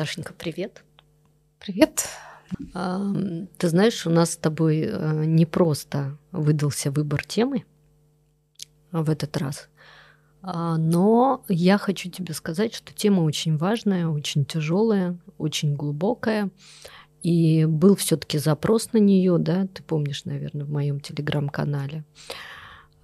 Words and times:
Наташенька, 0.00 0.32
привет. 0.32 0.82
Привет. 1.58 2.08
Ты 2.72 3.68
знаешь, 3.68 4.06
у 4.06 4.10
нас 4.10 4.30
с 4.30 4.36
тобой 4.38 4.88
э, 4.90 5.24
не 5.26 5.44
просто 5.44 6.16
выдался 6.32 6.90
выбор 6.90 7.22
темы 7.22 7.66
в 8.92 9.10
этот 9.10 9.36
раз, 9.36 9.68
а, 10.40 10.78
но 10.78 11.44
я 11.50 11.76
хочу 11.76 12.10
тебе 12.10 12.32
сказать, 12.32 12.72
что 12.72 12.94
тема 12.94 13.20
очень 13.20 13.58
важная, 13.58 14.08
очень 14.08 14.46
тяжелая, 14.46 15.18
очень 15.36 15.76
глубокая. 15.76 16.48
И 17.22 17.66
был 17.66 17.94
все-таки 17.94 18.38
запрос 18.38 18.94
на 18.94 18.98
нее, 18.98 19.36
да, 19.36 19.66
ты 19.66 19.82
помнишь, 19.82 20.24
наверное, 20.24 20.64
в 20.64 20.70
моем 20.70 21.00
телеграм-канале. 21.00 22.04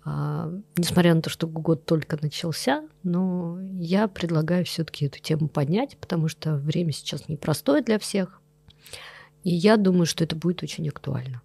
А, 0.09 0.49
несмотря 0.77 1.15
на 1.15 1.21
то, 1.21 1.29
что 1.31 1.49
год 1.49 1.85
только 1.85 2.17
начался, 2.23 2.85
но 3.03 3.59
я 3.61 4.07
предлагаю 4.07 4.65
все-таки 4.65 5.07
эту 5.07 5.19
тему 5.19 5.49
поднять, 5.49 5.99
потому 5.99 6.29
что 6.29 6.55
время 6.55 6.93
сейчас 6.93 7.29
непростое 7.29 7.83
для 7.83 7.99
всех. 7.99 8.41
И 9.43 9.53
я 9.53 9.77
думаю, 9.77 10.07
что 10.07 10.23
это 10.23 10.37
будет 10.37 10.63
очень 10.63 10.89
актуально. 10.89 11.43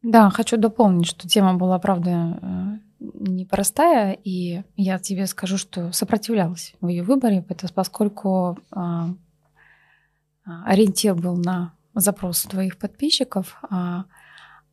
Да, 0.00 0.30
хочу 0.30 0.56
дополнить, 0.56 1.06
что 1.06 1.28
тема 1.28 1.54
была, 1.54 1.78
правда, 1.78 2.38
э, 2.40 2.78
непростая, 3.00 4.16
и 4.24 4.62
я 4.76 4.98
тебе 4.98 5.26
скажу, 5.26 5.58
что 5.58 5.92
сопротивлялась 5.92 6.74
в 6.80 6.88
ее 6.88 7.02
выборе, 7.02 7.44
поскольку 7.74 8.58
а, 8.70 9.10
а, 10.46 10.64
ориентир 10.64 11.14
был 11.14 11.36
на 11.36 11.74
запрос 11.94 12.44
твоих 12.44 12.78
подписчиков, 12.78 13.58
а, 13.68 14.06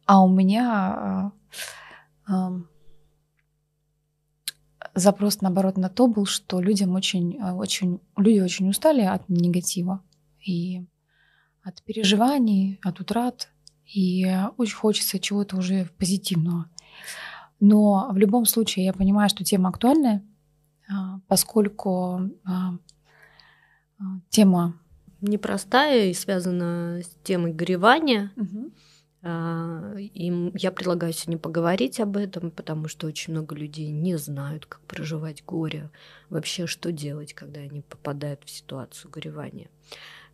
а 0.06 0.24
у 0.24 0.30
меня 0.30 1.34
запрос, 4.94 5.42
наоборот, 5.42 5.78
на 5.78 5.90
то 5.90 6.08
был, 6.08 6.26
что 6.26 6.60
людям 6.60 6.96
очень, 6.96 7.40
очень, 7.42 8.00
люди 8.18 8.40
очень 8.40 8.70
устали 8.70 9.02
от 9.02 9.28
негатива. 9.30 10.02
И 10.46 10.86
от 11.64 11.82
переживаний, 11.84 12.80
от 12.84 13.00
утрат, 13.00 13.50
и 13.86 14.32
очень 14.58 14.76
хочется 14.76 15.20
чего-то 15.20 15.58
уже 15.58 15.90
позитивного. 15.98 16.70
Но 17.60 18.10
в 18.12 18.18
любом 18.18 18.46
случае 18.46 18.86
я 18.86 18.94
понимаю, 18.94 19.30
что 19.30 19.44
тема 19.44 19.70
актуальная, 19.70 20.24
а, 20.88 21.20
поскольку 21.28 22.30
а, 22.44 22.78
а, 23.98 24.04
тема 24.30 24.80
непростая 25.22 26.08
и 26.10 26.14
связана 26.14 27.02
с 27.04 27.18
темой 27.24 27.54
горевания. 27.54 28.32
Угу. 28.36 28.72
И 29.26 30.52
я 30.54 30.72
предлагаю 30.72 31.12
сегодня 31.12 31.40
поговорить 31.40 32.00
об 32.00 32.16
этом, 32.16 32.52
потому 32.52 32.88
что 32.88 33.08
очень 33.08 33.34
много 33.34 33.56
людей 33.56 33.90
не 33.90 34.18
знают, 34.18 34.68
как 34.68 34.82
проживать 34.82 35.44
горе, 35.44 35.90
вообще 36.30 36.68
что 36.68 36.92
делать, 36.92 37.34
когда 37.34 37.62
они 37.62 37.82
попадают 37.82 38.44
в 38.46 38.50
ситуацию 38.52 39.10
горевания. 39.10 39.68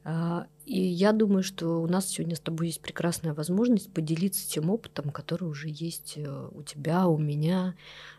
А, 0.04 0.48
и 0.66 0.80
я 0.80 1.12
думаю, 1.12 1.44
что 1.44 1.82
у 1.82 1.88
нас 1.88 2.08
сегодня 2.08 2.36
с 2.36 2.40
тобой 2.40 2.68
есть 2.68 2.82
прекрасная 2.82 3.34
возможность 3.34 3.92
поделиться 3.92 4.48
тем 4.50 4.70
опытом, 4.70 5.12
который 5.12 5.44
уже 5.44 5.68
есть 5.70 6.14
э, 6.16 6.50
у 6.52 6.64
тебя, 6.64 7.08
у 7.08 7.18
меня, 7.18 7.76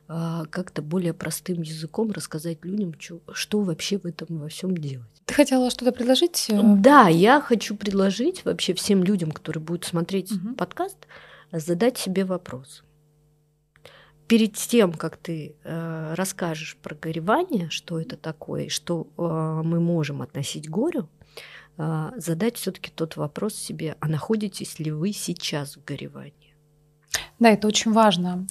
а, 0.07 0.45
как-то 0.47 0.81
более 0.81 1.13
простым 1.13 1.63
языком 1.63 2.13
рассказать 2.13 2.65
людям, 2.65 2.95
что 3.33 3.61
вообще 3.61 3.99
в 3.99 4.07
этом 4.07 4.39
во 4.39 4.49
всем 4.49 4.77
делать. 4.77 5.09
Ты 5.25 5.35
хотела 5.35 5.71
что-то 5.71 5.93
предложить? 5.93 6.51
Да, 6.51 7.09
я 7.09 7.41
хочу 7.41 7.77
предложить 7.77 8.45
вообще 8.45 8.75
всем 8.75 9.03
людям, 9.03 9.33
которые 9.33 9.63
будут 9.63 9.85
смотреть 9.85 10.31
угу. 10.33 10.55
подкаст, 10.55 10.99
задать 11.51 11.99
себе 11.99 12.25
вопрос. 12.25 12.85
Перед 14.29 14.55
тем, 14.55 14.93
как 14.93 15.17
ты 15.17 15.57
э, 15.63 16.15
расскажешь 16.15 16.77
про 16.81 16.95
горевание, 16.95 17.69
что 17.71 18.01
это 18.01 18.17
такое, 18.17 18.69
что 18.69 19.09
э, 19.19 19.63
мы 19.65 19.81
можем 19.81 20.23
относить 20.23 20.69
к 20.69 20.71
горю, 20.71 21.09
задать 21.77 22.57
все-таки 22.57 22.91
тот 22.91 23.17
вопрос 23.17 23.55
себе, 23.55 23.97
а 24.01 24.09
находитесь 24.09 24.79
ли 24.79 24.91
вы 24.91 25.13
сейчас 25.13 25.77
в 25.77 25.85
горевании? 25.85 26.55
Да, 27.39 27.51
это 27.51 27.67
очень 27.67 27.93
важно. 27.93 28.47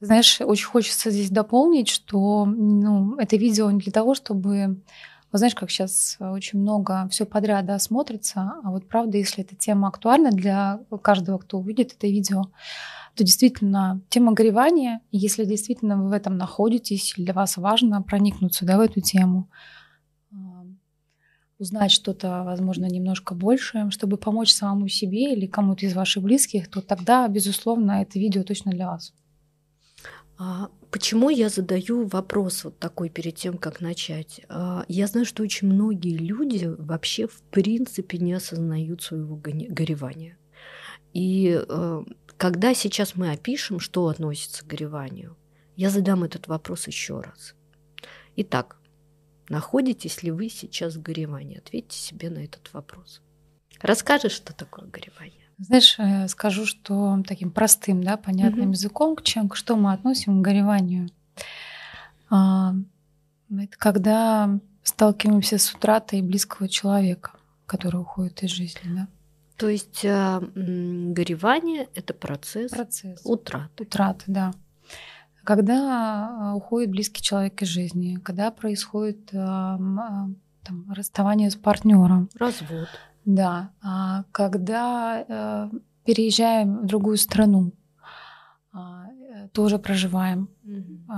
Знаешь, 0.00 0.40
очень 0.40 0.66
хочется 0.66 1.10
здесь 1.10 1.30
дополнить, 1.30 1.88
что 1.88 2.44
ну, 2.44 3.16
это 3.16 3.36
видео 3.36 3.70
не 3.70 3.80
для 3.80 3.90
того, 3.90 4.14
чтобы 4.14 4.80
вот 5.30 5.38
знаешь, 5.38 5.54
как 5.54 5.70
сейчас 5.70 6.16
очень 6.20 6.58
много 6.58 7.06
все 7.10 7.26
подряд 7.26 7.66
да, 7.66 7.78
смотрится, 7.78 8.54
а 8.64 8.70
вот 8.70 8.88
правда, 8.88 9.18
если 9.18 9.44
эта 9.44 9.54
тема 9.54 9.88
актуальна 9.88 10.30
для 10.30 10.80
каждого, 11.02 11.36
кто 11.38 11.58
увидит 11.58 11.92
это 11.92 12.06
видео, 12.06 12.44
то 13.14 13.24
действительно 13.24 14.00
тема 14.08 14.32
горевания, 14.32 15.02
если 15.10 15.44
действительно 15.44 16.02
вы 16.02 16.08
в 16.08 16.12
этом 16.12 16.38
находитесь, 16.38 17.12
для 17.16 17.34
вас 17.34 17.58
важно 17.58 18.00
проникнуться 18.00 18.64
да, 18.64 18.78
в 18.78 18.80
эту 18.80 19.00
тему, 19.00 19.50
узнать 21.58 21.90
что-то, 21.90 22.42
возможно, 22.44 22.86
немножко 22.86 23.34
больше, 23.34 23.90
чтобы 23.90 24.16
помочь 24.16 24.52
самому 24.52 24.88
себе 24.88 25.32
или 25.32 25.46
кому-то 25.46 25.86
из 25.86 25.94
ваших 25.94 26.22
близких, 26.22 26.68
то 26.68 26.80
тогда, 26.80 27.26
безусловно, 27.28 28.02
это 28.02 28.18
видео 28.18 28.44
точно 28.44 28.70
для 28.72 28.88
вас. 28.88 29.12
А 30.38 30.70
почему 30.92 31.30
я 31.30 31.48
задаю 31.48 32.06
вопрос 32.06 32.62
вот 32.62 32.78
такой 32.78 33.08
перед 33.08 33.34
тем, 33.34 33.58
как 33.58 33.80
начать? 33.80 34.40
А, 34.48 34.84
я 34.86 35.08
знаю, 35.08 35.26
что 35.26 35.42
очень 35.42 35.68
многие 35.68 36.16
люди 36.16 36.64
вообще 36.78 37.26
в 37.26 37.42
принципе 37.50 38.18
не 38.18 38.34
осознают 38.34 39.02
своего 39.02 39.36
горевания. 39.36 40.38
И 41.12 41.60
э, 41.68 42.04
когда 42.36 42.74
сейчас 42.74 43.16
мы 43.16 43.32
опишем, 43.32 43.80
что 43.80 44.06
относится 44.06 44.64
к 44.64 44.68
гореванию, 44.68 45.36
я 45.74 45.90
задам 45.90 46.22
этот 46.22 46.46
вопрос 46.46 46.86
еще 46.86 47.20
раз. 47.20 47.54
Итак, 48.36 48.77
Находитесь 49.48 50.22
ли 50.22 50.30
вы 50.30 50.48
сейчас 50.48 50.96
в 50.96 51.02
горевании? 51.02 51.58
Ответьте 51.58 51.96
себе 51.96 52.30
на 52.30 52.38
этот 52.38 52.72
вопрос. 52.72 53.22
Расскажешь, 53.80 54.32
что 54.32 54.52
такое 54.52 54.86
горевание? 54.86 55.46
Знаешь, 55.58 55.96
э, 55.98 56.28
скажу, 56.28 56.66
что 56.66 57.22
таким 57.26 57.50
простым, 57.50 58.02
да, 58.02 58.16
понятным 58.16 58.66
угу. 58.66 58.72
языком, 58.72 59.16
к 59.16 59.22
чем, 59.22 59.48
к 59.48 59.56
что 59.56 59.76
мы 59.76 59.92
относим 59.92 60.40
к 60.40 60.44
гореванию. 60.44 61.08
А, 62.30 62.74
это 63.50 63.76
когда 63.78 64.60
сталкиваемся 64.82 65.58
с 65.58 65.72
утратой 65.74 66.22
близкого 66.22 66.68
человека, 66.68 67.32
который 67.66 68.00
уходит 68.00 68.42
из 68.42 68.50
жизни, 68.50 68.80
да. 68.84 69.08
То 69.56 69.68
есть 69.68 70.04
э, 70.04 70.40
горевание 70.54 71.88
это 71.94 72.14
процесс, 72.14 72.70
процесс 72.70 73.20
утраты. 73.24 73.82
Утраты, 73.82 74.24
да 74.28 74.52
когда 75.48 76.28
а, 76.28 76.54
уходит 76.56 76.90
близкий 76.90 77.22
человек 77.22 77.62
из 77.62 77.68
жизни, 77.68 78.16
когда 78.16 78.50
происходит 78.50 79.30
а, 79.32 79.78
там, 80.62 80.92
расставание 80.92 81.50
с 81.50 81.56
партнером. 81.56 82.28
Развод. 82.34 82.88
Да. 83.24 83.70
А, 83.82 84.24
когда 84.30 85.24
э, 85.26 85.70
переезжаем 86.04 86.80
в 86.80 86.84
другую 86.86 87.16
страну, 87.16 87.72
э, 88.74 89.48
тоже 89.54 89.78
проживаем 89.78 90.50
угу. 90.64 91.14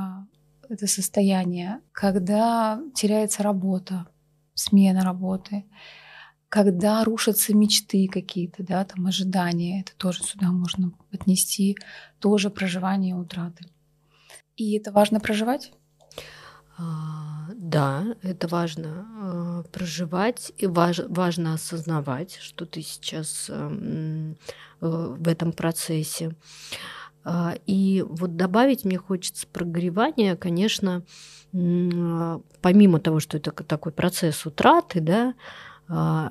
это 0.69 0.87
состояние. 0.87 1.81
Когда 1.91 2.81
теряется 2.95 3.43
работа, 3.43 4.07
смена 4.55 5.03
работы, 5.03 5.65
когда 6.49 7.03
рушатся 7.03 7.53
мечты 7.53 8.07
какие-то, 8.07 8.63
да, 8.63 8.85
там 8.85 9.09
ожидания, 9.09 9.81
это 9.81 9.97
тоже 9.97 10.23
сюда 10.23 10.53
можно 10.53 10.93
отнести, 11.11 11.77
тоже 12.21 12.49
проживание 12.49 13.17
утраты. 13.17 13.65
И 14.61 14.77
это 14.77 14.93
важно 14.93 15.21
проживать? 15.21 15.73
А, 16.77 17.49
да, 17.55 18.15
это 18.21 18.47
важно 18.47 19.07
а, 19.19 19.63
проживать 19.73 20.53
и 20.59 20.67
важ, 20.67 21.01
важно 21.09 21.55
осознавать, 21.55 22.37
что 22.43 22.67
ты 22.67 22.83
сейчас 22.83 23.47
эм, 23.49 24.37
э, 24.83 24.87
в 25.19 25.27
этом 25.29 25.55
процессе. 25.55 26.37
А, 27.25 27.55
и 27.65 28.05
вот 28.07 28.37
добавить 28.37 28.85
мне 28.85 28.99
хочется 28.99 29.47
прогревание, 29.47 30.37
конечно, 30.37 31.05
помимо 31.53 33.01
того, 33.01 33.19
что 33.19 33.39
это 33.39 33.53
такой 33.53 33.93
процесс 33.93 34.45
утраты, 34.45 35.01
да, 35.01 35.35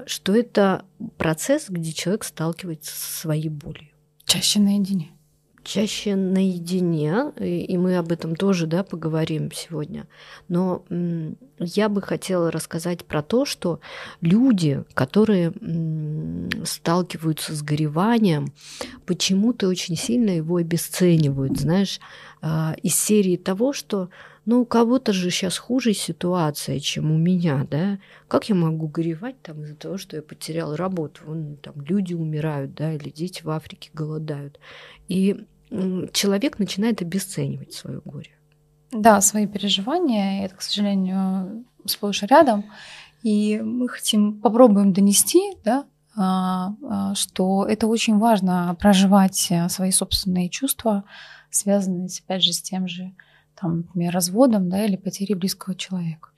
что 0.06 0.34
это 0.34 0.86
процесс, 1.18 1.66
где 1.68 1.92
человек 1.92 2.24
сталкивается 2.24 2.96
со 2.96 3.22
своей 3.22 3.50
болью. 3.50 3.90
Чаще 4.24 4.60
наедине 4.60 5.19
чаще 5.70 6.16
наедине, 6.16 7.32
и 7.40 7.78
мы 7.78 7.98
об 7.98 8.12
этом 8.12 8.36
тоже 8.36 8.66
да, 8.66 8.84
поговорим 8.84 9.52
сегодня. 9.52 10.08
Но 10.48 10.84
я 11.60 11.90
бы 11.90 12.02
хотела 12.02 12.52
рассказать 12.52 13.06
про 13.06 13.22
то, 13.22 13.46
что 13.46 13.80
люди, 14.22 14.84
которые 14.96 15.54
сталкиваются 16.66 17.54
с 17.54 17.62
гореванием, 17.62 18.52
почему-то 19.06 19.68
очень 19.68 19.96
сильно 19.96 20.32
его 20.32 20.56
обесценивают, 20.58 21.60
знаешь, 21.60 22.00
а, 22.42 22.76
из 22.82 22.96
серии 22.96 23.38
того, 23.38 23.74
что 23.74 24.10
ну, 24.46 24.62
у 24.62 24.66
кого-то 24.66 25.14
же 25.14 25.30
сейчас 25.30 25.60
хуже 25.60 25.94
ситуация, 25.94 26.80
чем 26.80 27.12
у 27.12 27.18
меня, 27.20 27.68
да? 27.70 28.00
Как 28.28 28.50
я 28.50 28.56
могу 28.56 28.88
горевать 28.88 29.40
там 29.44 29.64
из-за 29.64 29.76
того, 29.76 30.00
что 30.00 30.16
я 30.16 30.24
потерял 30.24 30.76
работу? 30.76 31.22
Вон 31.26 31.58
там 31.58 31.76
люди 31.82 32.16
умирают, 32.16 32.74
да, 32.74 32.94
или 32.94 33.10
дети 33.10 33.44
в 33.44 33.50
Африке 33.52 33.92
голодают. 33.94 34.60
И 35.08 35.46
человек 36.14 36.60
начинает 36.60 37.02
обесценивать 37.02 37.74
свое 37.74 38.02
горе. 38.04 38.32
Да, 38.92 39.22
свои 39.22 39.46
переживания, 39.46 40.46
это, 40.46 40.56
к 40.56 40.62
сожалению, 40.62 41.66
сплошь 41.86 42.24
рядом. 42.24 42.66
И 43.22 43.60
мы 43.60 43.88
хотим, 43.88 44.40
попробуем 44.40 44.94
донести, 44.94 45.42
да, 45.64 45.86
а, 46.16 46.74
а, 46.84 47.16
что 47.16 47.66
это 47.66 47.88
очень 47.88 48.18
важно 48.18 48.76
проживать 48.80 49.48
э, 49.52 49.70
свои 49.70 49.92
собственные 49.92 50.50
чувства, 50.50 51.04
связанные, 51.52 52.10
опять 52.26 52.44
же, 52.44 52.54
с 52.54 52.62
тем 52.62 52.88
же, 52.88 53.14
там, 53.60 53.78
например, 53.78 54.14
разводом, 54.14 54.70
да, 54.70 54.84
или 54.84 54.96
потерей 54.96 55.36
близкого 55.36 55.76
человека. 55.76 56.29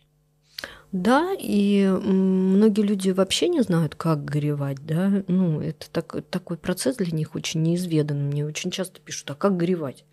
Да, 0.91 1.33
и 1.39 1.87
многие 1.87 2.81
люди 2.81 3.11
вообще 3.11 3.47
не 3.47 3.61
знают, 3.61 3.95
как 3.95 4.25
горевать, 4.25 4.85
да. 4.85 5.23
Ну, 5.27 5.61
это 5.61 5.89
так, 5.89 6.23
такой 6.29 6.57
процесс 6.57 6.97
для 6.97 7.15
них 7.15 7.33
очень 7.33 7.61
неизведанный. 7.61 8.25
Мне 8.25 8.45
очень 8.45 8.71
часто 8.71 8.99
пишут, 8.99 9.31
а 9.31 9.35
как 9.35 9.55
горевать? 9.55 10.03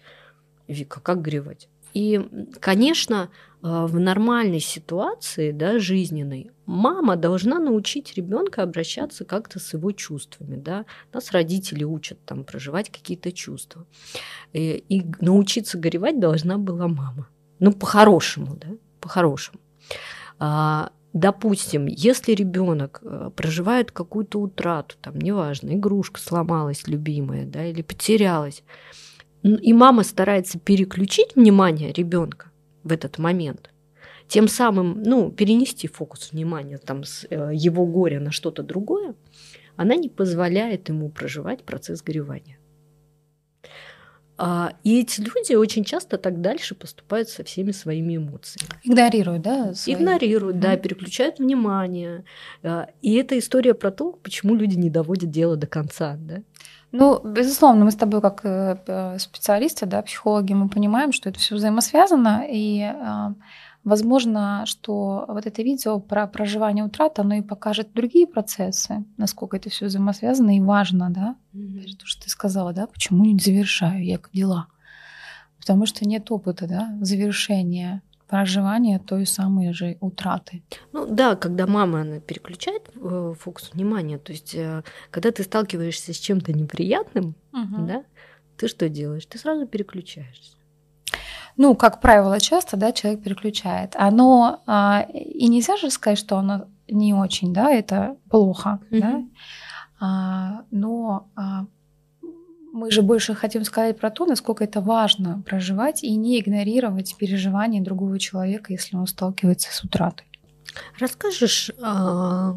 Вика, 0.69 1.00
как 1.00 1.20
горевать? 1.20 1.69
И, 1.94 2.20
конечно, 2.60 3.28
э, 3.62 3.86
в 3.86 3.98
нормальной 3.98 4.60
ситуации, 4.60 5.50
да, 5.50 5.80
жизненной, 5.80 6.52
мама 6.64 7.16
должна 7.16 7.58
научить 7.58 8.14
ребенка 8.14 8.62
обращаться 8.62 9.24
как-то 9.24 9.58
с 9.58 9.72
его 9.72 9.90
чувствами, 9.90 10.56
да. 10.56 10.84
Нас 11.12 11.32
родители 11.32 11.82
учат 11.82 12.24
там 12.24 12.44
проживать 12.44 12.90
какие-то 12.90 13.32
чувства. 13.32 13.84
И, 14.52 14.84
и 14.88 15.04
научиться 15.20 15.76
горевать 15.76 16.20
должна 16.20 16.56
была 16.56 16.86
мама. 16.86 17.28
Ну, 17.58 17.72
по-хорошему, 17.72 18.56
да, 18.60 18.69
по-хорошему. 19.00 19.58
А, 20.38 20.90
допустим, 21.12 21.87
если 21.87 22.32
ребенок 22.32 23.00
э, 23.02 23.31
проживает 23.35 23.90
какую-то 23.90 24.40
утрату, 24.40 24.96
там, 25.00 25.19
неважно, 25.19 25.75
игрушка 25.75 26.20
сломалась 26.20 26.87
любимая, 26.87 27.44
да, 27.46 27.64
или 27.64 27.82
потерялась, 27.82 28.62
и 29.43 29.73
мама 29.73 30.02
старается 30.02 30.58
переключить 30.58 31.37
внимание 31.37 31.93
ребенка 31.93 32.50
в 32.85 32.93
этот 32.93 33.19
момент, 33.19 33.70
тем 34.29 34.46
самым, 34.46 35.02
ну, 35.02 35.31
перенести 35.31 35.88
фокус 35.88 36.32
внимания 36.32 36.79
там 36.79 37.05
с 37.05 37.26
э, 37.31 37.50
его 37.55 37.87
горя 37.87 38.20
на 38.20 38.31
что-то 38.31 38.62
другое, 38.62 39.14
она 39.76 39.94
не 39.94 40.08
позволяет 40.08 40.88
ему 40.88 41.08
проживать 41.08 41.64
процесс 41.64 42.02
горевания. 42.02 42.57
А, 44.40 44.73
и 44.85 45.00
эти 45.00 45.20
люди 45.20 45.55
очень 45.55 45.82
часто 45.85 46.17
так 46.17 46.40
дальше 46.40 46.76
поступают 46.76 47.29
со 47.29 47.43
всеми 47.43 47.73
своими 47.73 48.17
эмоциями. 48.17 48.70
Игнорируют, 48.85 49.43
да? 49.43 49.75
Свои... 49.75 49.96
Игнорируют, 49.96 50.56
mm-hmm. 50.56 50.61
да, 50.61 50.76
переключают 50.76 51.40
внимание. 51.40 52.25
А, 52.62 52.87
и 53.02 53.14
это 53.17 53.37
история 53.37 53.75
про 53.75 53.90
то, 53.90 54.12
почему 54.12 54.55
люди 54.55 54.76
не 54.76 54.90
доводят 54.90 55.31
дело 55.31 55.56
до 55.56 55.67
конца, 55.67 56.17
да? 56.19 56.43
Ну, 56.93 57.20
безусловно, 57.23 57.85
мы 57.85 57.90
с 57.90 57.96
тобой 57.96 58.23
как 58.23 58.40
э, 58.44 59.19
специалисты, 59.19 59.85
да, 59.85 60.00
психологи, 60.00 60.55
мы 60.55 60.70
понимаем, 60.70 61.12
что 61.12 61.29
это 61.29 61.38
все 61.38 61.56
взаимосвязано, 61.56 62.46
и 62.49 62.81
а, 62.81 63.34
Возможно, 63.88 64.64
что 64.67 65.25
вот 65.29 65.46
это 65.46 65.62
видео 65.62 65.99
про 65.99 66.26
проживание 66.26 66.85
утрат, 66.85 67.19
оно 67.19 67.37
и 67.37 67.40
покажет 67.40 67.94
другие 67.94 68.26
процессы, 68.26 69.06
насколько 69.17 69.56
это 69.56 69.70
все 69.70 69.87
взаимосвязано 69.87 70.58
и 70.58 70.61
важно, 70.61 71.08
да? 71.08 71.37
Mm-hmm. 71.55 71.96
То, 71.96 72.05
что 72.05 72.25
ты 72.25 72.29
сказала, 72.29 72.75
да, 72.75 72.87
почему 72.87 73.25
не 73.25 73.38
завершаю 73.38 74.05
я 74.05 74.20
дела? 74.35 74.67
Потому 75.58 75.87
что 75.87 76.06
нет 76.06 76.31
опыта, 76.31 76.67
да, 76.67 76.99
завершения 77.00 78.02
проживания 78.26 78.99
той 78.99 79.25
самой 79.25 79.73
же 79.73 79.96
утраты. 80.00 80.62
Ну 80.93 81.06
да, 81.06 81.34
когда 81.34 81.67
мама 81.67 82.02
она 82.02 82.20
переключает 82.20 82.91
э, 82.94 83.34
фокус 83.41 83.70
внимания, 83.73 84.19
то 84.19 84.32
есть 84.32 84.55
э, 84.55 84.82
когда 85.11 85.31
ты 85.31 85.44
сталкиваешься 85.44 86.12
с 86.12 86.19
чем-то 86.19 86.52
неприятным, 86.52 87.34
угу. 87.55 87.87
да, 87.87 88.05
ты 88.58 88.69
что 88.69 88.91
делаешь? 88.91 89.25
Ты 89.25 89.38
сразу 89.38 89.67
переключаешься 89.67 90.57
ну, 91.58 91.75
как 91.75 92.00
правило, 92.00 92.40
часто, 92.40 92.76
да, 92.76 92.93
человек 92.93 93.22
переключает. 93.22 93.94
Оно, 93.96 94.62
а, 94.66 95.06
и 95.12 95.49
нельзя 95.49 95.76
же 95.76 95.90
сказать, 95.90 96.19
что 96.19 96.38
оно 96.38 96.69
не 96.88 97.12
очень, 97.12 97.52
да, 97.52 97.70
это 97.70 98.16
плохо, 98.31 98.78
mm-hmm. 98.90 99.00
да, 99.00 99.22
а, 100.00 100.62
но 100.70 101.28
а, 101.34 101.66
мы 102.72 102.93
же 102.93 103.02
больше 103.02 103.34
хотим 103.34 103.64
сказать 103.64 103.99
про 103.99 104.10
то, 104.10 104.25
насколько 104.25 104.62
это 104.62 104.81
важно 104.81 105.43
проживать 105.44 106.05
и 106.05 106.14
не 106.14 106.38
игнорировать 106.38 107.16
переживания 107.19 107.82
другого 107.82 108.20
человека, 108.20 108.72
если 108.72 108.96
он 108.96 109.08
сталкивается 109.08 109.75
с 109.75 109.82
утратой. 109.82 110.28
Расскажешь, 111.00 111.72
а, 111.82 112.55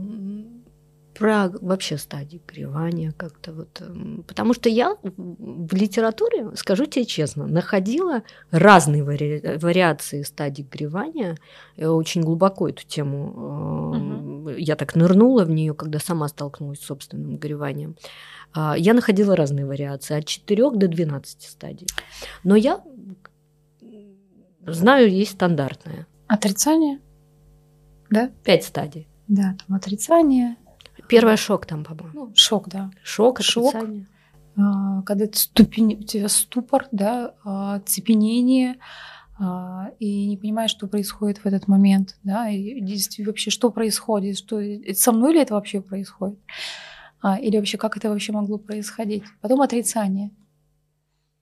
про 1.14 1.50
вообще 1.62 1.98
стадии 1.98 2.42
горевания 2.48 3.12
как-то 3.12 3.54
вот. 3.54 3.82
Эм, 3.82 4.24
потому 4.28 4.54
что 4.54 4.70
я 4.70 4.96
в 5.04 5.74
литературе, 5.74 6.56
скажу 6.56 6.86
тебе 6.86 7.06
честно, 7.06 7.48
находила 7.48 8.24
разные 8.52 9.04
вари... 9.04 9.42
вариации 9.58 10.24
стадий 10.24 10.68
горевания. 10.70 11.38
Я 11.76 11.92
очень 11.92 12.22
глубоко 12.22 12.70
эту 12.70 12.86
тему, 12.86 14.42
угу. 14.42 14.50
я 14.50 14.76
так 14.76 14.96
нырнула 14.96 15.44
в 15.46 15.50
нее, 15.50 15.74
когда 15.74 16.00
сама 16.00 16.28
столкнулась 16.28 16.80
с 16.80 16.86
собственным 16.86 17.38
гореванием. 17.38 17.96
А, 18.54 18.76
я 18.78 18.94
находила 18.94 19.36
разные 19.36 19.66
вариации, 19.66 20.18
от 20.18 20.26
4 20.26 20.72
до 20.72 20.88
12 20.88 21.42
стадий. 21.42 21.88
Но 22.44 22.56
я 22.56 22.82
знаю, 24.66 25.12
есть 25.12 25.32
стандартная. 25.32 26.08
Отрицание? 26.28 27.00
Да? 28.10 28.32
Пять 28.44 28.64
стадий. 28.64 29.08
Да, 29.28 29.56
там 29.66 29.78
отрицание, 29.78 30.58
Первый 31.12 31.38
шок 31.38 31.66
там, 31.66 31.84
по-моему. 31.84 32.12
Ну, 32.14 32.32
шок, 32.36 32.70
да. 32.70 32.90
Шок, 33.04 33.42
шок. 33.42 33.76
А, 34.58 35.02
когда 35.04 35.26
ступень, 35.34 35.96
у 36.00 36.04
тебя 36.04 36.30
ступор, 36.30 36.88
да, 36.92 37.36
а, 37.44 37.80
цепенение, 37.82 38.78
а, 39.40 39.92
и 40.00 40.26
не 40.28 40.38
понимаешь, 40.38 40.72
что 40.72 40.88
происходит 40.88 41.40
в 41.40 41.46
этот 41.46 41.68
момент, 41.68 42.18
да, 42.24 42.50
и 42.50 42.82
вообще 43.24 43.50
что 43.50 43.72
происходит, 43.72 44.38
что 44.38 44.62
со 44.94 45.12
мной 45.12 45.34
ли 45.34 45.42
это 45.42 45.54
вообще 45.54 45.82
происходит, 45.82 46.40
или 47.42 47.58
вообще 47.58 47.78
как 47.78 47.98
это 47.98 48.10
вообще 48.10 48.32
могло 48.32 48.58
происходить. 48.58 49.24
Потом 49.42 49.62
отрицание, 49.62 50.32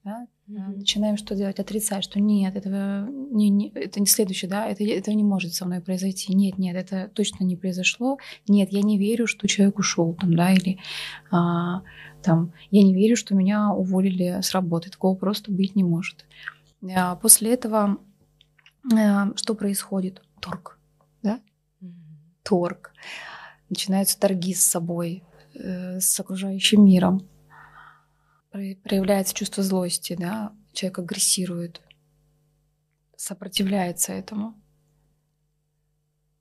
да, 0.04 0.26
Mm-hmm. 0.50 0.78
Начинаем 0.78 1.16
что 1.16 1.36
делать? 1.36 1.60
Отрицать, 1.60 2.02
что 2.02 2.18
нет, 2.18 2.56
этого 2.56 3.08
не, 3.08 3.50
не, 3.50 3.70
это 3.70 4.00
не 4.00 4.06
следующее, 4.06 4.50
да, 4.50 4.66
это, 4.66 4.82
это 4.82 5.14
не 5.14 5.22
может 5.22 5.54
со 5.54 5.64
мной 5.64 5.80
произойти. 5.80 6.34
Нет, 6.34 6.58
нет, 6.58 6.74
это 6.74 7.08
точно 7.14 7.44
не 7.44 7.56
произошло. 7.56 8.18
Нет, 8.48 8.72
я 8.72 8.82
не 8.82 8.98
верю, 8.98 9.28
что 9.28 9.46
человек 9.46 9.78
ушел 9.78 10.12
там, 10.14 10.34
да, 10.34 10.52
или 10.52 10.80
а, 11.30 11.82
там, 12.22 12.52
я 12.72 12.82
не 12.82 12.94
верю, 12.94 13.16
что 13.16 13.36
меня 13.36 13.72
уволили 13.72 14.40
с 14.42 14.52
работы. 14.52 14.90
Такого 14.90 15.14
просто 15.14 15.52
быть 15.52 15.76
не 15.76 15.84
может. 15.84 16.26
А, 16.96 17.14
после 17.14 17.54
этого 17.54 17.98
а, 18.92 19.30
что 19.36 19.54
происходит? 19.54 20.20
Торг, 20.40 20.80
да? 21.22 21.40
Mm-hmm. 21.80 21.90
Торг. 22.42 22.92
Начинаются 23.68 24.18
торги 24.18 24.52
с 24.52 24.62
собой, 24.62 25.22
э, 25.54 26.00
с 26.00 26.18
окружающим 26.18 26.84
миром 26.84 27.29
проявляется 28.50 29.34
чувство 29.34 29.62
злости, 29.62 30.16
да, 30.18 30.52
человек 30.72 30.98
агрессирует, 30.98 31.80
сопротивляется 33.16 34.12
этому. 34.12 34.54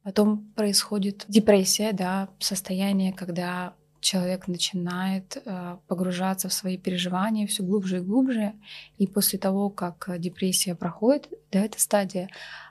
Потом 0.04 0.52
происходит 0.54 1.26
депрессия, 1.28 1.92
да, 1.92 2.30
состояние, 2.40 3.14
когда 3.14 3.76
человек 4.00 4.48
начинает 4.48 5.42
э, 5.44 5.78
погружаться 5.88 6.48
в 6.48 6.54
свои 6.54 6.78
переживания 6.78 7.48
все 7.48 7.64
глубже 7.64 7.98
и 7.98 8.02
глубже. 8.02 8.54
И 8.98 9.08
после 9.08 9.38
того, 9.38 9.70
как 9.70 10.10
депрессия 10.20 10.74
проходит, 10.74 11.30
да, 11.52 11.60
эта 11.60 11.80
стадия, 11.80 12.30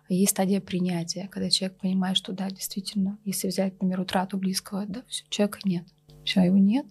есть 0.09 0.33
стадия 0.33 0.61
принятия, 0.61 1.28
когда 1.28 1.50
человек 1.50 1.78
понимает, 1.78 2.16
что 2.16 2.33
да, 2.33 2.50
действительно, 2.50 3.18
если 3.25 3.49
взять, 3.49 3.75
например, 3.75 4.00
утрату 4.00 4.38
близкого, 4.38 4.87
да, 4.87 5.02
все, 5.07 5.25
человека 5.28 5.59
нет, 5.64 5.85
все, 6.25 6.40
его 6.40 6.57
нет, 6.57 6.87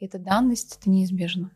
это 0.00 0.18
данность, 0.18 0.78
это 0.80 0.90
неизбежно. 0.90 1.50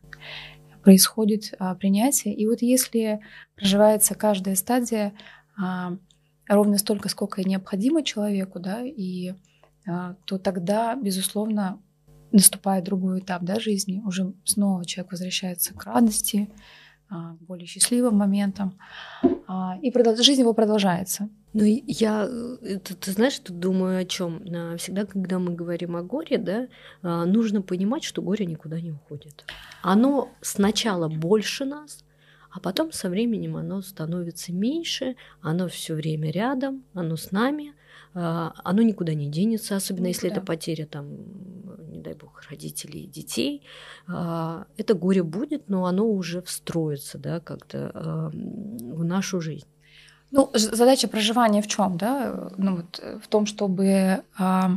Происходит 0.83 1.53
а, 1.59 1.75
принятие. 1.75 2.33
И 2.33 2.47
вот 2.47 2.61
если 2.61 3.19
проживается 3.55 4.15
каждая 4.15 4.55
стадия 4.55 5.13
а, 5.57 5.97
ровно 6.47 6.77
столько, 6.77 7.09
сколько 7.09 7.43
необходимо 7.43 8.03
человеку, 8.03 8.59
да, 8.59 8.81
и 8.83 9.33
а, 9.87 10.15
то 10.25 10.37
тогда, 10.37 10.95
безусловно, 10.95 11.79
наступает 12.31 12.85
другой 12.85 13.19
этап 13.19 13.43
да, 13.43 13.59
жизни. 13.59 14.01
Уже 14.05 14.33
снова 14.45 14.85
человек 14.85 15.11
возвращается 15.11 15.73
к 15.73 15.83
радости, 15.85 16.49
а, 17.09 17.35
более 17.41 17.67
счастливым 17.67 18.15
моментам, 18.15 18.77
а, 19.47 19.77
и 19.81 19.91
жизнь 20.21 20.41
его 20.41 20.53
продолжается. 20.53 21.29
Ну, 21.53 21.63
я, 21.65 22.27
э, 22.29 22.79
ты, 22.79 22.95
ты 22.95 23.11
знаешь, 23.11 23.37
тут 23.39 23.59
думаю 23.59 23.99
о 23.99 24.05
чем? 24.05 24.43
Всегда, 24.77 25.05
когда 25.05 25.37
мы 25.37 25.53
говорим 25.53 25.97
о 25.97 26.01
горе, 26.01 26.37
да, 26.37 26.67
а, 27.01 27.25
нужно 27.25 27.61
понимать, 27.61 28.03
что 28.03 28.21
горе 28.21 28.45
никуда 28.45 28.79
не 28.79 28.91
уходит. 28.91 29.45
Оно 29.81 30.29
сначала 30.41 31.09
больше 31.09 31.65
нас, 31.65 32.05
а 32.51 32.59
потом 32.59 32.91
со 32.93 33.09
временем 33.09 33.57
оно 33.57 33.81
становится 33.81 34.53
меньше, 34.53 35.15
оно 35.41 35.67
все 35.67 35.93
время 35.93 36.31
рядом, 36.31 36.83
оно 36.93 37.17
с 37.17 37.31
нами, 37.31 37.73
а, 38.13 38.53
оно 38.63 38.81
никуда 38.81 39.13
не 39.13 39.27
денется, 39.27 39.75
особенно 39.75 40.07
никуда. 40.07 40.27
если 40.27 40.31
это 40.31 40.41
потеря 40.41 40.85
там, 40.85 41.09
не 41.91 41.99
дай 41.99 42.13
бог, 42.13 42.43
родителей 42.49 43.03
и 43.03 43.07
детей. 43.07 43.63
А, 44.07 44.67
это 44.77 44.93
горе 44.93 45.23
будет, 45.23 45.67
но 45.67 45.85
оно 45.85 46.07
уже 46.09 46.41
встроится, 46.41 47.17
да, 47.17 47.41
как-то 47.41 48.31
в 48.33 49.03
нашу 49.03 49.41
жизнь. 49.41 49.67
Ну, 50.31 50.49
задача 50.53 51.07
проживания 51.07 51.61
в 51.61 51.67
чем, 51.67 51.97
да? 51.97 52.49
Ну, 52.57 52.77
вот 52.77 53.03
в 53.21 53.27
том, 53.27 53.45
чтобы 53.45 54.23
а, 54.37 54.71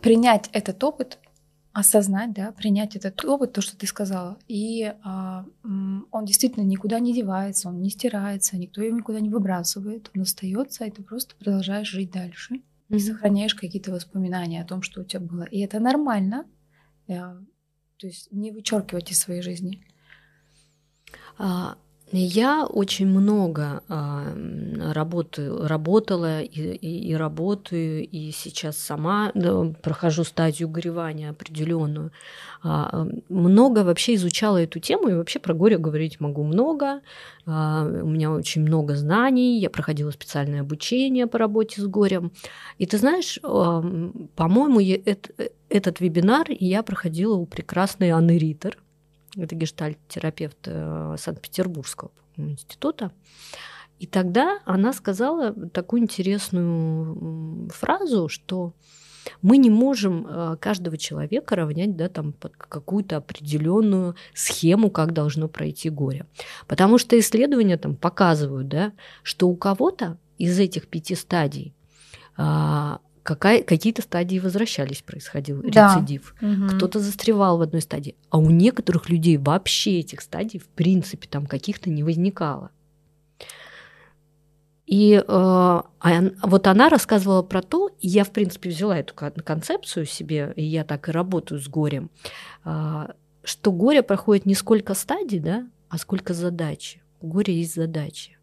принять 0.00 0.48
этот 0.52 0.82
опыт, 0.82 1.18
осознать, 1.72 2.32
да, 2.32 2.52
принять 2.52 2.96
этот 2.96 3.24
опыт, 3.24 3.52
то, 3.52 3.60
что 3.60 3.76
ты 3.76 3.86
сказала, 3.86 4.36
и 4.48 4.94
а, 5.04 5.44
он 5.62 6.24
действительно 6.24 6.64
никуда 6.64 6.98
не 6.98 7.14
девается, 7.14 7.68
он 7.68 7.80
не 7.80 7.90
стирается, 7.90 8.56
никто 8.56 8.82
его 8.82 8.96
никуда 8.96 9.20
не 9.20 9.28
выбрасывает, 9.28 10.10
он 10.14 10.22
остается, 10.22 10.84
и 10.84 10.90
ты 10.90 11.02
просто 11.02 11.36
продолжаешь 11.36 11.88
жить 11.88 12.10
дальше 12.10 12.54
mm-hmm. 12.54 12.96
и 12.96 12.98
сохраняешь 12.98 13.54
какие-то 13.54 13.92
воспоминания 13.92 14.62
о 14.62 14.66
том, 14.66 14.82
что 14.82 15.02
у 15.02 15.04
тебя 15.04 15.20
было, 15.20 15.44
и 15.44 15.60
это 15.60 15.78
нормально, 15.78 16.46
а, 17.08 17.36
то 17.96 18.06
есть 18.06 18.32
не 18.32 18.50
вычеркивать 18.50 19.12
из 19.12 19.20
своей 19.20 19.42
жизни. 19.42 19.84
А, 21.36 21.76
я 22.12 22.64
очень 22.64 23.06
много 23.06 23.82
а, 23.88 24.24
работаю, 24.92 25.66
работала 25.66 26.40
и, 26.40 26.74
и, 26.76 27.10
и 27.10 27.14
работаю, 27.14 28.06
и 28.06 28.30
сейчас 28.30 28.78
сама 28.78 29.32
прохожу 29.82 30.24
стадию 30.24 30.68
горевания 30.68 31.30
определенную. 31.30 32.12
А, 32.62 33.06
много 33.28 33.84
вообще 33.84 34.14
изучала 34.14 34.62
эту 34.62 34.80
тему, 34.80 35.08
и 35.08 35.14
вообще 35.14 35.38
про 35.38 35.54
горе 35.54 35.76
говорить 35.76 36.20
могу 36.20 36.44
много. 36.44 37.02
А, 37.46 37.84
у 37.84 38.08
меня 38.08 38.30
очень 38.30 38.62
много 38.62 38.96
знаний, 38.96 39.60
я 39.60 39.68
проходила 39.68 40.10
специальное 40.10 40.62
обучение 40.62 41.26
по 41.26 41.38
работе 41.38 41.82
с 41.82 41.86
горем. 41.86 42.32
И 42.78 42.86
ты 42.86 42.96
знаешь, 42.96 43.38
по-моему, 43.42 44.80
этот, 44.80 45.52
этот 45.68 46.00
вебинар 46.00 46.46
я 46.48 46.82
проходила 46.82 47.34
у 47.34 47.44
прекрасной 47.44 48.10
Анны 48.10 48.38
Риттер– 48.38 48.78
это 49.36 49.54
гештальт-терапевт 49.54 50.58
э, 50.66 51.16
Санкт-Петербургского 51.18 52.10
института. 52.36 53.12
И 53.98 54.06
тогда 54.06 54.60
она 54.64 54.92
сказала 54.92 55.52
такую 55.70 56.02
интересную 56.02 57.68
фразу, 57.70 58.28
что 58.28 58.72
мы 59.42 59.56
не 59.56 59.70
можем 59.70 60.26
э, 60.26 60.56
каждого 60.58 60.96
человека 60.96 61.56
равнять 61.56 61.96
да, 61.96 62.08
там, 62.08 62.32
под 62.32 62.56
какую-то 62.56 63.16
определенную 63.16 64.14
схему, 64.34 64.90
как 64.90 65.12
должно 65.12 65.48
пройти 65.48 65.90
горе. 65.90 66.26
Потому 66.66 66.98
что 66.98 67.18
исследования 67.18 67.76
там 67.76 67.96
показывают, 67.96 68.68
да, 68.68 68.92
что 69.22 69.48
у 69.48 69.56
кого-то 69.56 70.18
из 70.38 70.58
этих 70.58 70.86
пяти 70.86 71.14
стадий 71.14 71.74
а, 72.36 73.00
какая, 73.28 73.62
какие-то 73.62 74.00
стадии 74.00 74.38
возвращались, 74.38 75.02
происходил 75.02 75.62
да. 75.62 75.94
рецидив. 75.94 76.34
Угу. 76.40 76.76
Кто-то 76.76 76.98
застревал 76.98 77.58
в 77.58 77.60
одной 77.60 77.82
стадии. 77.82 78.16
А 78.30 78.38
у 78.38 78.48
некоторых 78.48 79.10
людей 79.10 79.36
вообще 79.36 80.00
этих 80.00 80.22
стадий, 80.22 80.58
в 80.58 80.68
принципе, 80.68 81.28
там 81.28 81.44
каких-то 81.44 81.90
не 81.90 82.02
возникало. 82.02 82.70
И 84.86 85.12
э, 85.12 85.22
а 85.28 85.84
вот 86.42 86.66
она 86.66 86.88
рассказывала 86.88 87.42
про 87.42 87.60
то, 87.60 87.90
и 88.00 88.08
я, 88.08 88.24
в 88.24 88.30
принципе, 88.30 88.70
взяла 88.70 88.98
эту 88.98 89.12
концепцию 89.14 90.06
себе, 90.06 90.54
и 90.56 90.64
я 90.64 90.84
так 90.84 91.10
и 91.10 91.12
работаю 91.12 91.60
с 91.60 91.68
горем, 91.68 92.10
э, 92.64 93.08
что 93.44 93.72
горе 93.72 94.02
проходит 94.02 94.46
не 94.46 94.54
сколько 94.54 94.94
стадий, 94.94 95.40
да, 95.40 95.68
а 95.90 95.98
сколько 95.98 96.32
задачи. 96.32 97.02
У 97.20 97.26
горя 97.26 97.52
есть 97.52 97.74
задачи. 97.74 98.38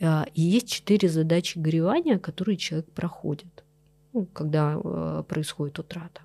Э, 0.00 0.22
и 0.32 0.40
есть 0.40 0.70
четыре 0.70 1.10
задачи 1.10 1.58
горевания, 1.58 2.18
которые 2.18 2.56
человек 2.56 2.90
проходит 2.92 3.65
когда 4.24 4.80
э, 4.82 5.22
происходит 5.28 5.78
утрата. 5.78 6.22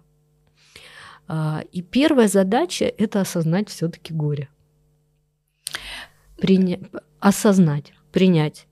А, 1.27 1.63
и 1.71 1.81
первая 1.81 2.27
задача– 2.27 2.85
это 2.97 3.21
осознать 3.21 3.69
все 3.69 3.89
таки 3.89 4.13
горе. 4.13 4.49
Приня... 6.37 6.79
Осознать, 7.19 7.93
принять. 8.11 8.67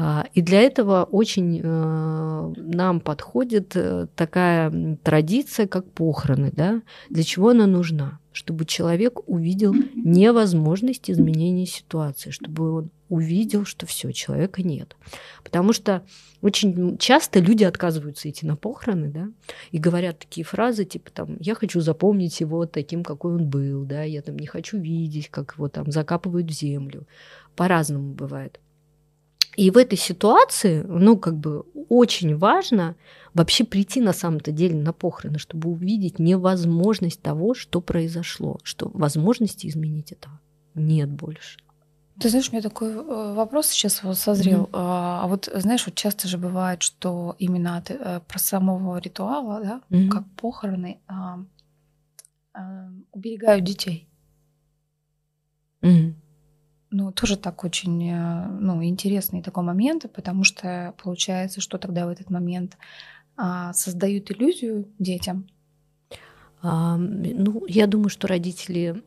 А, 0.00 0.26
и 0.32 0.42
для 0.42 0.60
этого 0.60 1.02
очень 1.02 1.60
э, 1.60 2.52
нам 2.56 3.00
подходит 3.00 3.72
э, 3.74 4.06
такая 4.14 4.96
традиция, 5.02 5.66
как 5.66 5.90
похороны. 5.90 6.52
Да? 6.52 6.82
Для 7.10 7.24
чего 7.24 7.48
она 7.48 7.66
нужна? 7.66 8.20
Чтобы 8.30 8.64
человек 8.64 9.28
увидел 9.28 9.74
невозможность 9.96 11.10
изменения 11.10 11.66
ситуации, 11.66 12.30
чтобы 12.30 12.72
он 12.72 12.90
увидел, 13.08 13.64
что 13.64 13.86
все, 13.86 14.12
человека 14.12 14.62
нет. 14.62 14.96
Потому 15.42 15.72
что 15.72 16.04
очень 16.42 16.96
часто 16.98 17.40
люди 17.40 17.64
отказываются 17.64 18.30
идти 18.30 18.46
на 18.46 18.54
похороны, 18.54 19.08
да, 19.08 19.28
и 19.72 19.78
говорят 19.78 20.20
такие 20.20 20.44
фразы, 20.44 20.84
типа 20.84 21.10
там, 21.10 21.36
я 21.40 21.56
хочу 21.56 21.80
запомнить 21.80 22.38
его 22.38 22.66
таким, 22.66 23.02
какой 23.02 23.34
он 23.34 23.48
был, 23.48 23.84
да, 23.84 24.04
я 24.04 24.22
там 24.22 24.38
не 24.38 24.46
хочу 24.46 24.78
видеть, 24.78 25.28
как 25.30 25.54
его 25.56 25.68
там 25.68 25.90
закапывают 25.90 26.48
в 26.48 26.54
землю. 26.54 27.08
По-разному 27.56 28.12
бывает. 28.12 28.60
И 29.58 29.72
в 29.72 29.76
этой 29.76 29.98
ситуации, 29.98 30.84
ну, 30.86 31.16
как 31.18 31.36
бы 31.36 31.64
очень 31.88 32.36
важно 32.36 32.94
вообще 33.34 33.64
прийти 33.64 34.00
на 34.00 34.12
самом-то 34.12 34.52
деле 34.52 34.76
на 34.76 34.92
похороны, 34.92 35.40
чтобы 35.40 35.68
увидеть 35.70 36.20
невозможность 36.20 37.20
того, 37.20 37.54
что 37.54 37.80
произошло, 37.80 38.60
что 38.62 38.88
возможности 38.94 39.66
изменить 39.66 40.12
этого 40.12 40.38
нет 40.76 41.10
больше. 41.10 41.58
Ты 42.20 42.28
знаешь, 42.28 42.50
у 42.50 42.52
меня 42.52 42.62
такой 42.62 42.92
э, 42.92 43.34
вопрос 43.34 43.66
сейчас 43.66 44.04
вот 44.04 44.16
созрел. 44.16 44.66
Mm-hmm. 44.66 44.70
А 44.74 45.26
вот 45.26 45.48
знаешь, 45.52 45.84
вот 45.86 45.96
часто 45.96 46.28
же 46.28 46.38
бывает, 46.38 46.82
что 46.82 47.34
именно 47.40 47.78
от, 47.78 47.90
э, 47.90 48.20
про 48.28 48.38
самого 48.38 48.98
ритуала, 48.98 49.60
да, 49.60 49.82
mm-hmm. 49.90 50.08
как 50.08 50.24
похороны, 50.36 51.00
а, 51.08 51.40
а, 52.54 52.90
уберегают 53.10 53.64
детей. 53.64 54.08
Mm-hmm. 55.82 56.14
Ну, 56.90 57.12
тоже 57.12 57.36
так 57.36 57.64
очень 57.64 58.10
э, 58.10 58.46
ну, 58.60 58.82
интересный 58.82 59.42
такой 59.42 59.62
момент, 59.62 60.06
потому 60.14 60.44
что 60.44 60.94
получается, 61.02 61.60
что 61.60 61.78
тогда 61.78 62.06
в 62.06 62.08
этот 62.08 62.30
момент 62.30 62.78
а, 63.36 63.72
создают 63.74 64.30
иллюзию 64.30 64.88
детям, 64.98 65.46
ну, 66.62 67.64
я 67.68 67.86
думаю, 67.86 68.08
что 68.08 68.26
родители, 68.26 69.02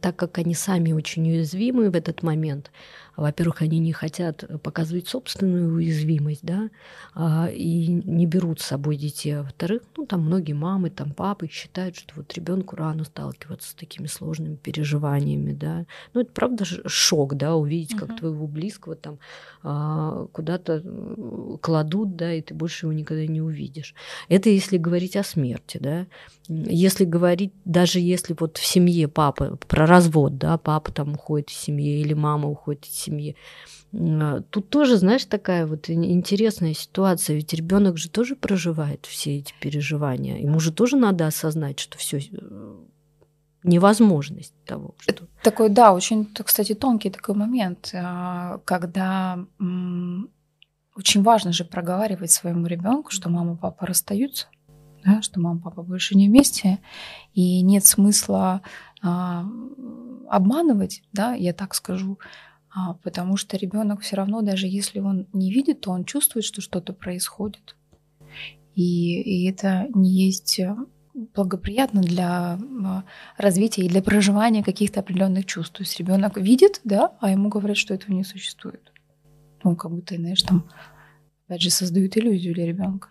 так 0.00 0.16
как 0.16 0.38
они 0.38 0.54
сами 0.54 0.92
очень 0.92 1.28
уязвимы 1.30 1.90
в 1.90 1.94
этот 1.94 2.24
момент, 2.24 2.72
во-первых, 3.16 3.62
они 3.62 3.78
не 3.78 3.92
хотят 3.92 4.44
показывать 4.62 5.08
собственную 5.08 5.74
уязвимость, 5.74 6.42
да, 6.42 6.70
а, 7.14 7.48
и 7.52 7.86
не 7.86 8.26
берут 8.26 8.60
с 8.60 8.66
собой 8.66 8.96
детей. 8.96 9.38
А 9.38 9.42
во-вторых, 9.42 9.82
ну, 9.96 10.06
там 10.06 10.22
многие 10.22 10.54
мамы, 10.54 10.90
там 10.90 11.12
папы 11.12 11.48
считают, 11.48 11.96
что 11.96 12.14
вот 12.16 12.32
ребенку 12.34 12.76
рано 12.76 13.04
сталкиваться 13.04 13.70
с 13.70 13.74
такими 13.74 14.06
сложными 14.06 14.56
переживаниями, 14.56 15.52
да. 15.52 15.86
Ну, 16.14 16.22
это 16.22 16.32
правда 16.32 16.64
шок, 16.64 17.34
да, 17.34 17.54
увидеть, 17.54 17.96
как 17.96 18.10
uh-huh. 18.10 18.18
твоего 18.18 18.46
близкого 18.46 18.96
там 18.96 19.18
а, 19.62 20.26
куда-то 20.32 20.82
э, 20.84 21.56
кладут, 21.60 22.16
да, 22.16 22.32
и 22.32 22.40
ты 22.40 22.54
больше 22.54 22.86
его 22.86 22.92
никогда 22.92 23.26
не 23.26 23.40
увидишь. 23.40 23.94
Это 24.28 24.48
если 24.48 24.78
говорить 24.78 25.16
о 25.16 25.22
смерти, 25.22 25.78
да. 25.80 26.06
Если 26.48 27.04
говорить, 27.04 27.52
даже 27.64 28.00
если 28.00 28.34
вот 28.38 28.58
в 28.58 28.64
семье 28.66 29.08
папа, 29.08 29.58
про 29.68 29.86
развод, 29.86 30.38
да, 30.38 30.58
папа 30.58 30.92
там 30.92 31.14
уходит 31.14 31.50
из 31.50 31.56
семьи 31.56 32.00
или 32.00 32.14
мама 32.14 32.48
уходит 32.48 32.86
из 32.86 32.94
семьи. 33.02 33.36
А, 33.94 34.40
тут 34.50 34.70
тоже, 34.70 34.96
знаешь, 34.96 35.24
такая 35.24 35.66
вот 35.66 35.90
интересная 35.90 36.74
ситуация, 36.74 37.36
ведь 37.36 37.52
ребенок 37.52 37.98
же 37.98 38.08
тоже 38.08 38.36
проживает 38.36 39.06
все 39.06 39.38
эти 39.38 39.52
переживания. 39.60 40.38
Ему 40.38 40.60
же 40.60 40.72
тоже 40.72 40.96
надо 40.96 41.26
осознать, 41.26 41.78
что 41.78 41.98
все 41.98 42.18
э, 42.18 42.74
невозможность 43.64 44.54
того. 44.64 44.94
Что... 44.98 45.26
Такой, 45.42 45.68
да, 45.68 45.92
очень, 45.92 46.26
кстати, 46.26 46.74
тонкий 46.74 47.10
такой 47.10 47.34
момент, 47.34 47.90
а, 47.94 48.58
когда 48.64 49.38
очень 50.94 51.22
важно 51.22 51.52
же 51.52 51.64
проговаривать 51.64 52.30
своему 52.30 52.66
ребенку, 52.66 53.10
что 53.10 53.30
мама 53.30 53.54
и 53.54 53.56
папа 53.56 53.86
расстаются, 53.86 54.46
да, 55.04 55.22
что 55.22 55.40
мама 55.40 55.60
и 55.60 55.62
папа 55.62 55.82
больше 55.82 56.16
не 56.16 56.28
вместе, 56.28 56.78
и 57.34 57.62
нет 57.62 57.84
смысла 57.84 58.62
а, 59.02 59.46
обманывать, 60.28 61.02
да, 61.12 61.34
я 61.34 61.52
так 61.52 61.74
скажу, 61.74 62.18
потому 63.02 63.36
что 63.36 63.56
ребенок 63.56 64.00
все 64.00 64.16
равно, 64.16 64.40
даже 64.40 64.66
если 64.66 64.98
он 64.98 65.26
не 65.32 65.52
видит, 65.52 65.82
то 65.82 65.90
он 65.90 66.04
чувствует, 66.04 66.44
что 66.44 66.60
что-то 66.60 66.92
происходит. 66.92 67.76
И, 68.74 69.20
и 69.20 69.50
это 69.50 69.88
не 69.94 70.10
есть 70.10 70.58
э, 70.58 70.74
благоприятно 71.12 72.00
для 72.00 72.58
а, 72.84 73.04
развития 73.36 73.82
и 73.82 73.88
для 73.88 74.02
проживания 74.02 74.64
каких-то 74.64 75.00
определенных 75.00 75.44
чувств. 75.44 75.74
То 75.74 75.82
есть 75.82 75.98
ребенок 75.98 76.38
видит, 76.38 76.80
да, 76.84 77.12
а 77.20 77.30
ему 77.30 77.50
говорят, 77.50 77.76
что 77.76 77.92
этого 77.92 78.14
не 78.14 78.24
существует. 78.24 78.92
Ну, 79.62 79.76
как 79.76 79.90
будто, 79.90 80.16
знаешь, 80.16 80.42
там, 80.42 80.68
опять 81.46 81.60
же, 81.60 81.70
создают 81.70 82.16
иллюзию 82.16 82.54
для 82.54 82.66
ребенка. 82.66 83.08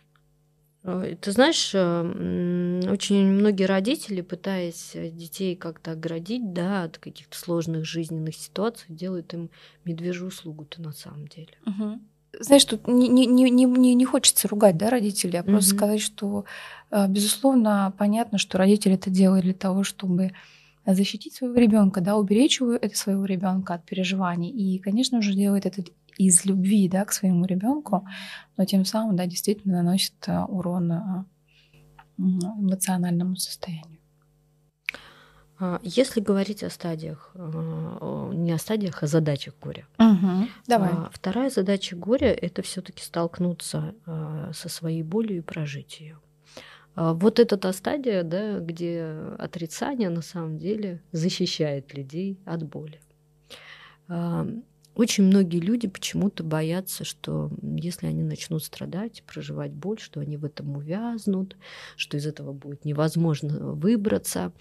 Э, 0.84 1.16
ты 1.20 1.32
знаешь, 1.32 1.72
э, 1.74 2.82
очень 2.92 3.26
многие 3.26 3.66
родители, 3.66 4.22
пытаясь 4.22 4.92
детей 4.94 5.56
как-то 5.56 5.92
оградить 5.92 6.54
да, 6.54 6.84
от 6.84 6.98
каких-то 6.98 7.38
сложных 7.38 7.86
жизненных 7.86 8.36
ситуаций, 8.36 8.86
делают 8.90 9.34
им 9.34 9.50
медвежью 9.86 10.28
услугу-то 10.28 10.82
на 10.82 10.92
самом 10.92 11.28
деле. 11.28 11.54
Угу. 11.66 12.00
Знаешь, 12.40 12.66
тут 12.66 12.88
не, 12.88 13.10
не, 13.10 13.26
не, 13.28 13.66
не, 13.66 13.94
не 13.94 14.06
хочется 14.06 14.48
ругать 14.48 14.78
да, 14.78 14.90
родителей, 14.90 15.40
а 15.40 15.44
просто 15.44 15.72
угу. 15.72 15.78
сказать, 15.78 16.02
что, 16.02 16.46
э, 16.90 17.08
безусловно, 17.08 17.94
понятно, 17.98 18.38
что 18.38 18.58
родители 18.58 18.96
это 18.96 19.10
делают 19.10 19.44
для 19.44 19.54
того, 19.54 19.84
чтобы 19.84 20.32
защитить 20.86 21.36
своего 21.36 21.56
ребенка, 21.56 22.02
да, 22.02 22.16
уберечь 22.16 22.60
его, 22.60 22.74
это 22.74 22.98
своего 22.98 23.26
ребенка 23.26 23.76
от 23.76 23.86
переживаний. 23.86 24.50
И, 24.50 24.80
конечно 24.80 25.22
же, 25.22 25.34
делает 25.34 25.68
это 25.68 25.84
из 26.18 26.46
любви, 26.46 26.88
да, 26.88 27.06
к 27.06 27.14
своему 27.14 27.46
ребенку, 27.46 28.08
но 28.58 28.66
тем 28.66 28.86
самым, 28.86 29.16
да, 29.16 29.26
действительно 29.26 29.84
наносит 29.84 30.14
э, 30.28 30.44
урон 30.44 30.92
э, 30.92 31.26
эмоциональному 32.18 33.36
состоянию. 33.36 34.00
А, 35.60 35.80
если 35.84 36.20
говорить 36.20 36.64
о 36.64 36.70
стадиях, 36.70 37.32
э, 37.36 38.32
не 38.34 38.52
о 38.52 38.58
стадиях, 38.58 39.04
а 39.04 39.08
задачах 39.08 39.56
горя. 39.62 39.88
Угу. 40.00 40.48
Давай. 40.68 40.92
Вторая 41.12 41.50
задача 41.50 41.96
горя– 41.96 42.32
это 42.42 42.62
все 42.62 42.82
таки 42.82 43.04
столкнуться 43.04 43.96
со 44.54 44.70
своей 44.70 45.04
болью 45.04 45.38
и 45.38 45.42
прожить 45.42 46.00
ее. 46.00 46.20
Вот 46.96 47.40
это 47.40 47.56
та 47.56 47.72
стадия, 47.72 48.24
да, 48.24 48.60
где 48.60 49.04
отрицание 49.40 50.10
на 50.10 50.22
самом 50.22 50.58
деле 50.58 51.02
защищает 51.14 51.94
людей 51.94 52.42
от 52.46 52.64
боли. 52.68 53.00
Очень 54.94 55.26
многие 55.26 55.60
люди 55.60 55.88
почему-то 55.88 56.44
боятся, 56.44 57.06
что 57.06 57.50
если 57.62 58.08
они 58.08 58.24
начнут 58.24 58.64
страдать, 58.64 59.24
проживать 59.26 59.72
боль, 59.72 60.00
что 60.00 60.20
они 60.20 60.36
в 60.36 60.44
этом 60.44 60.76
увязнут, 60.76 61.56
что 61.96 62.18
из 62.18 62.26
этого 62.26 62.52
будет 62.52 62.84
невозможно 62.84 63.74
выбраться, 63.74 64.52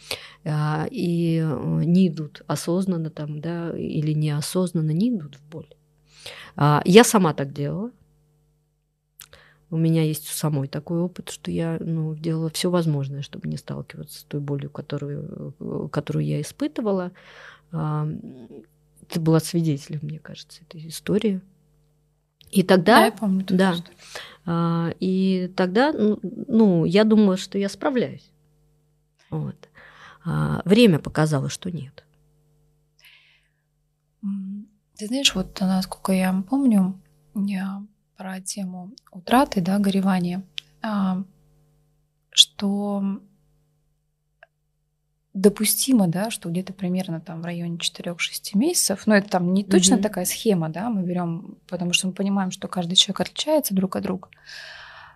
а, 0.45 0.87
и 0.89 1.43
э, 1.43 1.83
не 1.85 2.09
идут 2.09 2.43
осознанно 2.47 3.11
там, 3.11 3.41
да, 3.41 3.77
или 3.77 4.13
неосознанно 4.13 4.93
не 4.93 5.11
идут 5.11 5.35
в 5.35 5.45
боль. 5.51 5.69
А, 6.55 6.81
я 6.85 7.03
сама 7.03 7.35
так 7.35 7.53
делала. 7.53 7.91
У 9.69 9.77
меня 9.77 10.03
есть 10.03 10.29
у 10.29 10.33
самой 10.33 10.69
такой 10.69 11.01
опыт, 11.01 11.31
что 11.31 11.51
я 11.51 11.77
ну, 11.81 12.15
делала 12.15 12.51
все 12.51 12.71
возможное, 12.71 13.23
чтобы 13.23 13.49
не 13.49 13.57
сталкиваться 13.57 14.21
с 14.21 14.23
той 14.25 14.41
болью, 14.41 14.71
которую, 14.71 15.55
э, 15.59 15.89
которую 15.91 16.25
я 16.25 16.41
испытывала 16.41 17.11
ты 19.11 19.21
была 19.21 19.41
свидетелем, 19.41 20.01
мне 20.03 20.19
кажется, 20.19 20.63
этой 20.63 20.89
истории. 20.89 21.41
И 22.51 22.63
тогда, 22.63 22.97
да, 22.97 23.05
я 23.07 23.13
помню, 23.13 23.45
да, 23.49 23.77
а, 24.45 24.93
и 24.99 25.53
тогда, 25.57 25.93
ну, 25.93 26.19
ну, 26.23 26.85
я 26.85 27.05
думала, 27.05 27.37
что 27.37 27.59
я 27.59 27.69
справляюсь. 27.69 28.31
Вот. 29.31 29.69
А, 30.25 30.63
время 30.65 30.99
показало, 30.99 31.49
что 31.49 31.71
нет. 31.71 32.05
Ты 34.97 35.07
знаешь, 35.07 35.35
вот 35.35 35.59
насколько 35.61 36.13
я 36.13 36.45
помню, 36.49 37.01
я 37.35 37.83
про 38.17 38.41
тему 38.41 38.93
утраты, 39.13 39.61
да, 39.61 39.79
горевания, 39.79 40.43
а, 40.83 41.23
что 42.31 43.21
допустимо, 45.33 46.09
да, 46.09 46.31
что 46.31 46.49
где-то 46.49 46.73
примерно 46.73 47.21
там 47.21 47.41
в 47.41 47.45
районе 47.45 47.77
4-6 47.77 48.17
месяцев, 48.55 49.07
но 49.07 49.15
это 49.15 49.29
там 49.31 49.53
не 49.53 49.65
точно 49.65 49.95
mm-hmm. 49.95 50.03
такая 50.03 50.25
схема, 50.25 50.69
да, 50.69 50.91
мы 50.91 51.03
берем, 51.03 51.59
потому 51.69 51.93
что 51.93 52.09
мы 52.09 52.13
понимаем, 52.13 52.51
что 52.51 52.67
каждый 52.69 52.97
человек 52.97 53.21
отличается 53.21 53.75
друг 53.75 53.95
от 53.97 54.03
друга, 54.03 54.29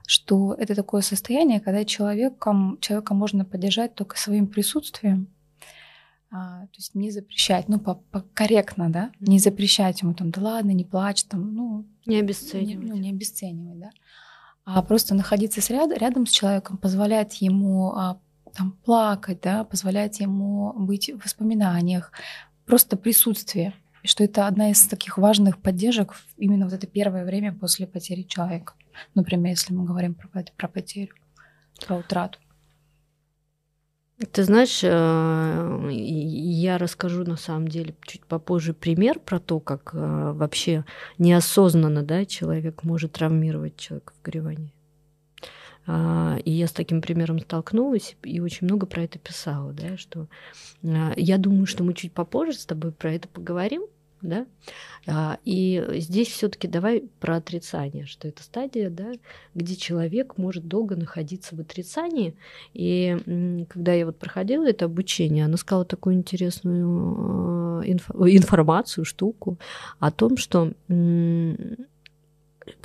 что 0.07 0.55
это 0.55 0.75
такое 0.75 1.03
состояние, 1.03 1.61
когда 1.61 1.85
человеком, 1.85 2.79
человека 2.81 3.15
можно 3.15 3.45
поддержать 3.45 3.95
только 3.95 4.17
своим 4.17 4.47
присутствием, 4.47 5.29
а, 6.31 6.63
то 6.63 6.77
есть 6.77 6.95
не 6.95 7.11
запрещать, 7.11 7.69
ну, 7.69 7.81
по, 7.81 7.95
по 7.95 8.21
корректно, 8.35 8.91
да, 8.91 9.07
mm-hmm. 9.07 9.31
не 9.31 9.39
запрещать 9.41 10.03
ему 10.03 10.15
там, 10.15 10.31
да 10.31 10.41
ладно, 10.41 10.71
не 10.71 10.85
плачь, 10.85 11.25
там, 11.25 11.55
ну... 11.55 11.87
Не 12.07 12.21
обесценивать. 12.21 12.85
Не, 12.85 12.91
ну, 12.91 12.97
не 12.97 13.11
обесценивать, 13.11 13.79
да. 13.81 13.91
А 14.65 14.81
просто 14.83 15.15
находиться 15.15 15.61
с 15.61 15.69
ряд, 15.71 15.97
рядом 15.97 16.27
с 16.27 16.31
человеком, 16.31 16.79
позволять 16.79 17.43
ему 17.43 17.93
а, 17.93 18.19
там, 18.57 18.73
плакать, 18.85 19.41
да, 19.43 19.65
позволять 19.65 20.21
ему 20.21 20.73
быть 20.75 21.11
в 21.11 21.25
воспоминаниях, 21.25 22.13
просто 22.67 22.97
присутствие. 22.97 23.75
Что 24.07 24.25
это 24.25 24.47
одна 24.47 24.71
из 24.71 24.87
таких 24.87 25.17
важных 25.17 25.59
поддержек 25.59 26.15
именно 26.37 26.67
вот 26.67 26.75
это 26.75 26.87
первое 26.87 27.25
время 27.25 27.55
после 27.55 27.87
потери 27.87 28.23
человека. 28.23 28.75
Например, 29.15 29.51
если 29.51 29.73
мы 29.73 29.85
говорим 29.85 30.15
про, 30.15 30.29
про 30.57 30.69
потерю, 30.69 31.15
про 31.87 31.97
утрату. 31.97 32.39
Ты 34.31 34.45
знаешь, 34.45 34.81
э, 34.83 35.89
я 35.91 36.79
расскажу 36.79 37.25
на 37.25 37.37
самом 37.37 37.67
деле 37.69 37.97
чуть 38.03 38.25
попозже 38.27 38.75
пример 38.75 39.19
про 39.19 39.41
то, 39.41 39.59
как 39.59 39.91
э, 39.95 40.33
вообще 40.35 40.85
неосознанно 41.19 42.03
да, 42.03 42.27
человек 42.27 42.85
может 42.85 43.13
травмировать 43.13 43.77
человека 43.77 44.13
в 44.19 44.23
горевании. 44.23 44.74
А, 45.87 46.39
и 46.45 46.51
я 46.51 46.67
с 46.67 46.73
таким 46.73 47.03
примером 47.03 47.39
столкнулась 47.39 48.17
и 48.23 48.41
очень 48.41 48.67
много 48.67 48.87
про 48.87 49.03
это 49.03 49.19
писала, 49.19 49.73
да, 49.73 49.97
что 49.97 50.29
а, 50.83 51.13
я 51.17 51.37
думаю, 51.37 51.67
что 51.67 51.85
мы 51.85 51.93
чуть 51.95 52.13
попозже 52.13 52.59
с 52.59 52.65
тобой 52.65 52.93
про 52.93 53.13
это 53.13 53.29
поговорим, 53.29 53.83
да, 54.23 54.47
а, 55.07 55.39
и 55.45 55.85
здесь 55.97 56.29
все-таки 56.29 56.67
давай 56.69 57.05
про 57.21 57.37
отрицание, 57.37 58.07
что 58.07 58.27
это 58.27 58.43
стадия, 58.43 58.89
да, 58.89 59.13
где 59.55 59.77
человек 59.77 60.39
может 60.39 60.67
долго 60.67 60.97
находиться 60.97 61.55
в 61.55 61.61
отрицании, 61.61 62.35
и 62.73 63.67
когда 63.69 63.93
я 63.93 64.07
вот 64.07 64.19
проходила 64.19 64.67
это 64.67 64.87
обучение, 64.87 65.45
она 65.45 65.59
сказала 65.59 65.85
такую 65.85 66.15
интересную 66.15 67.83
информацию, 67.85 69.05
штуку 69.05 69.59
о 69.99 70.11
том, 70.11 70.39
что 70.39 70.73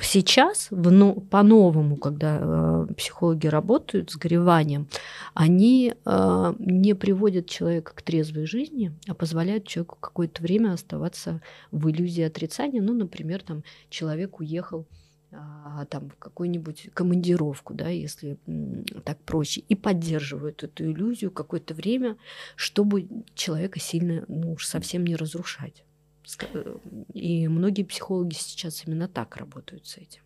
сейчас, 0.02 0.68
в, 0.72 1.20
по-новому, 1.22 1.98
когда 1.98 2.40
э, 2.42 2.94
психологи 2.96 3.48
работают 3.48 4.12
с 4.12 4.16
гореванием, 4.16 4.88
они 5.34 5.94
э, 6.06 6.54
не 6.60 6.94
приводят 6.94 7.48
человека 7.48 7.94
к 7.96 8.02
трезвой 8.02 8.46
жизни, 8.46 8.92
а 9.08 9.14
позволяют 9.14 9.68
человеку 9.68 9.98
какое-то 10.00 10.42
время 10.42 10.74
оставаться 10.74 11.42
в 11.72 11.90
иллюзии 11.90 12.24
отрицания. 12.24 12.82
Ну, 12.82 12.94
например, 12.94 13.42
там 13.44 13.64
человек 13.90 14.40
уехал 14.40 14.86
а, 15.32 15.86
там 15.86 16.10
в 16.10 16.16
какую-нибудь 16.16 16.90
командировку, 16.94 17.76
да, 17.76 17.90
если 17.90 18.40
так 19.04 19.20
проще, 19.20 19.62
и 19.62 19.76
поддерживают 19.76 20.64
эту 20.64 20.86
иллюзию 20.86 21.30
какое-то 21.30 21.76
время, 21.76 22.18
чтобы 22.56 23.08
человека 23.36 23.80
сильно, 23.80 24.26
ну 24.28 24.54
уж 24.54 24.66
совсем 24.66 25.06
не 25.06 25.16
разрушать. 25.16 25.84
И 27.14 27.48
многие 27.48 27.84
психологи 27.84 28.34
сейчас 28.34 28.86
именно 28.86 29.08
так 29.08 29.38
работают 29.38 29.88
с 29.88 29.98
этим, 29.98 30.22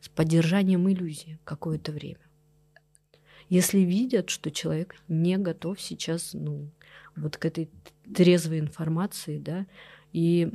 с 0.00 0.08
поддержанием 0.08 0.88
иллюзии 0.88 1.38
какое-то 1.44 1.92
время. 1.92 2.20
Если 3.48 3.80
видят, 3.80 4.30
что 4.30 4.50
человек 4.52 4.94
не 5.08 5.36
готов 5.36 5.80
сейчас, 5.80 6.30
ну, 6.34 6.70
вот 7.16 7.36
к 7.36 7.44
этой 7.44 7.68
трезвой 8.14 8.60
информации, 8.60 9.38
да, 9.38 9.66
и 10.12 10.46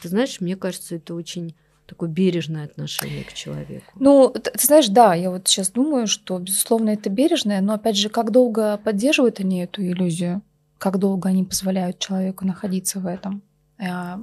ты 0.00 0.08
знаешь, 0.08 0.40
мне 0.40 0.56
кажется, 0.56 0.96
это 0.96 1.14
очень 1.14 1.54
такое 1.86 2.08
бережное 2.08 2.64
отношение 2.64 3.24
к 3.24 3.32
человеку. 3.34 3.92
Ну, 4.00 4.30
ты, 4.30 4.50
ты 4.50 4.66
знаешь, 4.66 4.88
да, 4.88 5.14
я 5.14 5.30
вот 5.30 5.48
сейчас 5.48 5.70
думаю, 5.70 6.06
что, 6.06 6.38
безусловно, 6.38 6.90
это 6.90 7.10
бережное, 7.10 7.60
но, 7.60 7.74
опять 7.74 7.96
же, 7.96 8.08
как 8.08 8.30
долго 8.30 8.78
поддерживают 8.78 9.40
они 9.40 9.60
эту 9.60 9.82
иллюзию? 9.82 10.42
Как 10.78 10.98
долго 10.98 11.28
они 11.28 11.44
позволяют 11.44 11.98
человеку 11.98 12.46
находиться 12.46 13.00
в 13.00 13.06
этом? 13.06 13.42
А, 13.78 14.20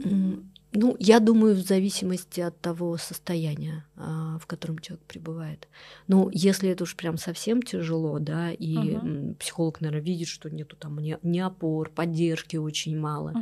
ну, 0.73 0.95
я 0.99 1.19
думаю, 1.19 1.55
в 1.55 1.67
зависимости 1.67 2.39
от 2.39 2.57
того 2.61 2.95
состояния, 2.95 3.85
а, 3.97 4.37
в 4.39 4.45
котором 4.45 4.79
человек 4.79 5.03
пребывает. 5.05 5.67
Ну, 6.07 6.29
если 6.31 6.69
это 6.69 6.85
уж 6.85 6.95
прям 6.95 7.17
совсем 7.17 7.61
тяжело, 7.61 8.19
да, 8.19 8.51
и 8.51 8.75
uh-huh. 8.77 9.35
психолог, 9.35 9.81
наверное, 9.81 10.05
видит, 10.05 10.29
что 10.29 10.49
нету 10.49 10.77
там 10.77 10.97
ни, 10.99 11.17
ни 11.23 11.39
опор, 11.39 11.89
поддержки 11.89 12.55
очень 12.55 12.97
мало, 12.97 13.33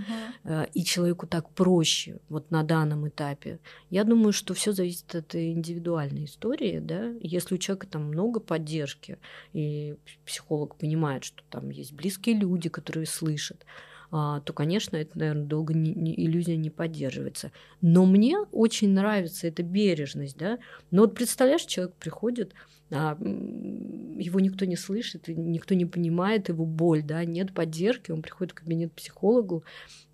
uh-huh. 0.46 0.72
и 0.74 0.84
человеку 0.84 1.28
так 1.28 1.52
проще 1.52 2.20
вот 2.30 2.50
на 2.50 2.64
данном 2.64 3.08
этапе. 3.08 3.60
Я 3.92 4.06
думаю, 4.06 4.34
что 4.34 4.56
все 4.56 4.72
зависит 4.72 5.14
от 5.14 5.36
индивидуальной 5.36 6.26
истории, 6.26 6.80
да. 6.80 7.14
Если 7.22 7.54
у 7.54 7.60
человека 7.60 7.86
там 7.86 8.06
много 8.06 8.40
поддержки, 8.40 9.20
и 9.54 9.98
психолог 10.26 10.78
понимает, 10.78 11.26
что 11.26 11.44
там 11.52 11.70
есть 11.70 11.94
близкие 11.94 12.36
люди, 12.36 12.70
которые 12.70 13.06
слышат, 13.06 13.66
то, 14.10 14.54
конечно, 14.54 14.98
это, 14.98 15.18
наверное, 15.18 15.46
долго 15.46 15.74
не, 15.74 15.94
не, 15.94 16.26
иллюзия 16.26 16.58
не 16.58 16.70
поддерживается. 16.70 17.52
Но 17.82 18.06
мне 18.06 18.40
очень 18.52 18.90
нравится 18.90 19.48
эта 19.48 19.62
бережность, 19.62 20.38
да. 20.38 20.58
Но 20.90 21.04
вот 21.04 21.14
представляешь, 21.14 21.66
человек 21.66 21.94
приходит, 21.96 22.54
а, 22.92 23.18
его 23.20 24.40
никто 24.40 24.66
не 24.66 24.76
слышит, 24.76 25.28
никто 25.28 25.76
не 25.76 25.86
понимает 25.86 26.50
его 26.50 26.66
боль, 26.66 27.04
да, 27.04 27.24
нет 27.24 27.54
поддержки, 27.54 28.12
он 28.12 28.24
приходит 28.24 28.54
в 28.54 28.56
кабинет 28.56 28.92
психологу 28.94 29.64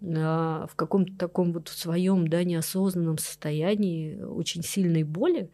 а, 0.03 0.67
в 0.67 0.75
каком-то 0.75 1.13
таком 1.17 1.53
вот 1.53 1.69
своем, 1.69 2.27
да, 2.27 2.43
неосознанном 2.43 3.17
состоянии 3.17 4.21
очень 4.21 4.62
сильной 4.62 5.03
боли, 5.03 5.49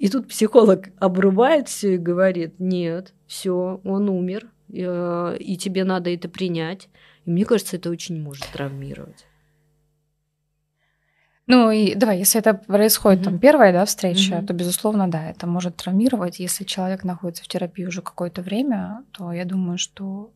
и 0.00 0.08
тут 0.08 0.28
психолог 0.28 0.88
обрубает 0.98 1.68
все 1.68 1.96
и 1.96 1.98
говорит, 1.98 2.54
нет, 2.58 3.12
все, 3.26 3.82
он 3.84 4.08
умер, 4.08 4.48
э, 4.72 5.36
и 5.38 5.58
тебе 5.58 5.84
надо 5.84 6.08
это 6.08 6.26
принять. 6.26 6.88
И 7.30 7.32
мне 7.32 7.44
кажется, 7.44 7.76
это 7.76 7.90
очень 7.90 8.20
может 8.20 8.44
травмировать. 8.46 9.24
Ну 11.46 11.70
и 11.70 11.94
давай, 11.94 12.18
если 12.18 12.40
это 12.40 12.54
происходит 12.54 13.20
mm-hmm. 13.20 13.24
там 13.24 13.38
первая 13.38 13.72
да, 13.72 13.84
встреча, 13.84 14.34
mm-hmm. 14.34 14.46
то 14.46 14.52
безусловно, 14.52 15.08
да, 15.08 15.30
это 15.30 15.46
может 15.46 15.76
травмировать. 15.76 16.40
Если 16.40 16.64
человек 16.64 17.04
находится 17.04 17.44
в 17.44 17.46
терапии 17.46 17.84
уже 17.84 18.02
какое-то 18.02 18.42
время, 18.42 19.04
то 19.12 19.32
я 19.32 19.44
думаю, 19.44 19.78
что 19.78 20.32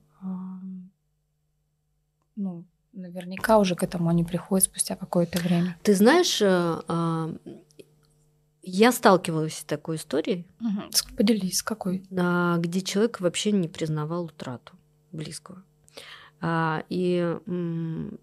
ну, 2.36 2.64
наверняка 2.92 3.58
уже 3.58 3.74
к 3.74 3.82
этому 3.82 4.08
они 4.08 4.22
приходят 4.22 4.64
спустя 4.64 4.94
какое-то 4.94 5.40
время. 5.40 5.76
Ты 5.82 5.96
знаешь, 5.96 6.40
э, 6.40 6.46
а, 6.46 7.34
я 8.62 8.92
сталкивалась 8.92 9.58
с 9.58 9.64
такой 9.64 9.96
историей. 9.96 10.46
Угу. 10.60 11.16
Поделись, 11.16 11.58
с 11.58 11.62
какой? 11.64 12.04
Где 12.08 12.82
человек 12.82 13.18
вообще 13.18 13.50
не 13.50 13.66
признавал 13.66 14.26
утрату 14.26 14.74
близкого. 15.10 15.64
А, 16.46 16.84
и 16.90 17.38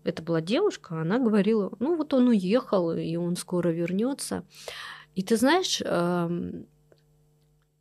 это 0.04 0.22
была 0.22 0.42
девушка, 0.42 1.02
она 1.02 1.18
говорила, 1.18 1.72
ну 1.80 1.96
вот 1.96 2.14
он 2.14 2.28
уехал, 2.28 2.92
и 2.94 3.16
он 3.16 3.36
скоро 3.36 3.70
вернется. 3.70 4.44
И 5.16 5.24
ты 5.24 5.38
знаешь, 5.38 5.82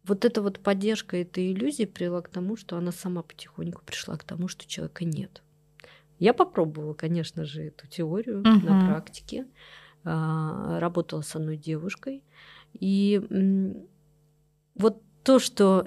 вот 0.05 0.25
эта 0.25 0.41
вот 0.41 0.61
поддержка 0.61 1.19
этой 1.19 1.53
иллюзии 1.53 1.85
привела 1.85 2.23
к 2.23 2.31
тому, 2.31 2.57
что 2.57 2.79
она 2.79 2.91
сама 2.91 3.23
потихоньку 3.23 3.83
пришла 3.85 4.17
к 4.17 4.25
тому, 4.25 4.49
что 4.49 4.67
человека 4.67 5.05
нет. 5.05 5.43
Я 6.19 6.33
попробовала, 6.33 6.95
конечно 6.95 7.45
же, 7.45 7.65
эту 7.65 7.87
теорию 7.87 8.41
uh-huh. 8.41 8.65
на 8.65 8.87
практике. 8.87 9.47
А, 10.05 10.81
работала 10.81 11.21
с 11.21 11.37
одной 11.37 11.59
девушкой. 11.59 12.25
И 12.73 13.21
вот 14.75 15.03
то, 15.23 15.39
что 15.39 15.87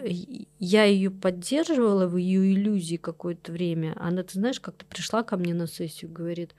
я 0.59 0.83
ее 0.83 1.09
поддерживала 1.09 2.07
в 2.07 2.17
ее 2.17 2.53
иллюзии 2.53 2.97
какое-то 2.97 3.51
время, 3.51 3.95
она, 3.99 4.23
ты 4.23 4.33
знаешь, 4.33 4.59
как-то 4.59 4.85
пришла 4.85 5.23
ко 5.23 5.37
мне 5.37 5.53
на 5.53 5.67
сессию, 5.67 6.11
говорит, 6.11 6.53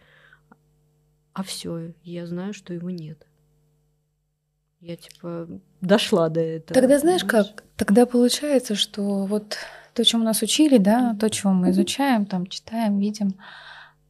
а 1.33 1.43
все, 1.43 1.93
я 2.03 2.27
знаю, 2.27 2.53
что 2.55 2.75
его 2.75 2.91
нет. 2.91 3.27
Я 4.81 4.97
типа 4.97 5.49
дошла 5.81 6.29
до 6.29 6.41
этого. 6.41 6.75
Тогда 6.75 6.99
знаешь 6.99 7.23
понимаешь? 7.23 7.49
как? 7.55 7.65
Тогда 7.77 8.07
получается, 8.07 8.75
что 8.75 9.25
вот 9.25 9.57
то, 9.95 10.05
чем 10.05 10.25
нас 10.25 10.43
учили, 10.43 10.79
да, 10.79 11.17
то, 11.19 11.31
чего 11.31 11.53
мы 11.53 11.71
изучаем, 11.71 12.27
там 12.27 12.47
читаем, 12.47 12.99
видим, 12.99 13.37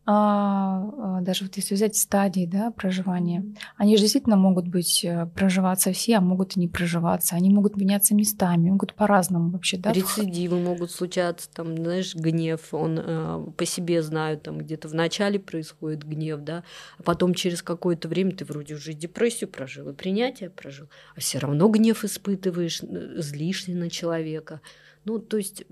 а, 0.06 0.90
а, 0.98 1.20
даже 1.22 1.44
вот 1.44 1.56
если 1.56 1.74
взять 1.74 1.96
стадии 1.96 2.44
да, 2.44 2.70
проживания, 2.70 3.42
они 3.76 3.96
же 3.96 4.02
действительно 4.02 4.36
могут 4.36 4.68
быть 4.68 5.02
э, 5.02 5.26
проживаться 5.34 5.92
все, 5.92 6.16
а 6.16 6.20
могут 6.20 6.56
и 6.56 6.60
не 6.60 6.68
проживаться. 6.68 7.36
Они 7.36 7.48
могут 7.48 7.76
меняться 7.76 8.14
местами, 8.14 8.68
могут 8.68 8.92
по-разному 8.92 9.50
вообще. 9.50 9.78
Да? 9.78 9.92
Рецидивы 9.92 10.58
могут 10.60 10.90
случаться, 10.90 11.48
там, 11.50 11.76
знаешь, 11.76 12.14
гнев, 12.14 12.74
он 12.74 12.98
э, 12.98 13.46
по 13.56 13.64
себе 13.64 14.02
знаю, 14.02 14.38
там 14.38 14.58
где-то 14.58 14.88
в 14.88 14.94
начале 14.94 15.38
происходит 15.38 16.04
гнев, 16.04 16.40
да, 16.40 16.64
а 16.98 17.02
потом 17.02 17.32
через 17.32 17.62
какое-то 17.62 18.06
время 18.06 18.32
ты 18.32 18.44
вроде 18.44 18.74
уже 18.74 18.92
депрессию 18.92 19.48
прожил 19.48 19.88
и 19.88 19.94
принятие 19.94 20.50
прожил, 20.50 20.88
а 21.16 21.20
все 21.20 21.38
равно 21.38 21.66
гнев 21.68 22.04
испытываешь, 22.04 22.82
э, 22.82 23.22
злишься 23.22 23.70
на 23.70 23.88
человека. 23.88 24.60
Ну, 25.04 25.18
то 25.18 25.36
есть 25.36 25.64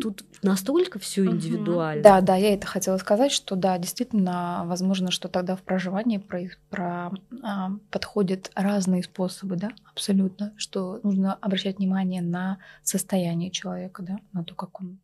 тут 0.00 0.24
настолько 0.42 0.98
все 0.98 1.24
индивидуально. 1.26 2.02
Да, 2.02 2.20
да, 2.20 2.36
я 2.36 2.54
это 2.54 2.66
хотела 2.66 2.96
сказать, 2.98 3.32
что 3.32 3.56
да, 3.56 3.78
действительно, 3.78 4.62
возможно, 4.66 5.10
что 5.10 5.28
тогда 5.28 5.56
в 5.56 5.62
проживании 5.62 6.18
про, 6.18 6.42
про, 6.70 7.12
а, 7.42 7.72
подходят 7.90 8.52
разные 8.54 9.02
способы, 9.02 9.56
да, 9.56 9.70
абсолютно, 9.90 10.52
что 10.56 11.00
нужно 11.02 11.34
обращать 11.34 11.78
внимание 11.78 12.22
на 12.22 12.58
состояние 12.82 13.50
человека, 13.50 14.02
да, 14.02 14.18
на 14.32 14.44
то, 14.44 14.54
как 14.54 14.80
он 14.80 14.98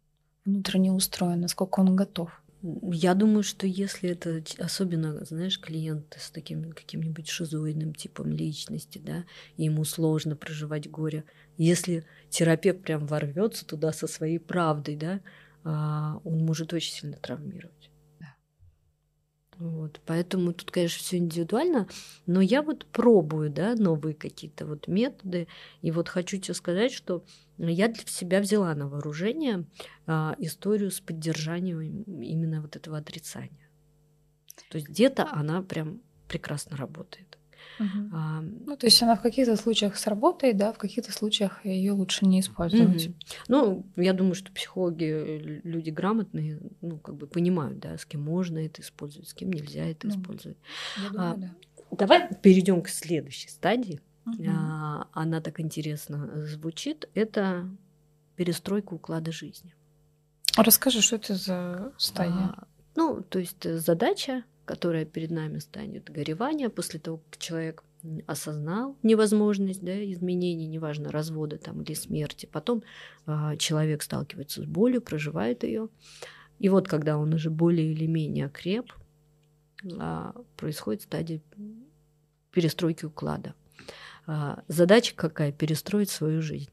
внутренне 0.44 0.92
устроен, 0.92 1.40
насколько 1.40 1.80
он 1.80 1.96
готов. 1.96 2.30
Я 2.62 3.14
думаю, 3.14 3.42
что 3.42 3.66
если 3.66 4.10
это 4.10 4.42
особенно, 4.58 5.24
знаешь, 5.24 5.58
клиент 5.58 6.14
с 6.18 6.30
таким 6.30 6.72
каким-нибудь 6.72 7.28
шизоидным 7.28 7.94
типом 7.94 8.30
личности, 8.30 8.98
да, 8.98 9.24
ему 9.56 9.84
сложно 9.84 10.36
проживать 10.36 10.90
горе, 10.90 11.24
если 11.56 12.04
терапевт 12.28 12.82
прям 12.82 13.06
ворвется 13.06 13.66
туда 13.66 13.92
со 13.92 14.06
своей 14.06 14.38
правдой, 14.38 14.96
да, 14.96 15.20
а, 15.64 16.20
он 16.24 16.44
может 16.44 16.72
очень 16.74 16.92
сильно 16.92 17.16
травмировать. 17.16 17.89
Вот, 19.60 20.00
поэтому 20.06 20.54
тут, 20.54 20.70
конечно, 20.70 21.00
все 21.00 21.18
индивидуально, 21.18 21.86
но 22.24 22.40
я 22.40 22.62
вот 22.62 22.86
пробую, 22.86 23.50
да, 23.50 23.74
новые 23.74 24.14
какие-то 24.14 24.64
вот 24.64 24.88
методы, 24.88 25.48
и 25.82 25.90
вот 25.90 26.08
хочу 26.08 26.38
тебе 26.38 26.54
сказать, 26.54 26.92
что 26.92 27.22
я 27.58 27.88
для 27.88 28.06
себя 28.06 28.40
взяла 28.40 28.74
на 28.74 28.88
вооружение 28.88 29.66
а, 30.06 30.34
историю 30.38 30.90
с 30.90 31.00
поддержанием 31.00 31.80
именно 32.04 32.62
вот 32.62 32.74
этого 32.74 32.96
отрицания. 32.96 33.68
То 34.70 34.76
есть 34.78 34.88
где-то 34.88 35.28
она 35.30 35.60
прям 35.60 36.00
прекрасно 36.26 36.78
работает. 36.78 37.36
Угу. 37.80 38.10
А, 38.12 38.42
ну, 38.42 38.76
то 38.76 38.86
есть 38.86 39.02
она 39.02 39.16
в 39.16 39.22
каких-то 39.22 39.56
случаях 39.56 39.96
сработает, 39.96 40.58
да, 40.58 40.72
в 40.72 40.78
каких-то 40.78 41.12
случаях 41.12 41.64
ее 41.64 41.92
лучше 41.92 42.26
не 42.26 42.40
использовать. 42.40 43.06
Угу. 43.06 43.14
Ну, 43.48 43.86
я 43.96 44.12
думаю, 44.12 44.34
что 44.34 44.52
психологи, 44.52 45.04
э, 45.04 45.60
люди 45.64 45.88
грамотные, 45.88 46.60
ну, 46.82 46.98
как 46.98 47.16
бы 47.16 47.26
понимают, 47.26 47.78
да, 47.78 47.96
с 47.96 48.04
кем 48.04 48.20
можно 48.20 48.58
это 48.58 48.82
использовать, 48.82 49.30
с 49.30 49.34
кем 49.34 49.50
нельзя 49.50 49.86
это 49.86 50.08
ну, 50.08 50.12
использовать. 50.12 50.58
Я 51.02 51.10
думаю, 51.10 51.30
а, 51.30 51.36
да. 51.36 51.50
Давай 51.96 52.28
перейдем 52.42 52.82
к 52.82 52.88
следующей 52.88 53.48
стадии. 53.48 54.00
Угу. 54.26 54.44
А, 54.46 55.08
она 55.12 55.40
так 55.40 55.58
интересно 55.58 56.44
звучит. 56.44 57.08
Это 57.14 57.66
перестройка 58.36 58.92
уклада 58.92 59.32
жизни. 59.32 59.74
Расскажи, 60.56 61.00
что 61.00 61.16
это 61.16 61.34
за 61.34 61.92
стадия? 61.96 62.54
А, 62.56 62.64
ну, 62.94 63.22
то 63.22 63.38
есть 63.38 63.64
э, 63.64 63.78
задача 63.78 64.44
которая 64.64 65.04
перед 65.04 65.30
нами 65.30 65.58
станет 65.58 66.10
горевание 66.10 66.68
после 66.68 67.00
того, 67.00 67.18
как 67.18 67.38
человек 67.38 67.82
осознал 68.26 68.96
невозможность 69.02 69.82
да, 69.82 70.04
изменений, 70.12 70.66
неважно, 70.66 71.10
развода 71.10 71.58
там, 71.58 71.82
или 71.82 71.94
смерти. 71.94 72.48
Потом 72.50 72.82
э, 73.26 73.56
человек 73.58 74.02
сталкивается 74.02 74.62
с 74.62 74.64
болью, 74.64 75.02
проживает 75.02 75.64
ее. 75.64 75.88
И 76.58 76.68
вот 76.68 76.88
когда 76.88 77.18
он 77.18 77.34
уже 77.34 77.50
более 77.50 77.92
или 77.92 78.06
менее 78.06 78.46
окреп, 78.46 78.92
э, 79.84 80.32
происходит 80.56 81.02
стадия 81.02 81.40
перестройки 82.52 83.04
уклада. 83.04 83.54
Э, 84.26 84.56
задача 84.68 85.14
какая? 85.14 85.52
Перестроить 85.52 86.10
свою 86.10 86.42
жизнь. 86.42 86.70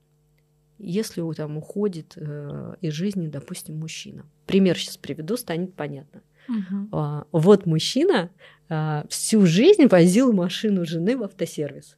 Если 0.79 1.23
там 1.33 1.57
уходит 1.57 2.13
э, 2.15 2.75
из 2.81 2.93
жизни, 2.93 3.27
допустим, 3.27 3.79
мужчина. 3.79 4.25
Пример 4.45 4.77
сейчас 4.77 4.97
приведу, 4.97 5.35
станет 5.35 5.73
понятно. 5.73 6.21
Угу. 6.47 7.25
Вот 7.31 7.65
мужчина 7.65 8.29
а, 8.69 9.05
всю 9.09 9.45
жизнь 9.45 9.87
возил 9.87 10.33
машину 10.33 10.85
жены 10.85 11.17
в 11.17 11.23
автосервис. 11.23 11.97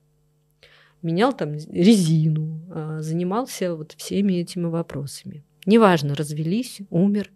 Менял 1.01 1.33
там 1.33 1.53
резину, 1.53 2.61
а, 2.69 3.01
занимался 3.01 3.75
вот 3.75 3.93
всеми 3.93 4.33
этими 4.33 4.65
вопросами. 4.65 5.43
Неважно, 5.65 6.15
развелись, 6.15 6.81
умер 6.89 7.31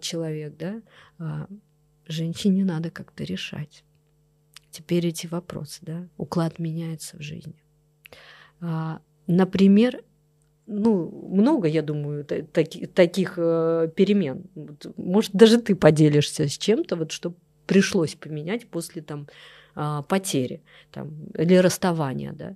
человек, 0.00 0.56
да, 0.56 1.46
женщине 2.06 2.64
надо 2.64 2.90
как-то 2.90 3.22
решать. 3.22 3.84
Теперь 4.70 5.06
эти 5.06 5.26
вопросы, 5.26 5.80
да, 5.82 6.08
уклад 6.16 6.58
меняется 6.58 7.18
в 7.18 7.20
жизни. 7.20 7.62
Например, 9.26 10.02
ну, 10.68 11.10
много, 11.30 11.66
я 11.66 11.82
думаю, 11.82 12.24
таки, 12.24 12.86
таких 12.86 13.34
э, 13.38 13.88
перемен. 13.96 14.44
Может, 14.96 15.32
даже 15.32 15.58
ты 15.58 15.74
поделишься 15.74 16.46
с 16.46 16.58
чем-то, 16.58 16.96
вот, 16.96 17.10
что 17.10 17.34
пришлось 17.66 18.14
поменять 18.14 18.68
после 18.68 19.00
там, 19.02 19.28
э, 19.74 20.02
потери 20.08 20.60
там, 20.92 21.10
или 21.36 21.54
расставания, 21.54 22.32
да. 22.32 22.54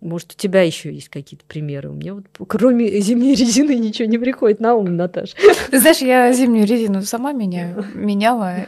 Может, 0.00 0.32
у 0.32 0.36
тебя 0.36 0.62
еще 0.62 0.92
есть 0.92 1.08
какие-то 1.08 1.44
примеры? 1.46 1.88
У 1.90 1.94
меня 1.94 2.14
вот 2.14 2.26
кроме 2.46 3.00
зимней 3.00 3.34
резины 3.36 3.74
ничего 3.74 4.06
не 4.06 4.18
приходит 4.18 4.60
на 4.60 4.74
ум, 4.74 4.96
Наташ. 4.96 5.34
Ты 5.70 5.80
знаешь, 5.80 5.98
я 5.98 6.32
зимнюю 6.32 6.66
резину 6.66 7.02
сама 7.02 7.32
меняю, 7.32 7.86
меняла. 7.94 8.66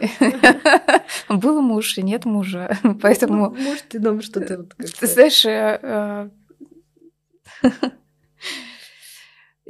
Был 1.28 1.60
муж 1.60 1.96
и 1.98 2.02
нет 2.02 2.24
мужа, 2.24 2.76
поэтому... 3.02 3.50
Может, 3.50 3.88
ты 3.88 4.00
нам 4.00 4.20
что-то... 4.22 4.66
Ты 4.98 5.06
знаешь, 5.06 5.44
э, 5.44 6.30
э, 7.62 7.68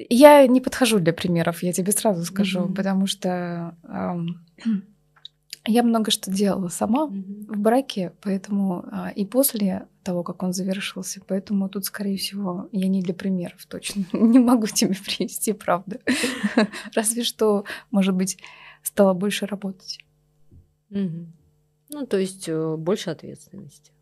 я 0.09 0.47
не 0.47 0.61
подхожу 0.61 1.01
для 1.01 1.13
примеров, 1.13 1.63
я 1.63 1.73
тебе 1.73 1.93
сразу 1.93 2.25
скажу, 2.25 2.61
mm-hmm. 2.61 2.75
потому 2.75 3.07
что 3.07 3.77
эм, 3.85 4.47
я 5.67 5.83
много 5.83 6.11
что 6.11 6.31
делала 6.31 6.69
сама 6.69 7.07
mm-hmm. 7.07 7.53
в 7.53 7.59
браке, 7.59 8.13
поэтому 8.21 8.85
э, 8.91 9.13
и 9.15 9.27
после 9.27 9.89
того, 10.05 10.23
как 10.23 10.43
он 10.43 10.53
завершился, 10.53 11.21
поэтому 11.27 11.69
тут, 11.69 11.85
скорее 11.85 12.17
всего, 12.17 12.69
я 12.73 12.89
не 12.89 13.03
для 13.03 13.15
примеров 13.15 13.67
точно. 13.67 14.05
не 14.13 14.39
могу 14.39 14.67
тебе 14.67 14.95
привести, 14.95 15.53
правда. 15.53 16.01
Разве 16.95 17.25
что, 17.25 17.65
может 17.91 18.15
быть, 18.15 18.39
стала 18.83 19.15
больше 19.15 19.47
работать. 19.47 19.99
Ну, 21.91 22.07
то 22.07 22.19
есть 22.19 22.49
э, 22.49 22.77
больше 22.77 23.11
ответственности. 23.11 23.93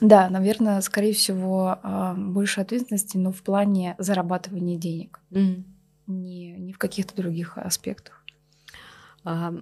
Да, 0.00 0.30
наверное, 0.30 0.80
скорее 0.80 1.12
всего, 1.12 1.78
а, 1.82 2.14
больше 2.14 2.60
ответственности, 2.60 3.16
но 3.16 3.32
в 3.32 3.42
плане 3.42 3.96
зарабатывания 3.98 4.78
денег, 4.78 5.20
mm. 5.30 5.64
не, 6.06 6.52
не 6.52 6.72
в 6.72 6.78
каких-то 6.78 7.16
других 7.16 7.58
аспектах. 7.58 8.24
А, 9.24 9.52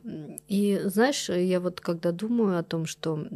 и 0.47 0.81
знаешь, 0.85 1.31
я 1.31 1.59
вот 1.59 1.81
когда 1.81 2.13
думаю 2.13 2.59
о 2.59 2.63
том, 2.63 2.85
что 2.85 3.27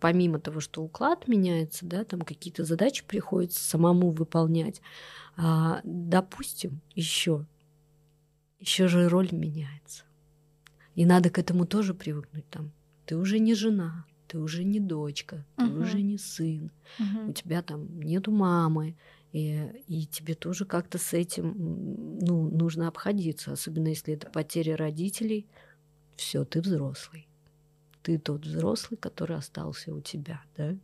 помимо 0.00 0.40
того, 0.40 0.60
что 0.60 0.82
уклад 0.82 1.28
меняется, 1.28 1.86
да, 1.86 2.04
там 2.04 2.22
какие-то 2.22 2.64
задачи 2.64 3.04
приходится 3.06 3.62
самому 3.62 4.10
выполнять, 4.10 4.80
а, 5.36 5.80
допустим, 5.84 6.80
еще, 6.94 7.46
еще 8.58 8.88
же 8.88 9.08
роль 9.08 9.28
меняется. 9.30 10.04
И 10.96 11.06
надо 11.06 11.30
к 11.30 11.38
этому 11.38 11.64
тоже 11.64 11.94
привыкнуть 11.94 12.48
там. 12.50 12.72
Ты 13.06 13.16
уже 13.16 13.38
не 13.38 13.54
жена, 13.54 14.04
ты 14.28 14.38
уже 14.38 14.62
не 14.62 14.78
дочка, 14.78 15.44
ты 15.56 15.64
uh-huh. 15.64 15.82
уже 15.82 16.02
не 16.02 16.18
сын, 16.18 16.70
uh-huh. 16.98 17.30
у 17.30 17.32
тебя 17.32 17.62
там 17.62 18.00
нету 18.00 18.30
мамы, 18.30 18.94
и, 19.32 19.82
и 19.86 20.06
тебе 20.06 20.34
тоже 20.34 20.64
как-то 20.64 20.98
с 20.98 21.12
этим 21.12 22.18
ну, 22.20 22.48
нужно 22.50 22.88
обходиться, 22.88 23.52
особенно 23.52 23.88
если 23.88 24.14
это 24.14 24.30
потеря 24.30 24.76
родителей. 24.76 25.46
Все, 26.16 26.44
ты 26.44 26.60
взрослый. 26.60 27.28
Ты 28.02 28.18
тот 28.18 28.46
взрослый, 28.46 28.96
который 28.98 29.36
остался 29.36 29.94
у 29.94 30.00
тебя, 30.00 30.42
да? 30.56 30.76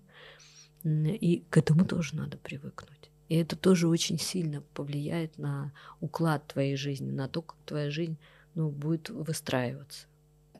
И 0.85 1.45
к 1.49 1.57
этому 1.57 1.87
тоже 1.87 2.17
надо 2.17 2.37
привыкнуть. 2.37 3.11
И 3.29 3.37
это 3.37 3.57
тоже 3.57 3.89
очень 3.89 4.19
сильно 4.19 4.61
повлияет 4.75 5.39
на 5.39 5.73
уклад 6.01 6.47
твоей 6.47 6.77
жизни, 6.77 7.11
на 7.11 7.27
то, 7.29 7.41
как 7.41 7.57
твоя 7.65 7.91
жизнь 7.91 8.19
ну, 8.55 8.71
будет 8.71 9.09
выстраиваться. 9.09 10.07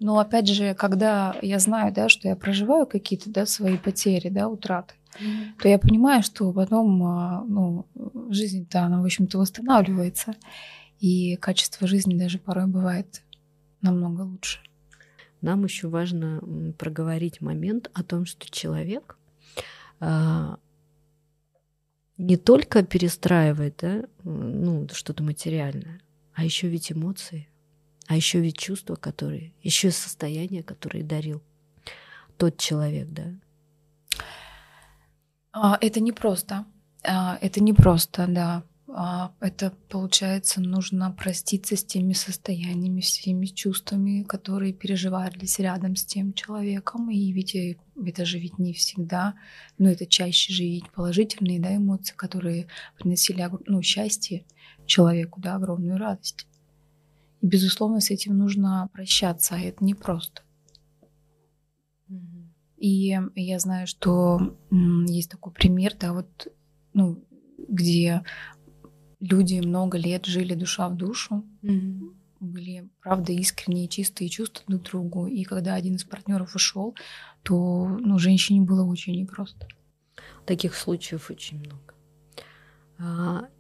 Но 0.01 0.19
опять 0.19 0.49
же, 0.49 0.75
когда 0.75 1.37
я 1.41 1.59
знаю, 1.59 1.93
да, 1.93 2.09
что 2.09 2.29
я 2.29 2.37
проживаю 2.37 2.87
какие-то 2.87 3.31
да, 3.31 3.47
свои 3.47 3.79
потери, 3.79 4.29
да, 4.29 4.49
утраты, 4.49 4.95
mm-hmm. 5.21 5.61
то 5.63 5.69
я 5.69 5.79
понимаю, 5.79 6.23
что 6.23 6.53
потом 6.53 7.03
а, 7.05 7.45
ну, 7.47 7.87
жизнь-то, 8.31 8.83
она, 8.83 9.01
в 9.01 9.05
общем-то, 9.05 9.39
восстанавливается. 9.39 10.35
И 11.01 11.37
качество 11.37 11.87
жизни 11.87 12.19
даже 12.19 12.39
порой 12.39 12.67
бывает 12.67 13.23
намного 13.81 14.23
лучше. 14.23 14.61
Нам 15.41 15.65
еще 15.65 15.89
важно 15.89 16.41
проговорить 16.79 17.41
момент 17.41 17.91
о 17.93 18.03
том, 18.03 18.25
что 18.25 18.51
человек 18.51 19.19
а, 20.01 20.59
не 22.17 22.37
только 22.37 22.83
перестраивает 22.83 23.77
да, 23.81 24.05
ну, 24.23 24.89
что-то 24.93 25.23
материальное, 25.23 26.01
а 26.33 26.45
еще 26.45 26.69
ведь 26.69 26.93
эмоции, 26.93 27.49
а 28.07 28.17
еще 28.17 28.41
ведь 28.41 28.59
чувства, 28.59 28.97
которые, 28.97 29.53
еще 29.63 29.91
состояние, 29.91 30.63
которое 30.63 31.03
дарил 31.03 31.43
тот 32.37 32.59
человек, 32.59 33.09
да. 33.11 33.33
А, 35.53 35.79
это 35.81 36.01
непросто. 36.01 36.67
А, 37.03 37.39
это 37.41 37.63
непросто, 37.63 38.27
да. 38.29 38.65
А, 38.89 39.33
это, 39.41 39.73
получается, 39.89 40.61
нужно 40.61 41.11
проститься 41.11 41.77
с 41.77 41.85
теми 41.85 42.13
состояниями, 42.13 43.01
с 43.01 43.19
теми 43.19 43.47
чувствами, 43.47 44.23
которые 44.23 44.73
переживались 44.73 45.59
рядом 45.59 45.97
с 45.97 46.05
тем 46.05 46.33
человеком. 46.33 47.11
И 47.11 47.33
ведь 47.33 47.55
э, 47.55 47.77
это 48.05 48.25
же 48.25 48.39
ведь 48.39 48.59
не 48.59 48.73
всегда, 48.73 49.35
но 49.79 49.89
это 49.89 50.07
чаще 50.07 50.53
же 50.53 50.63
ведь 50.63 50.91
положительные 50.91 51.61
да, 51.61 51.75
эмоции, 51.75 52.15
которые 52.15 52.69
приносили 52.99 53.49
ну, 53.67 53.81
счастье 53.81 54.45
человеку, 54.87 55.41
да, 55.41 55.57
огромную 55.57 55.99
радость. 55.99 56.47
И, 57.45 57.47
безусловно, 57.47 58.01
с 58.01 58.11
этим 58.11 58.39
нужно 58.39 58.89
прощаться, 58.95 59.55
а 59.55 59.59
это 59.59 59.85
непросто. 59.85 60.41
И 62.79 63.19
я 63.35 63.59
знаю, 63.59 63.87
что 63.87 64.57
есть 64.71 65.31
такой 65.31 65.53
пример, 65.53 65.93
да, 66.01 66.15
вот, 66.15 66.49
ну, 66.95 67.23
где 67.69 68.25
люди 69.21 69.61
много 69.61 69.99
лет 69.99 70.25
жили 70.25 70.55
душа 70.55 70.89
в 70.89 70.97
душу, 70.97 71.45
mm-hmm. 71.63 72.15
были, 72.41 72.89
правда, 73.03 73.33
искренние, 73.33 73.89
чистые 73.89 74.31
чувства 74.31 74.65
друг 74.67 74.83
к 74.83 74.91
другу. 74.91 75.27
И 75.27 75.45
когда 75.45 75.75
один 75.75 75.97
из 75.97 76.05
партнеров 76.05 76.55
ушел, 76.55 76.95
то 77.43 77.87
ну, 78.01 78.19
женщине 78.19 78.63
было 78.63 78.87
очень 78.87 79.21
непросто. 79.21 79.69
Таких 80.47 80.75
случаев 80.77 81.31
очень 81.31 81.59
много. 81.59 83.51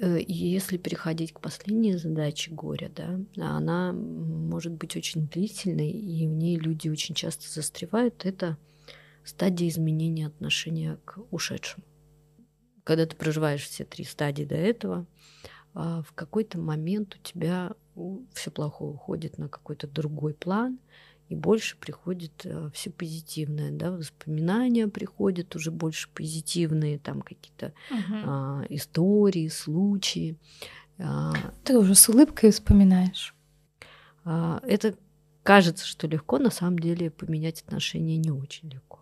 Э, 0.00 0.18
если 0.26 0.76
переходить 0.76 1.32
к 1.32 1.40
последней 1.40 1.96
задаче 1.96 2.50
горя, 2.50 2.90
да, 2.94 3.20
она 3.36 3.92
может 3.92 4.72
быть 4.72 4.96
очень 4.96 5.28
длительной, 5.28 5.90
и 5.90 6.26
в 6.26 6.30
ней 6.30 6.56
люди 6.56 6.88
очень 6.88 7.14
часто 7.14 7.48
застревают. 7.48 8.26
Это 8.26 8.56
стадия 9.24 9.68
изменения 9.68 10.26
отношения 10.26 10.98
к 11.04 11.18
ушедшему 11.30 11.84
когда 12.90 13.06
ты 13.06 13.14
проживаешь 13.14 13.62
все 13.62 13.84
три 13.84 14.04
стадии 14.04 14.42
до 14.42 14.56
этого, 14.56 15.06
а, 15.74 16.02
в 16.02 16.12
какой-то 16.12 16.58
момент 16.58 17.14
у 17.14 17.18
тебя 17.18 17.72
все 18.32 18.50
плохое 18.50 18.92
уходит 18.92 19.38
на 19.38 19.48
какой-то 19.48 19.86
другой 19.86 20.34
план, 20.34 20.80
и 21.30 21.36
больше 21.36 21.76
приходит 21.76 22.44
э, 22.44 22.70
все 22.74 22.90
позитивное, 22.90 23.70
да, 23.70 23.92
воспоминания 23.92 24.88
приходят 24.88 25.54
уже 25.54 25.70
больше 25.70 26.08
позитивные, 26.12 26.98
там 26.98 27.22
какие-то 27.22 27.72
uh-huh. 27.88 28.22
а, 28.26 28.64
истории, 28.68 29.46
случаи. 29.46 30.36
А, 30.98 31.32
Ты 31.62 31.78
уже 31.78 31.94
с 31.94 32.08
улыбкой 32.08 32.50
вспоминаешь. 32.50 33.32
А, 34.24 34.60
это 34.64 34.96
кажется, 35.44 35.86
что 35.86 36.08
легко, 36.08 36.38
на 36.38 36.50
самом 36.50 36.80
деле 36.80 37.12
поменять 37.12 37.62
отношения 37.62 38.16
не 38.16 38.32
очень 38.32 38.68
легко. 38.68 38.98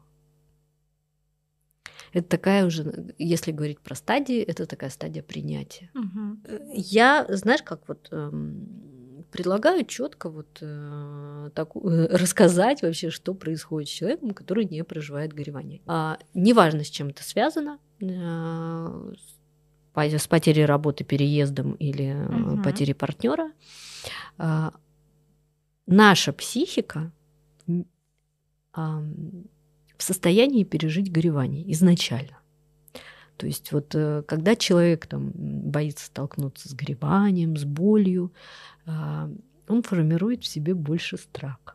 Это 2.12 2.29
такая 2.29 2.67
уже, 2.67 3.14
если 3.17 3.53
говорить 3.53 3.81
про 3.81 3.95
стадии, 3.95 4.41
это 4.43 4.67
такая 4.67 4.91
стадия 4.91 5.23
принятия. 5.23 5.91
Угу. 5.95 6.73
Я, 6.75 7.25
знаешь, 7.31 7.62
как 7.62 7.88
вот 7.88 8.09
эм, 8.12 8.97
предлагаю 9.31 9.85
четко 9.85 10.31
вот 10.31 10.59
э, 10.61 11.51
так, 11.55 11.71
э, 11.77 12.07
рассказать 12.11 12.83
вообще, 12.83 13.11
что 13.11 13.35
происходит 13.35 13.88
с 13.88 13.93
человеком, 13.93 14.31
который 14.33 14.64
не 14.64 14.83
проживает 14.85 15.33
горевание. 15.33 15.81
А, 15.87 16.19
неважно, 16.35 16.85
с 16.85 16.88
чем 16.88 17.09
это 17.09 17.23
связано, 17.23 17.79
э, 18.01 19.12
с 19.95 20.27
потерей 20.29 20.64
работы, 20.64 21.05
переездом 21.05 21.73
или 21.73 22.14
угу. 22.14 22.62
потерей 22.62 22.95
партнера. 22.95 23.53
Э, 24.38 24.71
наша 25.87 26.33
психика 26.33 27.12
в 29.99 30.03
состоянии 30.03 30.62
пережить 30.62 31.11
горевание 31.11 31.71
изначально. 31.73 32.38
То 33.38 33.47
есть 33.47 33.71
вот 33.71 33.95
э, 33.95 34.25
когда 34.27 34.57
человек 34.57 35.07
там 35.07 35.31
боится 35.35 36.07
столкнуться 36.07 36.69
с 36.69 36.75
гореванием, 36.75 37.57
с 37.57 37.64
болью, 37.64 38.33
он 39.68 39.83
формирует 39.83 40.44
в 40.44 40.46
себе 40.46 40.74
больше 40.74 41.18
страха. 41.18 41.74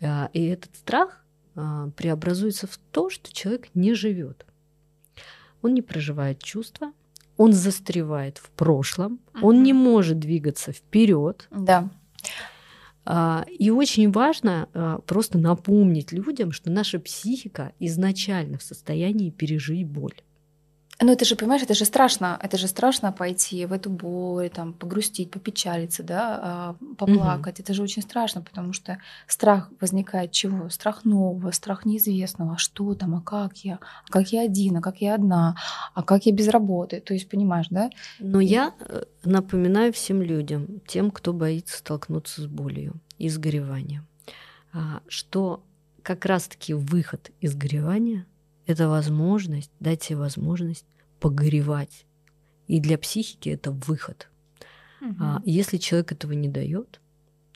А, 0.00 0.30
и 0.32 0.44
этот 0.46 0.74
страх 0.76 1.24
а, 1.54 1.88
преобразуется 1.90 2.66
в 2.66 2.78
то, 2.90 3.08
что 3.10 3.32
человек 3.32 3.68
не 3.74 3.94
живет. 3.94 4.44
Он 5.62 5.74
не 5.74 5.82
проживает 5.82 6.42
чувства, 6.42 6.92
он 7.36 7.52
застревает 7.52 8.38
в 8.38 8.50
прошлом, 8.50 9.20
он 9.42 9.62
не 9.62 9.72
может 9.72 10.18
двигаться 10.18 10.72
вперед. 10.72 11.48
Да. 11.50 11.90
А, 13.04 13.44
и 13.48 13.70
очень 13.70 14.10
важно 14.10 14.68
а, 14.74 14.98
просто 14.98 15.38
напомнить 15.38 16.12
людям, 16.12 16.52
что 16.52 16.70
наша 16.70 16.98
психика 16.98 17.72
изначально 17.78 18.58
в 18.58 18.62
состоянии 18.62 19.30
пережить 19.30 19.86
боль. 19.86 20.14
Ну, 21.02 21.12
это 21.12 21.26
же, 21.26 21.36
понимаешь, 21.36 21.62
это 21.62 21.74
же 21.74 21.84
страшно. 21.84 22.38
Это 22.42 22.56
же 22.56 22.68
страшно 22.68 23.12
пойти 23.12 23.66
в 23.66 23.72
эту 23.72 23.90
боль, 23.90 24.48
там, 24.48 24.72
погрустить, 24.72 25.30
попечалиться, 25.30 26.02
да, 26.02 26.40
а, 26.42 26.76
поплакать. 26.96 27.58
Угу. 27.58 27.64
Это 27.64 27.74
же 27.74 27.82
очень 27.82 28.02
страшно, 28.02 28.40
потому 28.40 28.72
что 28.72 28.98
страх 29.26 29.70
возникает 29.80 30.32
чего? 30.32 30.70
Страх 30.70 31.04
нового, 31.04 31.50
страх 31.50 31.84
неизвестного. 31.84 32.54
А 32.54 32.58
что 32.58 32.94
там, 32.94 33.14
а 33.14 33.20
как 33.20 33.58
я? 33.58 33.78
А 34.08 34.10
как 34.10 34.32
я 34.32 34.42
один? 34.42 34.78
А 34.78 34.80
как 34.80 35.02
я 35.02 35.14
одна? 35.14 35.56
А 35.92 36.02
как 36.02 36.24
я 36.24 36.32
без 36.32 36.48
работы? 36.48 37.00
То 37.00 37.12
есть, 37.12 37.28
понимаешь, 37.28 37.66
да? 37.70 37.90
Но 38.18 38.40
И... 38.40 38.46
я 38.46 38.72
э, 38.80 39.02
напоминаю 39.22 39.92
всем 39.92 40.22
людям, 40.22 40.80
тем, 40.86 41.10
кто 41.10 41.34
боится 41.34 41.76
столкнуться 41.76 42.40
с 42.40 42.46
болью 42.46 42.94
и 43.18 43.28
с 43.28 43.36
гореванием, 43.36 44.06
а, 44.72 45.02
что 45.08 45.62
как 46.02 46.24
раз-таки 46.24 46.72
выход 46.72 47.32
из 47.42 47.54
горевания— 47.54 48.24
это 48.66 48.88
возможность, 48.88 49.70
дать 49.80 50.02
себе 50.02 50.18
возможность 50.18 50.84
погоревать. 51.20 52.04
И 52.66 52.80
для 52.80 52.98
психики 52.98 53.48
это 53.48 53.70
выход. 53.70 54.28
Угу. 55.00 55.14
А 55.20 55.42
если 55.44 55.76
человек 55.76 56.12
этого 56.12 56.32
не 56.32 56.48
дает, 56.48 57.00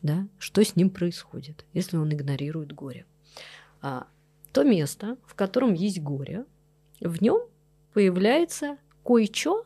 да, 0.03 0.27
что 0.39 0.65
с 0.65 0.77
ним 0.77 0.91
происходит, 0.91 1.65
если 1.73 1.97
он 1.97 2.13
игнорирует 2.13 2.73
горе? 2.73 3.07
А, 3.83 4.07
то 4.53 4.63
место, 4.63 5.17
в 5.27 5.35
котором 5.35 5.75
есть 5.75 6.01
горе, 6.01 6.45
в 7.01 7.21
нем 7.23 7.41
появляется 7.93 8.77
кое-что, 9.05 9.65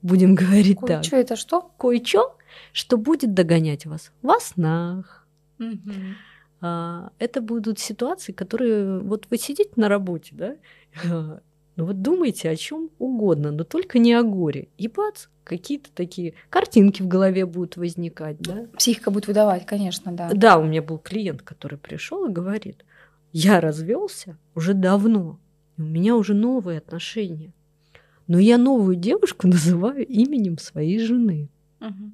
будем 0.00 0.34
говорить 0.36 0.78
кое 0.78 0.88
так. 0.88 0.96
Кое-что 1.00 1.16
это 1.16 1.36
что? 1.36 1.70
Кое-что, 1.78 2.36
что 2.72 2.96
будет 2.96 3.34
догонять 3.34 3.84
вас 3.84 4.10
во 4.22 4.40
снах. 4.40 5.26
Угу 5.58 5.90
это 6.62 7.40
будут 7.40 7.80
ситуации, 7.80 8.32
которые 8.32 9.00
вот 9.00 9.26
вы 9.30 9.38
сидите 9.38 9.72
на 9.76 9.88
работе, 9.88 10.30
да, 10.32 11.40
ну 11.74 11.86
вот 11.86 12.02
думайте 12.02 12.50
о 12.50 12.56
чем 12.56 12.90
угодно, 12.98 13.50
но 13.50 13.64
только 13.64 13.98
не 13.98 14.12
о 14.12 14.22
горе. 14.22 14.68
И 14.76 14.88
бац, 14.88 15.26
какие-то 15.42 15.90
такие 15.92 16.34
картинки 16.50 17.02
в 17.02 17.08
голове 17.08 17.46
будут 17.46 17.76
возникать, 17.76 18.38
да. 18.40 18.66
Психика 18.76 19.10
будет 19.10 19.26
выдавать, 19.26 19.66
конечно, 19.66 20.12
да. 20.12 20.30
Да, 20.32 20.58
у 20.58 20.64
меня 20.64 20.82
был 20.82 20.98
клиент, 20.98 21.42
который 21.42 21.78
пришел 21.78 22.26
и 22.26 22.32
говорит, 22.32 22.84
я 23.32 23.60
развелся 23.60 24.36
уже 24.54 24.74
давно, 24.74 25.40
у 25.78 25.82
меня 25.82 26.14
уже 26.16 26.34
новые 26.34 26.78
отношения, 26.78 27.52
но 28.26 28.38
я 28.38 28.58
новую 28.58 28.94
девушку 28.94 29.46
называю 29.48 30.06
именем 30.06 30.58
своей 30.58 30.98
жены. 30.98 31.48
Угу. 31.80 32.12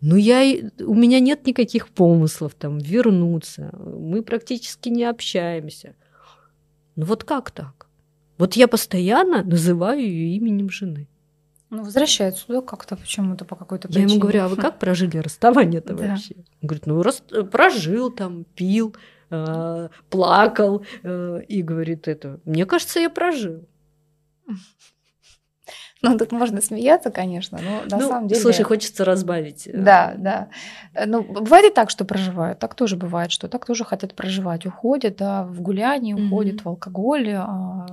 Ну, 0.00 0.16
я, 0.16 0.70
у 0.80 0.94
меня 0.94 1.20
нет 1.20 1.46
никаких 1.46 1.88
помыслов 1.88 2.54
там 2.54 2.78
вернуться. 2.78 3.70
Мы 3.78 4.22
практически 4.22 4.88
не 4.88 5.04
общаемся. 5.04 5.94
Ну 6.96 7.06
вот 7.06 7.24
как 7.24 7.50
так? 7.50 7.86
Вот 8.38 8.54
я 8.54 8.68
постоянно 8.68 9.42
называю 9.42 10.00
ее 10.00 10.36
именем 10.36 10.70
жены. 10.70 11.08
Ну, 11.70 11.82
возвращается 11.82 12.44
сюда 12.44 12.60
как-то 12.60 12.96
почему-то 12.96 13.44
по 13.44 13.56
какой-то 13.56 13.88
причине. 13.88 14.06
Я 14.06 14.10
ему 14.10 14.20
говорю, 14.20 14.42
а 14.42 14.48
вы 14.48 14.56
как 14.56 14.78
прожили 14.80 15.18
расставание-то 15.18 15.94
да. 15.94 16.08
вообще? 16.08 16.34
Он 16.62 16.68
говорит, 16.68 16.86
ну, 16.86 17.02
рас... 17.02 17.22
прожил 17.50 18.10
там, 18.12 18.44
пил, 18.44 18.94
э, 19.30 19.88
плакал. 20.08 20.84
Э, 21.02 21.40
и 21.48 21.62
говорит 21.62 22.06
это, 22.06 22.40
мне 22.44 22.66
кажется, 22.66 23.00
я 23.00 23.10
прожил. 23.10 23.66
Ну, 26.10 26.18
тут 26.18 26.32
можно 26.32 26.60
смеяться, 26.60 27.10
конечно, 27.10 27.58
но 27.62 27.96
на 27.96 28.02
ну, 28.02 28.08
самом 28.08 28.28
деле... 28.28 28.40
Слушай, 28.40 28.62
хочется 28.62 29.04
разбавить. 29.04 29.66
Э, 29.66 29.72
да, 29.76 30.14
да. 30.16 30.48
Ну, 31.06 31.22
бывает 31.22 31.72
и 31.72 31.74
так, 31.74 31.90
что 31.90 32.04
проживают. 32.04 32.58
Так 32.58 32.74
тоже 32.74 32.96
бывает, 32.96 33.30
что 33.32 33.48
так 33.48 33.66
тоже 33.66 33.84
хотят 33.84 34.14
проживать. 34.14 34.66
Уходят, 34.66 35.16
да, 35.16 35.44
в 35.44 35.60
гуляние, 35.60 36.14
уходят 36.14 36.56
mm-hmm. 36.56 36.62
в 36.62 36.68
алкоголь. 36.68 37.30
А 37.36 37.86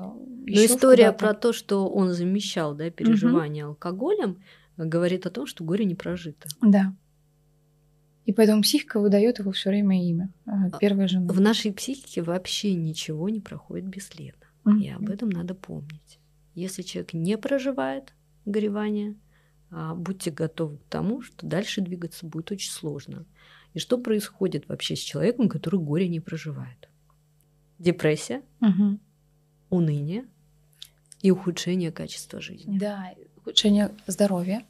но 0.46 0.66
история 0.66 1.12
про 1.12 1.34
то, 1.34 1.54
что 1.54 1.88
он 1.88 2.14
замещал, 2.14 2.76
да, 2.76 2.90
переживания 2.90 3.64
mm-hmm. 3.64 3.70
алкоголем, 3.70 4.38
говорит 4.78 5.26
о 5.26 5.30
том, 5.30 5.46
что 5.46 5.64
горе 5.64 5.86
не 5.86 5.96
прожито. 5.96 6.50
Да. 6.62 6.94
И 8.26 8.32
поэтому 8.32 8.62
психика 8.62 9.00
выдает 9.00 9.40
его 9.40 9.52
все 9.52 9.70
время 9.70 10.06
имя 10.08 10.30
а, 10.46 10.68
а, 10.68 10.78
первой 10.78 11.08
жены. 11.08 11.28
В 11.28 11.42
нашей 11.42 11.74
психике 11.74 12.22
вообще 12.22 12.74
ничего 12.74 13.30
не 13.30 13.42
проходит 13.42 13.86
бесследно. 13.86 14.46
Mm-hmm. 14.66 14.80
И 14.80 14.90
об 14.90 15.10
этом 15.10 15.30
надо 15.30 15.56
помнить. 15.56 16.20
Если 16.56 16.82
человек 16.82 17.14
не 17.14 17.38
проживает 17.38 18.14
горевание, 18.46 19.16
а, 19.72 19.96
будьте 19.96 20.32
готовы 20.32 20.78
к 20.78 20.84
тому, 20.90 21.22
что 21.22 21.46
дальше 21.46 21.82
двигаться 21.82 22.26
будет 22.26 22.52
очень 22.52 22.72
сложно. 22.72 23.26
И 23.74 23.80
что 23.80 23.98
происходит 23.98 24.68
вообще 24.68 24.96
с 24.96 25.00
человеком, 25.00 25.50
который 25.50 25.80
горе 25.80 26.08
не 26.08 26.20
проживает? 26.20 26.90
Депрессия, 27.80 28.44
угу. 28.62 29.00
уныние 29.70 30.26
и 31.22 31.32
ухудшение 31.32 31.92
качества 31.92 32.40
жизни. 32.40 32.78
Да, 32.78 33.14
ухудшение 33.38 33.92
здоровья. 34.06 34.64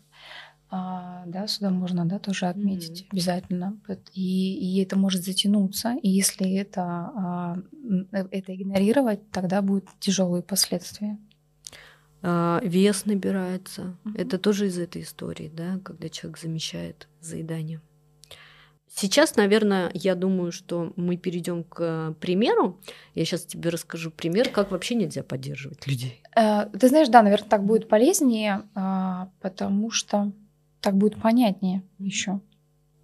А, 0.75 1.23
да, 1.27 1.45
сюда 1.47 1.69
можно 1.69 2.03
да, 2.05 2.17
тоже 2.17 2.47
отметить 2.47 3.03
mm-hmm. 3.03 3.07
обязательно. 3.11 3.79
И, 4.13 4.55
и 4.55 4.81
это 4.81 4.97
может 4.97 5.23
затянуться. 5.23 5.95
И 6.01 6.09
если 6.09 6.51
это, 6.55 6.81
а, 6.81 7.57
это 8.11 8.55
игнорировать, 8.55 9.29
тогда 9.29 9.61
будут 9.61 9.85
тяжелые 9.99 10.41
последствия. 10.41 11.19
А, 12.25 12.61
вес 12.63 13.05
набирается. 13.05 13.97
Mm-hmm. 14.05 14.17
Это 14.17 14.37
тоже 14.37 14.67
из 14.67 14.79
этой 14.79 15.01
истории, 15.01 15.51
да, 15.53 15.79
когда 15.83 16.07
человек 16.07 16.39
замещает 16.39 17.09
заедание. 17.19 17.81
Сейчас, 18.95 19.35
наверное, 19.35 19.91
я 19.93 20.15
думаю, 20.15 20.51
что 20.51 20.93
мы 20.95 21.17
перейдем 21.17 21.63
к 21.63 22.15
примеру. 22.21 22.79
Я 23.15 23.25
сейчас 23.25 23.43
тебе 23.43 23.71
расскажу 23.71 24.11
пример, 24.11 24.49
как 24.49 24.71
вообще 24.71 24.95
нельзя 24.95 25.23
поддерживать 25.23 25.85
людей. 25.87 26.21
Э, 26.35 26.67
ты 26.67 26.87
знаешь, 26.87 27.09
да, 27.09 27.23
наверное, 27.23 27.49
так 27.49 27.65
будет 27.65 27.89
полезнее, 27.89 28.61
а, 28.75 29.29
потому 29.41 29.89
что 29.89 30.31
так 30.79 30.95
будет 30.95 31.19
понятнее 31.19 31.81
еще. 31.97 32.39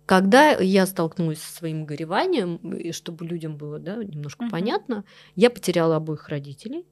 Когда 0.06 0.52
я 0.52 0.86
столкнулась 0.86 1.42
со 1.42 1.58
своим 1.58 1.86
гореванием, 1.86 2.58
и 2.74 2.92
чтобы 2.92 3.26
людям 3.26 3.58
было 3.58 3.80
да, 3.80 3.96
немножко 3.96 4.46
uh-huh. 4.46 4.50
понятно, 4.50 5.04
я 5.36 5.50
потеряла 5.50 5.98
обоих 5.98 6.30
родителей. 6.30 6.86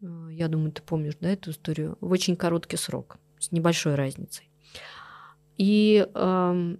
Э, 0.00 0.28
я 0.30 0.48
думаю, 0.48 0.72
ты 0.72 0.82
помнишь, 0.82 1.14
да, 1.20 1.30
эту 1.30 1.50
историю, 1.50 1.96
в 2.00 2.10
очень 2.10 2.36
короткий 2.36 2.76
срок, 2.76 3.18
с 3.38 3.52
небольшой 3.52 3.94
разницей. 3.94 4.50
И 5.56 6.06
э, 6.14 6.76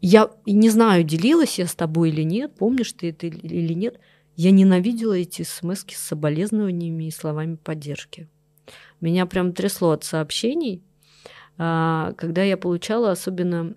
я 0.00 0.30
не 0.46 0.70
знаю, 0.70 1.04
делилась 1.04 1.58
я 1.58 1.66
с 1.66 1.74
тобой 1.74 2.10
или 2.10 2.22
нет, 2.22 2.54
помнишь 2.54 2.92
ты 2.92 3.10
это 3.10 3.26
или 3.26 3.74
нет, 3.74 3.98
я 4.36 4.52
ненавидела 4.52 5.14
эти 5.14 5.42
смс 5.42 5.84
с 5.88 5.96
соболезнованиями 5.96 7.04
и 7.04 7.10
словами 7.10 7.56
поддержки. 7.56 8.28
Меня 9.00 9.26
прям 9.26 9.52
трясло 9.52 9.90
от 9.90 10.04
сообщений, 10.04 10.82
а, 11.56 12.12
когда 12.12 12.44
я 12.44 12.56
получала 12.56 13.10
особенно 13.10 13.74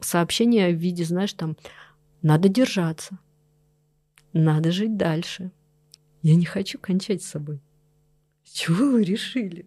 сообщения 0.00 0.70
в 0.70 0.76
виде, 0.76 1.04
знаешь, 1.04 1.32
там, 1.32 1.56
надо 2.22 2.48
держаться, 2.48 3.18
надо 4.32 4.72
жить 4.72 4.96
дальше– 4.96 5.52
я 6.24 6.34
не 6.36 6.46
хочу 6.46 6.78
кончать 6.78 7.22
с 7.22 7.28
собой. 7.28 7.60
С 8.44 8.52
чего 8.52 8.92
вы 8.92 9.04
решили? 9.04 9.66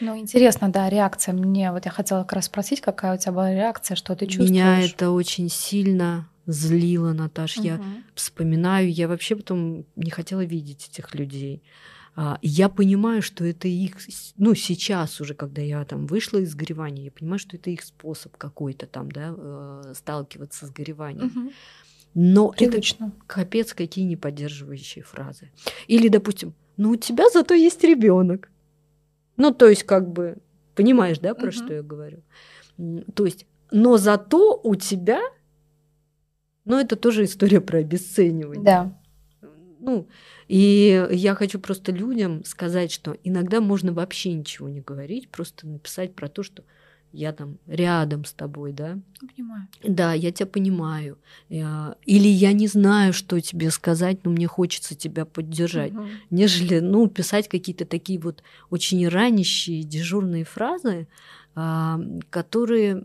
Ну, 0.00 0.18
интересно, 0.18 0.68
да, 0.68 0.90
реакция. 0.90 1.32
Мне 1.32 1.70
вот 1.70 1.86
я 1.86 1.92
хотела 1.92 2.22
как 2.22 2.34
раз 2.34 2.46
спросить, 2.46 2.80
какая 2.80 3.14
у 3.14 3.18
тебя 3.18 3.32
была 3.32 3.54
реакция, 3.54 3.94
что 3.94 4.16
ты 4.16 4.26
чувствуешь? 4.26 4.50
Меня 4.50 4.80
это 4.84 5.12
очень 5.12 5.48
сильно 5.48 6.28
злило, 6.46 7.12
Наташ. 7.12 7.56
Угу. 7.56 7.66
Я 7.66 7.80
вспоминаю, 8.16 8.92
я 8.92 9.06
вообще 9.06 9.36
потом 9.36 9.86
не 9.94 10.10
хотела 10.10 10.44
видеть 10.44 10.88
этих 10.90 11.14
людей. 11.14 11.62
А, 12.16 12.40
я 12.42 12.68
понимаю, 12.68 13.22
что 13.22 13.44
это 13.44 13.68
их, 13.68 13.96
ну, 14.36 14.56
сейчас 14.56 15.20
уже, 15.20 15.34
когда 15.34 15.62
я 15.62 15.84
там 15.84 16.06
вышла 16.06 16.38
из 16.38 16.56
горевания, 16.56 17.04
я 17.04 17.10
понимаю, 17.12 17.38
что 17.38 17.56
это 17.56 17.70
их 17.70 17.82
способ 17.82 18.36
какой-то 18.36 18.86
там, 18.86 19.08
да, 19.08 19.34
э, 19.36 19.92
сталкиваться 19.94 20.66
с 20.66 20.70
гореванием. 20.70 21.26
Угу. 21.26 21.52
Но 22.14 22.50
Привычно. 22.50 23.06
это 23.06 23.26
капец 23.26 23.74
какие 23.74 24.04
неподдерживающие 24.04 25.04
фразы. 25.04 25.50
Или, 25.86 26.08
допустим, 26.08 26.54
ну 26.76 26.90
у 26.90 26.96
тебя 26.96 27.28
зато 27.30 27.54
есть 27.54 27.82
ребенок. 27.84 28.50
Ну, 29.36 29.52
то 29.52 29.68
есть, 29.68 29.84
как 29.84 30.10
бы, 30.10 30.38
понимаешь, 30.74 31.20
да, 31.20 31.34
про 31.34 31.48
угу. 31.48 31.52
что 31.52 31.72
я 31.72 31.82
говорю? 31.82 32.22
То 33.14 33.24
есть, 33.24 33.46
но 33.70 33.96
зато 33.96 34.60
у 34.62 34.74
тебя, 34.74 35.20
ну, 36.64 36.76
это 36.76 36.96
тоже 36.96 37.24
история 37.24 37.60
про 37.60 37.78
обесценивание. 37.78 38.64
Да. 38.64 39.00
Ну, 39.80 40.08
и 40.48 41.06
я 41.12 41.34
хочу 41.36 41.60
просто 41.60 41.92
людям 41.92 42.44
сказать, 42.44 42.90
что 42.90 43.16
иногда 43.22 43.60
можно 43.60 43.92
вообще 43.92 44.32
ничего 44.32 44.68
не 44.68 44.80
говорить, 44.80 45.28
просто 45.30 45.68
написать 45.68 46.14
про 46.14 46.28
то, 46.28 46.42
что 46.42 46.64
я 47.12 47.32
там 47.32 47.58
рядом 47.66 48.24
с 48.24 48.32
тобой, 48.32 48.72
да? 48.72 48.98
Понимаю. 49.20 49.68
Да, 49.82 50.12
я 50.12 50.30
тебя 50.30 50.46
понимаю. 50.46 51.18
Или 51.48 52.28
я 52.28 52.52
не 52.52 52.66
знаю, 52.66 53.12
что 53.12 53.40
тебе 53.40 53.70
сказать, 53.70 54.24
но 54.24 54.30
мне 54.30 54.46
хочется 54.46 54.94
тебя 54.94 55.24
поддержать, 55.24 55.92
угу. 55.92 56.06
нежели, 56.30 56.80
ну, 56.80 57.08
писать 57.08 57.48
какие-то 57.48 57.86
такие 57.86 58.18
вот 58.18 58.42
очень 58.70 59.08
ранящие 59.08 59.82
дежурные 59.82 60.44
фразы, 60.44 61.08
а, 61.54 62.00
которые 62.30 63.02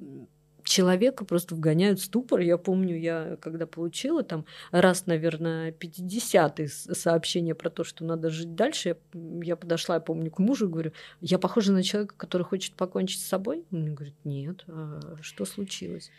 человека 0.63 1.25
просто 1.25 1.55
вгоняют 1.55 1.99
в 1.99 2.03
ступор. 2.03 2.39
Я 2.39 2.57
помню, 2.57 2.97
я 2.97 3.37
когда 3.41 3.65
получила 3.67 4.23
там 4.23 4.45
раз, 4.71 5.05
наверное, 5.05 5.71
50 5.71 6.61
сообщение 6.67 7.55
про 7.55 7.69
то, 7.69 7.83
что 7.83 8.05
надо 8.05 8.29
жить 8.29 8.55
дальше, 8.55 8.89
я, 8.89 8.95
я 9.43 9.55
подошла, 9.55 9.95
я 9.95 10.01
помню, 10.01 10.31
к 10.31 10.39
мужу 10.39 10.67
и 10.67 10.71
говорю, 10.71 10.91
я 11.21 11.39
похожа 11.39 11.73
на 11.73 11.83
человека, 11.83 12.15
который 12.17 12.43
хочет 12.43 12.73
покончить 12.73 13.21
с 13.21 13.27
собой? 13.27 13.63
Он 13.71 13.81
мне 13.81 13.91
говорит, 13.91 14.15
нет, 14.23 14.63
а 14.67 14.99
что 15.21 15.45
случилось? 15.45 16.11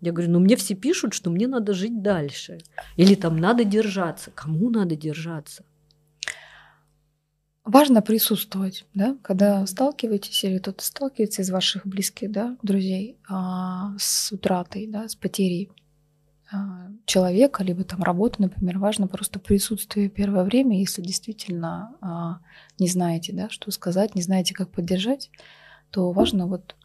Я 0.00 0.12
говорю, 0.12 0.32
ну 0.32 0.40
мне 0.40 0.56
все 0.56 0.74
пишут, 0.74 1.14
что 1.14 1.30
мне 1.30 1.46
надо 1.46 1.72
жить 1.72 2.02
дальше. 2.02 2.58
Или 2.96 3.14
там 3.14 3.38
надо 3.38 3.64
держаться. 3.64 4.30
Кому 4.34 4.68
надо 4.70 4.96
держаться? 4.96 5.64
Важно 7.64 8.02
присутствовать, 8.02 8.84
да, 8.94 9.16
когда 9.22 9.66
сталкиваетесь 9.66 10.44
или 10.44 10.58
кто-то 10.58 10.84
сталкивается 10.84 11.42
из 11.42 11.50
ваших 11.50 11.86
близких, 11.86 12.30
да, 12.30 12.56
друзей 12.62 13.16
а, 13.28 13.94
с 13.98 14.30
утратой, 14.32 14.86
да, 14.86 15.08
с 15.08 15.14
потерей 15.14 15.70
а, 16.52 16.90
человека, 17.06 17.64
либо 17.64 17.84
там 17.84 18.02
работы, 18.02 18.42
например, 18.42 18.78
важно 18.78 19.08
просто 19.08 19.38
присутствие 19.38 20.10
первое 20.10 20.44
время, 20.44 20.78
если 20.78 21.02
действительно 21.02 21.96
а, 22.00 22.40
не 22.78 22.88
знаете, 22.88 23.32
да, 23.32 23.48
что 23.48 23.70
сказать, 23.70 24.14
не 24.14 24.22
знаете, 24.22 24.54
как 24.54 24.70
поддержать, 24.70 25.30
то 25.90 26.12
важно 26.12 26.46
вот 26.46 26.76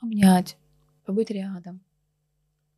обнять, 0.00 0.58
побыть 1.06 1.30
рядом, 1.30 1.80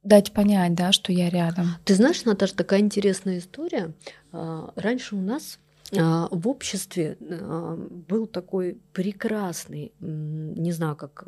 дать 0.05 0.33
понять, 0.33 0.75
да, 0.75 0.93
что 0.93 1.13
я 1.13 1.31
рядом. 1.31 1.67
Ты 1.85 1.95
знаешь, 1.95 2.25
Наташа, 2.25 2.55
такая 2.55 2.81
интересная 2.81 3.39
история. 3.39 3.93
А, 4.31 4.73
раньше 4.77 5.17
у 5.17 5.21
нас 5.21 5.59
в 5.93 6.49
обществе 6.49 7.19
а, 7.21 7.77
был 7.77 8.27
такой 8.27 8.79
прекрасный, 8.93 9.93
не 10.01 10.73
знаю 10.73 10.97
как, 10.97 11.25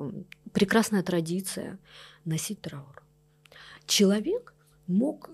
прекрасная 0.53 1.03
традиция 1.03 1.79
носить 2.25 2.61
траур. 2.61 3.03
Человек 3.87 4.55
мог, 4.87 5.31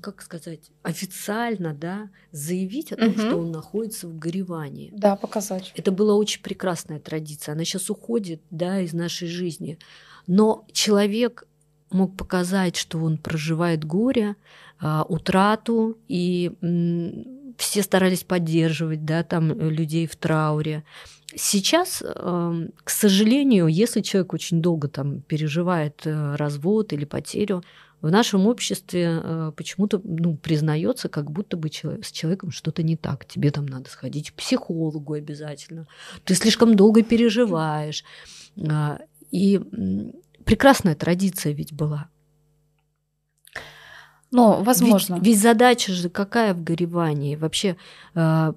как 0.00 0.22
сказать, 0.22 0.70
официально 0.82 1.74
да, 1.74 2.10
заявить 2.30 2.92
о 2.92 2.96
том, 2.96 3.10
угу. 3.10 3.18
что 3.18 3.36
он 3.36 3.50
находится 3.50 4.08
в 4.08 4.18
горевании. 4.18 4.92
Да, 4.96 5.16
показать. 5.16 5.72
Это 5.76 5.90
была 5.90 6.14
очень 6.14 6.42
прекрасная 6.42 7.00
традиция. 7.00 7.52
Она 7.52 7.64
сейчас 7.64 7.90
уходит 7.90 8.42
да, 8.50 8.80
из 8.80 8.92
нашей 8.92 9.28
жизни. 9.28 9.78
Но 10.26 10.66
человек 10.72 11.46
мог 11.90 12.16
показать, 12.16 12.76
что 12.76 12.98
он 12.98 13.18
проживает 13.18 13.84
горе, 13.84 14.36
а, 14.80 15.04
утрату 15.08 15.98
и 16.08 16.52
все 17.56 17.82
старались 17.82 18.24
поддерживать, 18.24 19.04
да, 19.04 19.22
там 19.22 19.52
людей 19.52 20.06
в 20.06 20.16
трауре. 20.16 20.84
Сейчас, 21.36 22.02
эм, 22.02 22.70
к 22.84 22.90
сожалению, 22.90 23.66
если 23.66 24.00
человек 24.00 24.34
очень 24.34 24.62
долго 24.62 24.88
там 24.88 25.20
переживает 25.22 26.02
э, 26.04 26.36
развод 26.36 26.92
или 26.92 27.04
потерю, 27.04 27.62
в 28.04 28.10
нашем 28.10 28.46
обществе 28.46 29.20
э, 29.22 29.52
почему-то 29.56 29.98
ну, 30.04 30.36
признается, 30.36 31.08
как 31.08 31.30
будто 31.30 31.56
бы 31.56 31.70
с 31.70 32.12
человеком 32.12 32.50
что-то 32.50 32.82
не 32.82 32.96
так. 32.96 33.24
Тебе 33.24 33.50
там 33.50 33.64
надо 33.64 33.88
сходить 33.88 34.30
к 34.30 34.34
психологу 34.34 35.14
обязательно. 35.14 35.86
Ты 36.24 36.34
слишком 36.34 36.76
долго 36.76 37.02
переживаешь. 37.02 38.04
А, 38.68 38.98
и 39.30 39.58
прекрасная 40.44 40.94
традиция 40.94 41.54
ведь 41.54 41.72
была. 41.72 42.10
Но, 44.34 44.64
возможно. 44.64 45.14
Ведь, 45.14 45.24
ведь 45.24 45.40
задача 45.40 45.92
же 45.92 46.08
какая 46.08 46.54
в 46.54 46.64
горевании? 46.64 47.36
Вообще 47.36 47.76
э, 48.16 48.52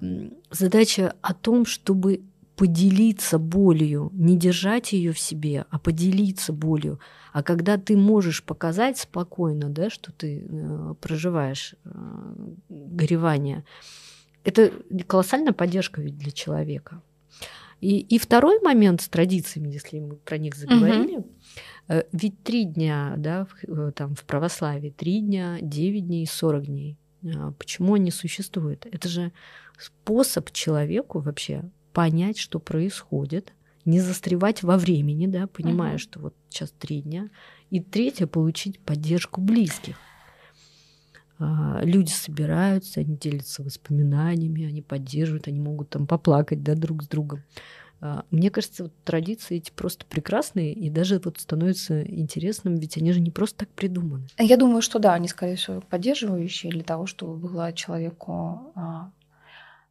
задача 0.50 1.14
о 1.22 1.34
том, 1.34 1.66
чтобы 1.66 2.22
поделиться 2.56 3.38
болью, 3.38 4.10
не 4.12 4.36
держать 4.36 4.92
ее 4.92 5.12
в 5.12 5.20
себе, 5.20 5.66
а 5.70 5.78
поделиться 5.78 6.52
болью. 6.52 6.98
А 7.32 7.44
когда 7.44 7.78
ты 7.78 7.96
можешь 7.96 8.42
показать 8.42 8.98
спокойно, 8.98 9.68
да, 9.68 9.88
что 9.88 10.10
ты 10.10 10.44
э, 10.44 10.94
проживаешь 11.00 11.76
э, 11.84 11.90
горевание, 12.68 13.64
это 14.42 14.72
колоссальная 15.06 15.52
поддержка 15.52 16.00
ведь 16.00 16.18
для 16.18 16.32
человека. 16.32 17.00
И, 17.80 18.00
и 18.00 18.18
второй 18.18 18.60
момент 18.60 19.00
с 19.00 19.08
традициями, 19.08 19.68
если 19.68 20.00
мы 20.00 20.16
про 20.16 20.36
них 20.38 20.56
заговорили, 20.56 21.18
угу. 21.18 21.28
ведь 22.12 22.42
три 22.42 22.64
дня, 22.64 23.14
да, 23.16 23.46
в, 23.46 23.64
э, 23.68 23.92
там 23.92 24.14
в 24.14 24.24
православии, 24.24 24.90
три 24.90 25.20
дня, 25.20 25.58
девять 25.60 26.06
дней, 26.06 26.26
сорок 26.26 26.66
дней. 26.66 26.98
А 27.36 27.52
почему 27.52 27.94
они 27.94 28.10
существуют? 28.10 28.86
Это 28.90 29.08
же 29.08 29.32
способ 29.78 30.50
человеку 30.52 31.20
вообще 31.20 31.70
понять, 31.92 32.38
что 32.38 32.58
происходит, 32.58 33.52
не 33.84 34.00
застревать 34.00 34.62
во 34.62 34.76
времени, 34.76 35.26
да, 35.26 35.46
понимая, 35.46 35.94
угу. 35.94 35.98
что 35.98 36.20
вот 36.20 36.34
сейчас 36.48 36.72
три 36.72 37.00
дня. 37.00 37.30
И 37.70 37.80
третье, 37.80 38.26
получить 38.26 38.80
поддержку 38.80 39.40
близких. 39.40 39.96
А, 41.38 41.80
люди 41.82 42.10
собираются, 42.10 43.00
они 43.00 43.16
делятся 43.16 43.62
воспоминаниями, 43.62 44.66
они 44.66 44.82
поддерживают, 44.82 45.48
они 45.48 45.60
могут 45.60 45.90
там 45.90 46.06
поплакать 46.06 46.62
да, 46.62 46.74
друг 46.74 47.04
с 47.04 47.08
другом. 47.08 47.42
А, 48.00 48.24
мне 48.30 48.50
кажется, 48.50 48.84
вот 48.84 48.92
традиции 49.04 49.56
эти 49.56 49.70
просто 49.70 50.04
прекрасные 50.06 50.72
и 50.72 50.90
даже 50.90 51.20
вот 51.24 51.38
становятся 51.38 52.02
интересным, 52.02 52.76
ведь 52.76 52.96
они 52.96 53.12
же 53.12 53.20
не 53.20 53.30
просто 53.30 53.60
так 53.60 53.68
придуманы. 53.70 54.26
Я 54.38 54.56
думаю, 54.56 54.82
что 54.82 54.98
да, 54.98 55.14
они, 55.14 55.28
скорее 55.28 55.56
всего, 55.56 55.80
поддерживающие 55.80 56.72
для 56.72 56.82
того, 56.82 57.06
чтобы 57.06 57.36
было 57.36 57.72
человеку, 57.72 58.72
а, 58.74 59.12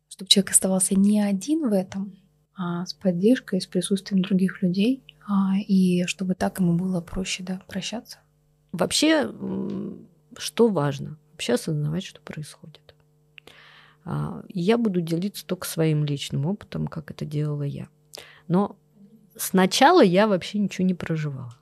чтобы 0.10 0.28
человек 0.28 0.52
оставался 0.52 0.96
не 0.96 1.22
один 1.22 1.70
в 1.70 1.74
этом, 1.74 2.14
а 2.56 2.86
с 2.86 2.94
поддержкой, 2.94 3.62
с 3.62 3.68
присутствием 3.68 4.24
других 4.24 4.62
людей, 4.64 5.04
и 5.68 6.06
чтобы 6.06 6.34
так 6.34 6.60
ему 6.60 6.76
было 6.76 7.02
проще 7.02 7.44
да, 7.44 7.62
прощаться. 7.68 8.20
Вообще, 8.72 9.32
что 10.38 10.70
важно? 10.70 11.20
Вообще 11.38 11.54
осознавать, 11.54 12.04
что 12.04 12.20
происходит. 12.22 12.96
А, 14.06 14.44
я 14.50 14.80
буду 14.80 15.02
делиться 15.02 15.46
только 15.46 15.68
своим 15.68 16.04
личным 16.04 16.48
опытом, 16.48 16.88
как 16.88 17.12
это 17.12 17.26
делала 17.26 17.62
я. 17.62 17.90
Но 18.48 18.76
сначала 19.36 20.04
я 20.04 20.28
вообще 20.28 20.58
ничего 20.58 20.88
не 20.88 20.96
проживала. 20.96 21.56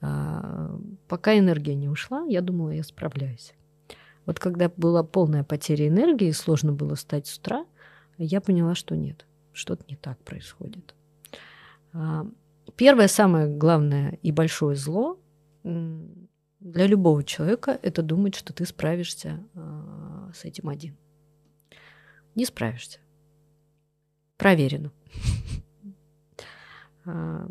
А, 0.00 0.78
пока 1.08 1.36
энергия 1.36 1.74
не 1.74 1.88
ушла, 1.88 2.24
я 2.28 2.40
думала, 2.40 2.70
я 2.70 2.84
справляюсь. 2.84 3.52
Вот 4.26 4.38
когда 4.38 4.70
была 4.76 5.02
полная 5.02 5.42
потеря 5.42 5.88
энергии, 5.88 6.30
сложно 6.30 6.72
было 6.72 6.94
встать 6.94 7.26
с 7.26 7.36
утра, 7.36 7.66
я 8.16 8.40
поняла, 8.40 8.76
что 8.76 8.94
нет, 8.94 9.26
что-то 9.52 9.82
не 9.88 9.96
так 9.96 10.18
происходит. 10.18 10.94
А, 11.92 12.28
первое, 12.76 13.08
самое 13.08 13.48
главное 13.48 14.20
и 14.22 14.30
большое 14.30 14.76
зло 14.76 15.18
для 16.60 16.86
любого 16.86 17.24
человека 17.24 17.78
это 17.82 18.02
думать, 18.02 18.34
что 18.34 18.52
ты 18.52 18.66
справишься 18.66 19.42
э, 19.54 20.30
с 20.34 20.44
этим 20.44 20.68
один. 20.68 20.96
Не 22.34 22.44
справишься. 22.44 22.98
Проверено. 24.36 24.92
А, 27.06 27.48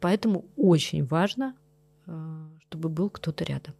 поэтому 0.00 0.44
очень 0.56 1.04
важно, 1.06 1.54
а, 2.06 2.50
чтобы 2.62 2.88
был 2.88 3.10
кто-то 3.10 3.44
рядом. 3.44 3.74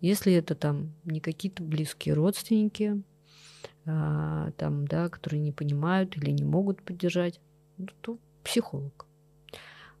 Если 0.00 0.32
это 0.32 0.54
там 0.54 0.94
не 1.04 1.18
какие-то 1.18 1.64
близкие 1.64 2.14
родственники, 2.14 3.02
там, 3.84 4.86
да, 4.86 5.08
которые 5.08 5.40
не 5.40 5.50
понимают 5.50 6.16
или 6.16 6.30
не 6.30 6.44
могут 6.44 6.82
поддержать, 6.82 7.40
ну, 7.78 7.88
то 8.00 8.18
психолог. 8.44 9.05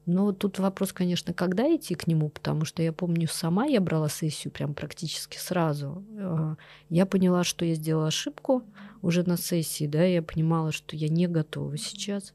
Но 0.06 0.30
тут 0.32 0.60
вопрос, 0.60 0.92
конечно, 0.92 1.32
когда 1.32 1.64
идти 1.74 1.96
к 1.96 2.06
нему, 2.06 2.28
потому 2.28 2.64
что 2.64 2.80
я 2.80 2.92
помню, 2.92 3.26
сама 3.28 3.66
я 3.66 3.80
брала 3.80 4.08
сессию 4.08 4.52
прям 4.52 4.72
практически 4.72 5.36
сразу. 5.36 6.04
Э, 6.16 6.54
я 6.88 7.06
поняла, 7.06 7.42
что 7.42 7.64
я 7.64 7.74
сделала 7.74 8.06
ошибку 8.06 8.62
уже 9.02 9.24
на 9.24 9.36
сессии, 9.36 9.86
да, 9.86 10.04
я 10.04 10.22
понимала, 10.22 10.70
что 10.70 10.94
я 10.94 11.08
не 11.08 11.26
готова 11.26 11.76
сейчас. 11.76 12.34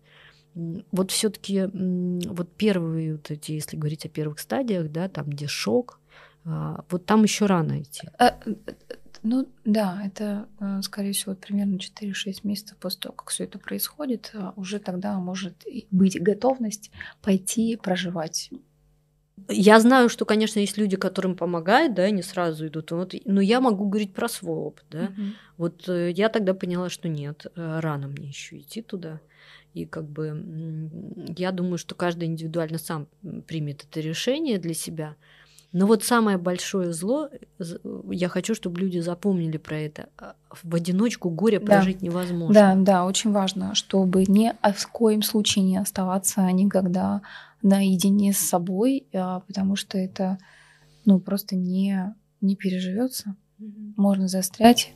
Вот 0.54 1.12
все-таки 1.12 1.70
вот 1.74 2.50
первые 2.58 3.14
вот 3.14 3.32
эти, 3.32 3.54
если 3.54 3.78
говорить 3.78 4.06
о 4.06 4.10
первых 4.10 4.40
стадиях, 4.40 4.92
да, 4.92 5.08
там 5.08 5.30
где 5.30 5.48
шок, 5.48 6.02
а, 6.44 6.84
вот 6.90 7.06
там 7.06 7.24
еще 7.24 7.46
рано 7.46 7.82
идти. 7.82 8.10
Э, 9.24 9.28
ну 9.28 9.48
да, 9.66 10.02
это, 10.06 10.48
э, 10.60 10.82
скорее 10.82 11.14
всего, 11.14 11.36
примерно 11.36 11.78
4-6 11.78 12.42
месяцев 12.44 12.78
после 12.78 13.02
того, 13.02 13.16
как 13.16 13.30
все 13.30 13.46
это 13.46 13.60
происходит, 13.60 14.32
э, 14.34 14.52
уже 14.56 14.80
тогда 14.80 15.20
может 15.20 15.66
быть 15.92 16.22
готовность 16.22 16.92
пойти 17.22 17.78
проживать. 17.82 18.50
Я 19.50 19.80
знаю, 19.80 20.10
что, 20.10 20.26
конечно, 20.26 20.60
есть 20.60 20.78
люди, 20.78 20.98
которым 20.98 21.36
помогает, 21.36 21.96
да, 21.96 22.04
они 22.04 22.22
сразу 22.22 22.68
идут. 22.68 22.92
Вот, 22.92 23.16
но 23.26 23.42
я 23.42 23.60
могу 23.60 23.88
говорить 23.88 24.14
про 24.14 24.30
свой 24.30 24.58
опыт, 24.58 24.86
да. 24.92 25.04
Угу. 25.06 25.22
Вот 25.58 25.90
э, 25.90 26.12
я 26.12 26.30
тогда 26.30 26.54
поняла, 26.54 26.90
что 26.90 27.10
нет, 27.10 27.48
рано 27.56 28.08
мне 28.08 28.28
еще 28.28 28.58
идти 28.58 28.82
туда. 28.82 29.20
И 29.74 29.86
как 29.86 30.06
бы 30.06 30.90
я 31.38 31.52
думаю, 31.52 31.78
что 31.78 31.96
каждый 31.96 32.26
индивидуально 32.26 32.78
сам 32.78 33.08
примет 33.48 33.86
это 33.90 34.02
решение 34.02 34.58
для 34.58 34.74
себя. 34.74 35.16
Но 35.74 35.88
вот 35.88 36.04
самое 36.04 36.38
большое 36.38 36.92
зло, 36.92 37.30
я 38.10 38.28
хочу, 38.28 38.54
чтобы 38.56 38.82
люди 38.82 39.00
запомнили 39.00 39.58
про 39.58 39.78
это. 39.78 40.10
А, 40.18 40.36
в 40.64 40.76
одиночку 40.76 41.30
горе 41.30 41.60
да. 41.60 41.66
прожить 41.66 42.02
невозможно. 42.02 42.54
Да, 42.54 42.76
да, 42.76 43.06
очень 43.06 43.32
важно, 43.32 43.74
чтобы 43.74 44.26
ни 44.28 44.54
в 44.74 44.88
коем 44.88 45.22
случае 45.22 45.64
не 45.64 45.78
оставаться 45.78 46.42
никогда 46.52 47.22
наедине 47.62 48.34
с 48.34 48.38
собой, 48.38 49.08
а, 49.14 49.40
потому 49.42 49.78
что 49.78 49.98
это 49.98 50.40
ну, 51.06 51.20
просто 51.20 51.56
не, 51.56 52.16
не 52.42 52.56
переживется. 52.56 53.36
Можно 53.58 54.28
застрять. 54.28 54.94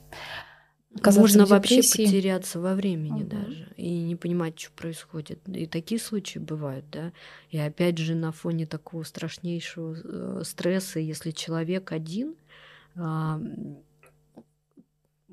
Можно 1.03 1.45
вообще 1.45 1.77
потеряться 1.77 2.59
во 2.59 2.73
времени 2.73 3.23
угу. 3.23 3.29
даже 3.29 3.67
и 3.75 4.01
не 4.03 4.15
понимать, 4.15 4.59
что 4.59 4.71
происходит. 4.71 5.39
И 5.47 5.65
такие 5.65 5.99
случаи 5.99 6.39
бывают, 6.39 6.85
да. 6.91 7.11
И 7.49 7.57
опять 7.57 7.97
же 7.97 8.15
на 8.15 8.31
фоне 8.31 8.65
такого 8.65 9.03
страшнейшего 9.03 9.97
э, 10.03 10.43
стресса, 10.45 10.99
если 10.99 11.31
человек 11.31 11.91
один, 11.91 12.35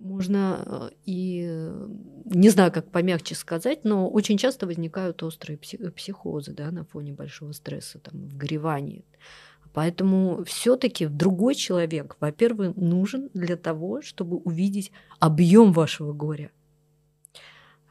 можно 0.03 0.63
э, 0.67 0.91
и 1.07 1.71
не 2.25 2.49
знаю, 2.49 2.73
как 2.73 2.91
помягче 2.91 3.35
сказать, 3.35 3.85
но 3.85 4.09
очень 4.09 4.39
часто 4.39 4.67
возникают 4.67 5.23
острые 5.23 5.59
психозы, 5.59 6.53
да, 6.53 6.71
на 6.71 6.85
фоне 6.85 7.13
большого 7.13 7.53
стресса, 7.53 7.99
там, 8.01 8.27
в 8.27 8.37
горевании. 8.37 9.05
Поэтому 9.73 10.45
все-таки 10.45 11.07
другой 11.07 11.55
человек, 11.55 12.17
во-первых, 12.21 12.77
нужен 12.77 13.31
для 13.33 13.57
того, 13.57 14.03
чтобы 14.03 14.37
увидеть 14.37 14.93
объем 15.19 15.73
вашего 15.73 16.13
горя, 16.13 16.51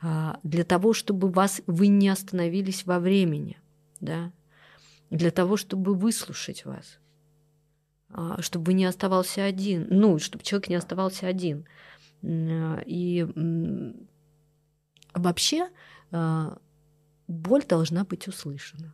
а, 0.02 0.40
для 0.44 0.64
того, 0.64 0.94
чтобы 0.94 1.30
вас, 1.30 1.62
вы 1.68 1.88
не 1.88 2.10
остановились 2.10 2.86
во 2.86 3.00
времени, 3.00 3.60
да? 4.00 4.32
для 5.12 5.30
того, 5.30 5.58
чтобы 5.58 5.94
выслушать 5.94 6.66
вас, 6.66 7.00
а, 8.10 8.42
чтобы 8.42 8.66
вы 8.66 8.74
не 8.74 8.86
оставался 8.86 9.44
один, 9.44 9.88
ну, 9.90 10.20
чтобы 10.20 10.44
человек 10.44 10.70
не 10.70 10.76
оставался 10.76 11.28
один. 11.28 11.66
И 12.24 13.28
вообще 15.14 15.70
а, 16.12 16.58
боль 17.28 17.66
должна 17.68 18.06
быть 18.06 18.28
услышана. 18.28 18.94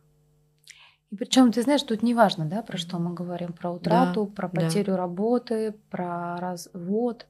И 1.10 1.16
причем, 1.16 1.52
ты 1.52 1.62
знаешь, 1.62 1.82
тут 1.82 2.02
не 2.02 2.14
важно, 2.14 2.44
да, 2.44 2.62
про 2.62 2.76
что 2.76 2.98
мы 2.98 3.14
говорим, 3.14 3.52
про 3.52 3.70
утрату, 3.70 4.26
да, 4.26 4.32
про 4.32 4.48
потерю 4.48 4.92
да. 4.92 4.96
работы, 4.98 5.74
про 5.90 6.36
развод, 6.36 7.26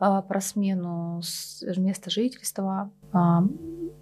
а, 0.00 0.22
про 0.22 0.40
смену 0.40 1.22
места 1.76 2.10
жительства. 2.10 2.90
А, 3.12 3.44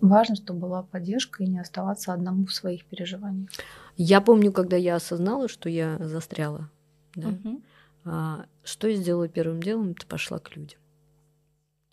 важно, 0.01 0.35
чтобы 0.37 0.61
была 0.61 0.83
поддержка 0.83 1.45
и 1.45 1.47
не 1.47 1.59
оставаться 1.59 2.15
одному 2.15 2.47
в 2.47 2.55
своих 2.55 2.87
переживаниях. 2.87 3.51
Я 3.97 4.23
помню, 4.23 4.51
когда 4.51 4.77
я 4.77 4.97
осознала, 4.97 5.49
что 5.49 5.69
я 5.69 5.99
застряла, 5.99 6.71
да, 7.15 7.29
угу. 7.29 7.63
что 8.65 8.89
я 8.89 8.97
сделала 8.97 9.29
первым 9.29 9.61
делом, 9.61 9.91
это 9.91 10.07
пошла 10.07 10.39
к 10.39 10.57
людям. 10.57 10.79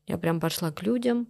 Я 0.07 0.17
прям 0.17 0.39
пошла 0.39 0.71
к 0.71 0.83
людям. 0.83 1.27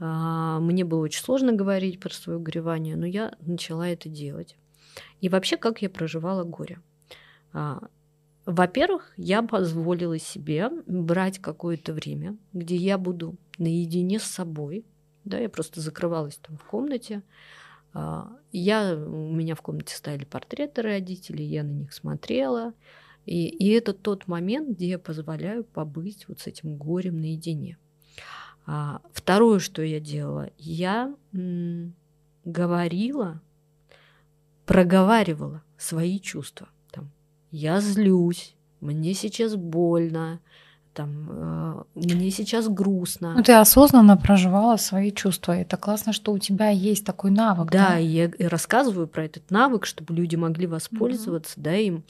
Мне 0.00 0.84
было 0.84 1.00
очень 1.02 1.22
сложно 1.22 1.52
говорить 1.52 2.00
про 2.00 2.10
свое 2.10 2.38
горевание, 2.40 2.96
но 2.96 3.06
я 3.06 3.34
начала 3.40 3.88
это 3.88 4.08
делать. 4.08 4.57
И 5.20 5.28
вообще, 5.28 5.56
как 5.56 5.82
я 5.82 5.90
проживала 5.90 6.44
горе. 6.44 6.80
А, 7.52 7.88
во-первых, 8.46 9.12
я 9.16 9.42
позволила 9.42 10.18
себе 10.18 10.70
брать 10.86 11.38
какое-то 11.38 11.92
время, 11.92 12.36
где 12.52 12.76
я 12.76 12.98
буду 12.98 13.36
наедине 13.58 14.18
с 14.18 14.24
собой. 14.24 14.84
Да, 15.24 15.38
я 15.38 15.48
просто 15.48 15.80
закрывалась 15.80 16.36
там 16.36 16.56
в 16.56 16.64
комнате. 16.64 17.22
А, 17.92 18.30
я, 18.52 18.94
у 18.94 19.32
меня 19.32 19.54
в 19.54 19.62
комнате 19.62 19.94
стояли 19.94 20.24
портреты 20.24 20.82
родителей, 20.82 21.44
я 21.44 21.62
на 21.62 21.72
них 21.72 21.92
смотрела. 21.92 22.72
И, 23.26 23.48
и 23.48 23.68
это 23.72 23.92
тот 23.92 24.26
момент, 24.26 24.70
где 24.70 24.88
я 24.88 24.98
позволяю 24.98 25.64
побыть 25.64 26.26
вот 26.28 26.40
с 26.40 26.46
этим 26.46 26.76
горем 26.76 27.20
наедине. 27.20 27.76
А, 28.66 29.02
второе, 29.12 29.58
что 29.58 29.82
я 29.82 30.00
делала, 30.00 30.50
я 30.56 31.14
говорила, 32.44 33.42
проговаривала 34.68 35.62
свои 35.78 36.20
чувства. 36.20 36.68
Там, 36.92 37.10
я 37.50 37.80
злюсь, 37.80 38.54
мне 38.80 39.14
сейчас 39.14 39.56
больно, 39.56 40.40
там, 40.92 41.28
э, 41.30 41.82
мне 41.94 42.30
сейчас 42.30 42.68
грустно. 42.68 43.34
Ну, 43.34 43.42
ты 43.42 43.54
осознанно 43.54 44.16
проживала 44.16 44.76
свои 44.76 45.10
чувства. 45.10 45.52
Это 45.52 45.76
классно, 45.76 46.12
что 46.12 46.32
у 46.32 46.38
тебя 46.38 46.68
есть 46.68 47.04
такой 47.04 47.30
навык. 47.30 47.70
Да, 47.70 47.90
да? 47.90 47.96
я 47.96 48.30
рассказываю 48.40 49.08
про 49.08 49.24
этот 49.24 49.50
навык, 49.50 49.86
чтобы 49.86 50.14
люди 50.14 50.36
могли 50.36 50.66
воспользоваться, 50.66 51.58
mm-hmm. 51.58 51.62
да, 51.62 51.74
им. 51.76 52.04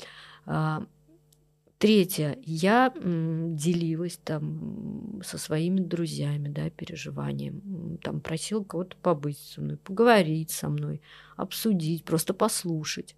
Третье, 1.79 2.37
я 2.43 2.93
делилась 2.93 4.19
там 4.25 5.21
со 5.25 5.39
своими 5.39 5.79
друзьями, 5.79 6.49
да, 6.49 6.71
переживанием, 6.71 7.99
там 8.03 8.21
просила 8.21 8.65
кого-то 8.65 8.97
побыть 8.97 9.39
со 9.39 9.61
мной, 9.61 9.77
поговорить 9.77 10.51
со 10.51 10.69
мной, 10.69 11.01
обсудить, 11.37 12.05
просто 12.05 12.35
послушать. 12.35 13.15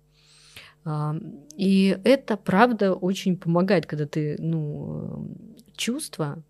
А, 0.84 1.16
и 1.56 1.98
это, 2.04 2.36
правда, 2.36 2.92
очень 2.92 3.38
помогает, 3.38 3.86
когда 3.86 4.06
ты, 4.06 4.36
ну, 4.38 5.34
чувство, 5.74 6.42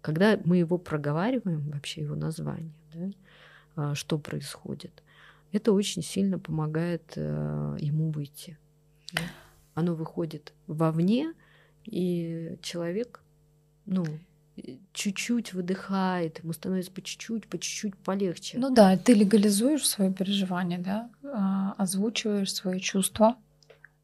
когда 0.00 0.40
мы 0.44 0.56
его 0.56 0.78
проговариваем, 0.78 1.70
вообще 1.70 2.02
его 2.02 2.14
название, 2.14 2.72
да, 2.94 3.10
а, 3.76 3.94
что 3.94 4.18
происходит, 4.18 5.02
это 5.52 5.72
очень 5.72 6.02
сильно 6.02 6.38
помогает 6.38 7.12
э, 7.16 7.76
ему 7.80 8.10
выйти. 8.12 8.56
Да? 9.12 9.22
Оно 9.74 9.94
выходит 9.94 10.52
вовне, 10.68 11.34
и 11.84 12.58
человек, 12.62 13.22
ну, 13.86 14.04
чуть-чуть 14.92 15.52
выдыхает, 15.52 16.42
ему 16.42 16.52
становится 16.52 16.90
по 16.92 17.02
чуть-чуть, 17.02 17.48
по 17.48 17.58
чуть-чуть 17.58 17.96
полегче. 17.96 18.58
Ну 18.58 18.70
да, 18.70 18.96
ты 18.96 19.14
легализуешь 19.14 19.86
свое 19.86 20.12
переживание, 20.12 20.78
да, 20.78 21.10
а, 21.22 21.72
озвучиваешь 21.72 22.52
свои 22.52 22.80
чувства, 22.80 23.36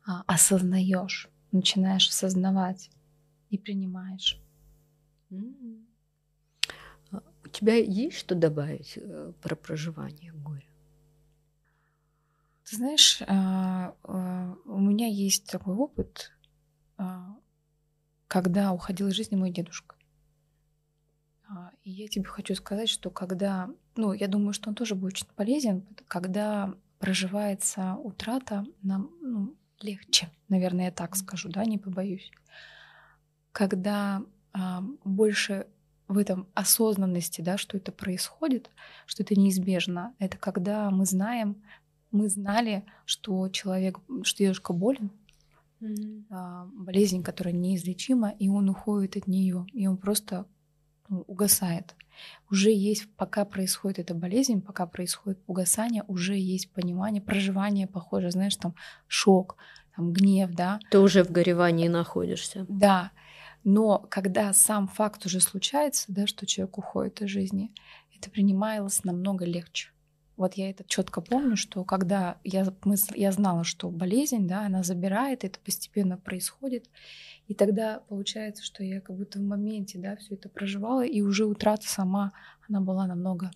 а, 0.06 0.22
осознаешь, 0.26 1.28
начинаешь 1.52 2.08
осознавать 2.08 2.90
и 3.50 3.58
принимаешь. 3.58 4.40
Mm-hmm. 5.30 5.82
У 7.44 7.48
тебя 7.48 7.74
есть 7.74 8.18
что 8.18 8.34
добавить 8.34 8.94
э, 8.96 9.32
про 9.40 9.54
проживание 9.54 10.32
горя? 10.32 10.66
Ты 12.64 12.76
знаешь, 12.76 13.22
а, 13.28 13.94
у 14.64 14.80
меня 14.80 15.06
есть 15.06 15.46
такой 15.46 15.74
опыт 15.74 16.32
когда 18.28 18.72
уходил 18.72 19.08
из 19.08 19.14
жизни 19.14 19.36
мой 19.36 19.50
дедушка. 19.50 19.96
А, 21.48 21.70
и 21.84 21.90
я 21.90 22.08
тебе 22.08 22.24
хочу 22.24 22.54
сказать, 22.54 22.88
что 22.88 23.10
когда, 23.10 23.70
ну, 23.94 24.12
я 24.12 24.26
думаю, 24.28 24.52
что 24.52 24.68
он 24.68 24.74
тоже 24.74 24.94
будет 24.94 25.14
очень 25.14 25.26
полезен, 25.36 25.86
когда 26.08 26.74
проживается 26.98 27.94
утрата, 27.94 28.64
нам 28.82 29.10
ну, 29.20 29.54
легче, 29.80 30.30
наверное, 30.48 30.86
я 30.86 30.90
так 30.90 31.14
скажу, 31.16 31.48
да, 31.48 31.64
не 31.64 31.78
побоюсь. 31.78 32.30
Когда 33.52 34.22
а, 34.52 34.82
больше 35.04 35.66
в 36.08 36.18
этом 36.18 36.48
осознанности, 36.54 37.40
да, 37.40 37.58
что 37.58 37.76
это 37.76 37.92
происходит, 37.92 38.70
что 39.06 39.22
это 39.22 39.38
неизбежно, 39.38 40.14
это 40.18 40.38
когда 40.38 40.90
мы 40.90 41.04
знаем, 41.04 41.62
мы 42.10 42.28
знали, 42.28 42.84
что 43.04 43.48
человек, 43.48 43.98
что 44.22 44.38
дедушка 44.38 44.72
болен, 44.72 45.10
mm-hmm. 45.86 46.70
болезнь, 46.84 47.22
которая 47.22 47.54
неизлечима, 47.54 48.30
и 48.38 48.48
он 48.48 48.68
уходит 48.68 49.16
от 49.16 49.26
нее, 49.26 49.66
и 49.72 49.86
он 49.86 49.96
просто 49.96 50.46
ну, 51.08 51.20
угасает. 51.26 51.94
Уже 52.50 52.70
есть, 52.70 53.08
пока 53.16 53.44
происходит 53.44 53.98
эта 53.98 54.14
болезнь, 54.14 54.60
пока 54.60 54.86
происходит 54.86 55.38
угасание, 55.46 56.04
уже 56.08 56.36
есть 56.36 56.70
понимание, 56.72 57.22
проживание 57.22 57.86
похоже, 57.86 58.30
знаешь, 58.30 58.56
там 58.56 58.74
шок, 59.06 59.56
там 59.94 60.12
гнев, 60.12 60.50
да. 60.54 60.80
Ты 60.90 60.98
уже 60.98 61.24
в 61.24 61.30
горевании 61.30 61.88
находишься. 61.88 62.66
Да. 62.68 63.12
Но 63.64 63.98
когда 63.98 64.52
сам 64.52 64.86
факт 64.88 65.26
уже 65.26 65.40
случается, 65.40 66.06
да, 66.08 66.26
что 66.26 66.46
человек 66.46 66.78
уходит 66.78 67.22
из 67.22 67.28
жизни, 67.28 67.72
это 68.16 68.30
принималось 68.30 69.04
намного 69.04 69.44
легче. 69.44 69.90
Вот 70.36 70.54
я 70.54 70.68
это 70.70 70.84
четко 70.86 71.20
помню, 71.20 71.56
что 71.56 71.84
когда 71.84 72.38
я, 72.44 72.66
мы, 72.84 72.96
я 73.14 73.32
знала, 73.32 73.64
что 73.64 73.88
болезнь, 73.88 74.46
да, 74.46 74.66
она 74.66 74.82
забирает, 74.82 75.44
это 75.44 75.58
постепенно 75.60 76.18
происходит, 76.18 76.90
и 77.48 77.54
тогда 77.54 78.00
получается, 78.08 78.62
что 78.62 78.84
я 78.84 79.00
как 79.00 79.16
будто 79.16 79.38
в 79.38 79.42
моменте, 79.42 79.98
да, 79.98 80.16
все 80.16 80.34
это 80.34 80.48
проживала, 80.48 81.04
и 81.04 81.22
уже 81.22 81.46
утрата 81.46 81.88
сама, 81.88 82.32
она 82.68 82.80
была 82.80 83.06
намного 83.06 83.50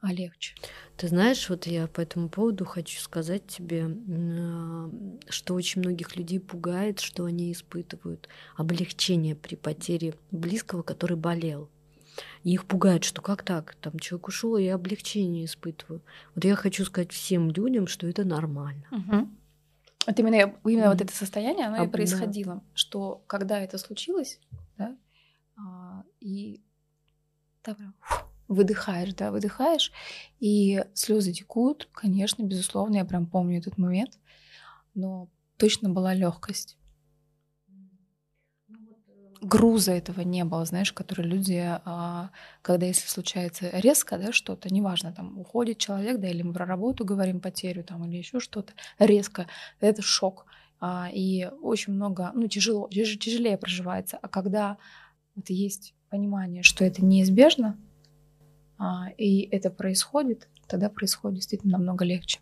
а, 0.00 0.12
легче. 0.12 0.54
Ты 0.96 1.08
знаешь, 1.08 1.48
вот 1.50 1.66
я 1.66 1.86
по 1.88 2.00
этому 2.00 2.28
поводу 2.28 2.64
хочу 2.64 3.00
сказать 3.00 3.46
тебе, 3.46 3.86
а, 3.86 4.90
что 5.28 5.54
очень 5.54 5.80
многих 5.80 6.16
людей 6.16 6.40
пугает, 6.40 7.00
что 7.00 7.24
они 7.24 7.52
испытывают 7.52 8.28
облегчение 8.56 9.34
при 9.34 9.56
потере 9.56 10.14
близкого, 10.30 10.82
который 10.82 11.16
болел. 11.16 11.68
И 12.42 12.52
их 12.52 12.64
пугает, 12.66 13.04
что 13.04 13.22
как 13.22 13.42
так? 13.42 13.74
Там 13.80 13.98
человек 13.98 14.28
ушел, 14.28 14.56
и 14.56 14.64
я 14.64 14.74
облегчение 14.74 15.44
испытываю. 15.44 16.02
Вот 16.34 16.44
я 16.44 16.54
хочу 16.56 16.84
сказать 16.84 17.12
всем 17.12 17.50
людям, 17.50 17.86
что 17.86 18.06
это 18.06 18.24
нормально. 18.24 18.84
Угу. 18.90 19.28
Вот 20.06 20.18
именно, 20.18 20.54
именно 20.64 20.84
mm. 20.84 20.90
вот 20.90 21.00
это 21.00 21.14
состояние, 21.14 21.66
оно 21.66 21.82
а, 21.82 21.84
и 21.86 21.88
происходило, 21.88 22.56
да. 22.56 22.62
что 22.74 23.24
когда 23.26 23.58
это 23.58 23.78
случилось, 23.78 24.38
да, 24.76 24.96
а, 25.56 26.04
и 26.20 26.60
давай, 27.64 27.88
выдыхаешь, 28.48 29.14
да, 29.14 29.30
выдыхаешь, 29.30 29.92
и 30.40 30.84
слезы 30.92 31.32
текут, 31.32 31.88
конечно, 31.92 32.42
безусловно, 32.42 32.96
я 32.96 33.04
прям 33.06 33.26
помню 33.26 33.58
этот 33.58 33.78
момент, 33.78 34.18
но 34.94 35.30
точно 35.56 35.88
была 35.88 36.12
легкость 36.12 36.76
груза 39.40 39.92
этого 39.92 40.20
не 40.22 40.44
было, 40.44 40.64
знаешь, 40.64 40.92
который 40.92 41.26
люди, 41.26 41.62
а, 41.62 42.30
когда 42.62 42.86
если 42.86 43.08
случается 43.08 43.70
резко, 43.70 44.18
да, 44.18 44.32
что-то, 44.32 44.72
неважно, 44.72 45.12
там 45.12 45.38
уходит 45.38 45.78
человек, 45.78 46.18
да, 46.20 46.28
или 46.28 46.42
мы 46.42 46.52
про 46.52 46.66
работу 46.66 47.04
говорим, 47.04 47.40
потерю 47.40 47.84
там 47.84 48.04
или 48.04 48.16
еще 48.16 48.40
что-то, 48.40 48.72
резко, 48.98 49.46
это 49.80 50.02
шок. 50.02 50.46
А, 50.80 51.08
и 51.12 51.48
очень 51.62 51.92
много, 51.92 52.30
ну, 52.34 52.48
тяжело, 52.48 52.88
тяжелее 52.90 53.56
проживается. 53.56 54.18
А 54.20 54.28
когда 54.28 54.76
вот 55.34 55.48
есть 55.50 55.94
понимание, 56.10 56.62
что 56.62 56.84
это 56.84 57.04
неизбежно, 57.04 57.78
а, 58.78 59.06
и 59.16 59.48
это 59.50 59.70
происходит, 59.70 60.48
тогда 60.66 60.90
происходит 60.90 61.36
действительно 61.36 61.78
намного 61.78 62.04
легче. 62.04 62.40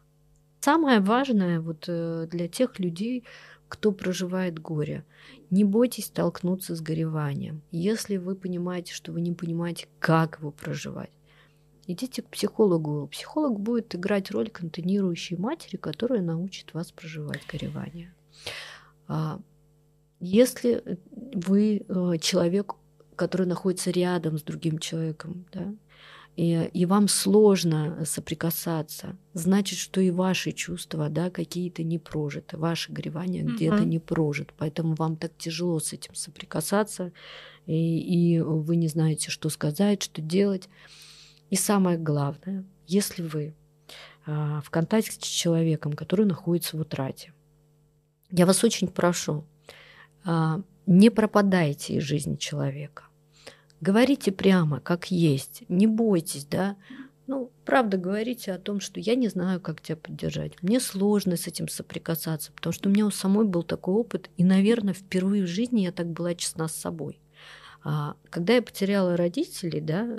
Самое 0.61 1.01
важное 1.01 1.61
вот 1.61 1.87
э, 1.89 2.29
для 2.31 2.47
тех 2.47 2.79
людей, 2.79 3.25
кто 3.73 3.91
проживает 3.91 4.59
горе. 4.59 5.03
Не 5.49 5.65
бойтесь 5.65 6.05
столкнуться 6.05 6.77
с 6.77 6.83
гореванием. 6.83 7.63
Если 7.71 8.19
вы 8.19 8.35
понимаете, 8.35 8.93
что 8.93 9.13
вы 9.13 9.23
не 9.23 9.33
понимаете, 9.33 9.87
как 9.99 10.41
его 10.41 10.51
проживать, 10.51 11.11
идите 11.87 12.21
к 12.21 12.29
психологу. 12.29 13.09
Психолог 13.11 13.59
будет 13.59 13.95
играть 13.95 14.31
роль 14.31 14.51
контейнирующей 14.51 15.39
матери, 15.39 15.79
которая 15.79 16.21
научит 16.21 16.75
вас 16.75 16.93
проживать 16.93 17.47
горевание. 17.51 18.13
А, 19.09 19.41
если 20.21 20.99
вы 21.09 21.87
э, 21.89 22.19
человек, 22.21 22.75
который 23.17 23.47
находится 23.47 23.91
рядом 23.91 24.37
с 24.37 24.43
другим 24.43 24.81
человеком, 24.81 25.47
да, 25.51 25.75
и, 26.37 26.71
и 26.73 26.87
вам 26.87 27.09
сложно 27.09 28.05
соприкасаться, 28.07 29.17
значит, 29.35 29.79
что 29.79 30.01
и 30.01 30.11
ваши 30.11 30.53
чувства, 30.53 31.11
да, 31.11 31.31
какие-то 31.31 31.83
не 31.83 31.99
прожиты, 31.99 32.57
ваше 32.57 32.91
горевание 32.91 33.43
mm-hmm. 33.43 33.55
где-то 33.55 33.85
не 33.85 33.99
прожит, 33.99 34.55
поэтому 34.57 34.95
вам 34.95 35.17
так 35.17 35.37
тяжело 35.37 35.79
с 35.79 35.93
этим 35.93 36.15
соприкасаться, 36.15 37.13
и, 37.67 38.35
и 38.35 38.41
вы 38.41 38.77
не 38.77 38.89
знаете, 38.89 39.31
что 39.31 39.51
сказать, 39.51 40.03
что 40.03 40.23
делать. 40.23 40.69
И 41.51 41.57
самое 41.57 41.99
главное, 41.99 42.65
если 42.87 43.23
вы 43.23 43.55
а, 44.25 44.63
в 44.63 44.71
контакте 44.71 45.13
с 45.13 45.19
человеком, 45.19 45.93
который 45.93 46.25
находится 46.25 46.79
в 46.79 46.81
утрате, 46.81 47.35
я 48.31 48.47
вас 48.47 48.65
очень 48.65 48.89
прошу, 48.89 49.45
а, 50.25 50.63
не 50.87 51.11
пропадайте 51.11 51.97
из 51.97 52.05
жизни 52.05 52.37
человека 52.37 53.05
Говорите 53.83 54.31
прямо, 54.31 54.79
как 54.79 55.11
есть, 55.11 55.65
не 55.69 55.89
бойтесь, 55.89 56.45
да. 56.45 56.77
Ну, 57.27 57.51
правда, 57.65 57.97
говорите 57.97 58.53
о 58.53 58.59
том, 58.61 58.79
что 58.79 59.01
я 59.01 59.17
не 59.17 59.27
знаю, 59.27 59.61
как 59.61 59.81
тебя 59.81 59.97
поддержать. 59.97 60.63
Мне 60.63 60.79
сложно 60.79 61.37
с 61.37 61.49
этим 61.49 61.67
соприкасаться, 61.67 62.53
потому 62.53 62.73
что 62.73 62.89
у 62.89 62.93
меня 62.93 63.07
у 63.07 63.11
самой 63.11 63.45
был 63.45 63.65
такой 63.65 63.95
опыт, 63.95 64.31
и, 64.37 64.45
наверное, 64.45 64.95
впервые 64.95 65.43
в 65.43 65.49
жизни 65.49 65.81
я 65.81 65.91
так 65.91 66.07
была 66.07 66.37
честна 66.37 66.69
с 66.69 66.77
собой. 66.77 67.19
А, 67.83 68.15
когда 68.31 68.55
я 68.55 68.63
потеряла 68.63 69.17
родителей, 69.17 69.81
да, 69.81 70.17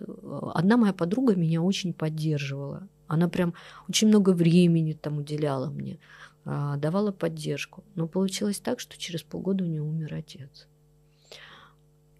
одна 0.53 0.75
моя 0.75 0.91
подруга 0.91 1.33
меня 1.33 1.61
очень 1.61 1.93
поддерживала. 1.93 2.89
Она 3.07 3.29
прям 3.29 3.53
очень 3.87 4.09
много 4.09 4.31
времени 4.31 4.91
там 4.91 5.19
уделяла 5.19 5.69
мне, 5.69 5.99
а, 6.43 6.75
давала 6.75 7.13
поддержку. 7.13 7.85
Но 7.95 8.09
получилось 8.09 8.59
так, 8.59 8.81
что 8.81 8.97
через 8.97 9.23
полгода 9.23 9.63
у 9.63 9.67
нее 9.67 9.81
умер 9.81 10.15
отец. 10.15 10.67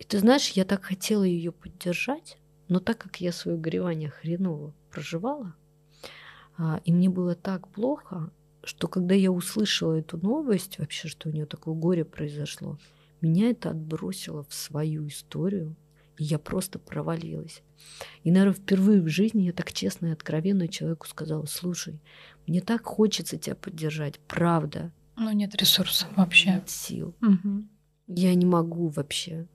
И 0.03 0.05
ты 0.05 0.19
знаешь, 0.19 0.49
я 0.49 0.65
так 0.65 0.83
хотела 0.83 1.23
ее 1.23 1.53
поддержать, 1.53 2.37
но 2.67 2.81
так 2.81 2.97
как 2.97 3.21
я 3.21 3.31
свое 3.31 3.57
горевание 3.57 4.09
хреново 4.09 4.73
проживала, 4.91 5.55
а, 6.57 6.81
и 6.83 6.91
мне 6.91 7.09
было 7.09 7.35
так 7.35 7.69
плохо, 7.69 8.29
что 8.65 8.89
когда 8.89 9.15
я 9.15 9.31
услышала 9.31 9.93
эту 9.93 10.17
новость, 10.17 10.77
вообще, 10.77 11.07
что 11.07 11.29
у 11.29 11.31
нее 11.31 11.45
такое 11.45 11.73
горе 11.73 12.03
произошло, 12.03 12.77
меня 13.21 13.49
это 13.51 13.69
отбросило 13.69 14.43
в 14.43 14.53
свою 14.53 15.07
историю, 15.07 15.73
и 16.17 16.25
я 16.25 16.37
просто 16.37 16.79
провалилась. 16.79 17.61
И, 18.23 18.31
наверное, 18.31 18.55
впервые 18.55 19.01
в 19.01 19.07
жизни 19.07 19.43
я 19.43 19.53
так 19.53 19.71
честно 19.71 20.07
и 20.07 20.11
откровенно 20.11 20.67
человеку 20.67 21.07
сказала, 21.07 21.45
слушай, 21.45 22.01
мне 22.45 22.59
так 22.59 22.83
хочется 22.83 23.37
тебя 23.37 23.55
поддержать, 23.55 24.19
правда. 24.27 24.91
Но 25.15 25.31
нет 25.31 25.55
ресурсов 25.55 26.09
вообще. 26.17 26.55
Нет 26.55 26.69
сил. 26.69 27.15
Угу. 27.21 27.63
Я 28.07 28.35
не 28.35 28.45
могу 28.45 28.89
вообще. 28.89 29.47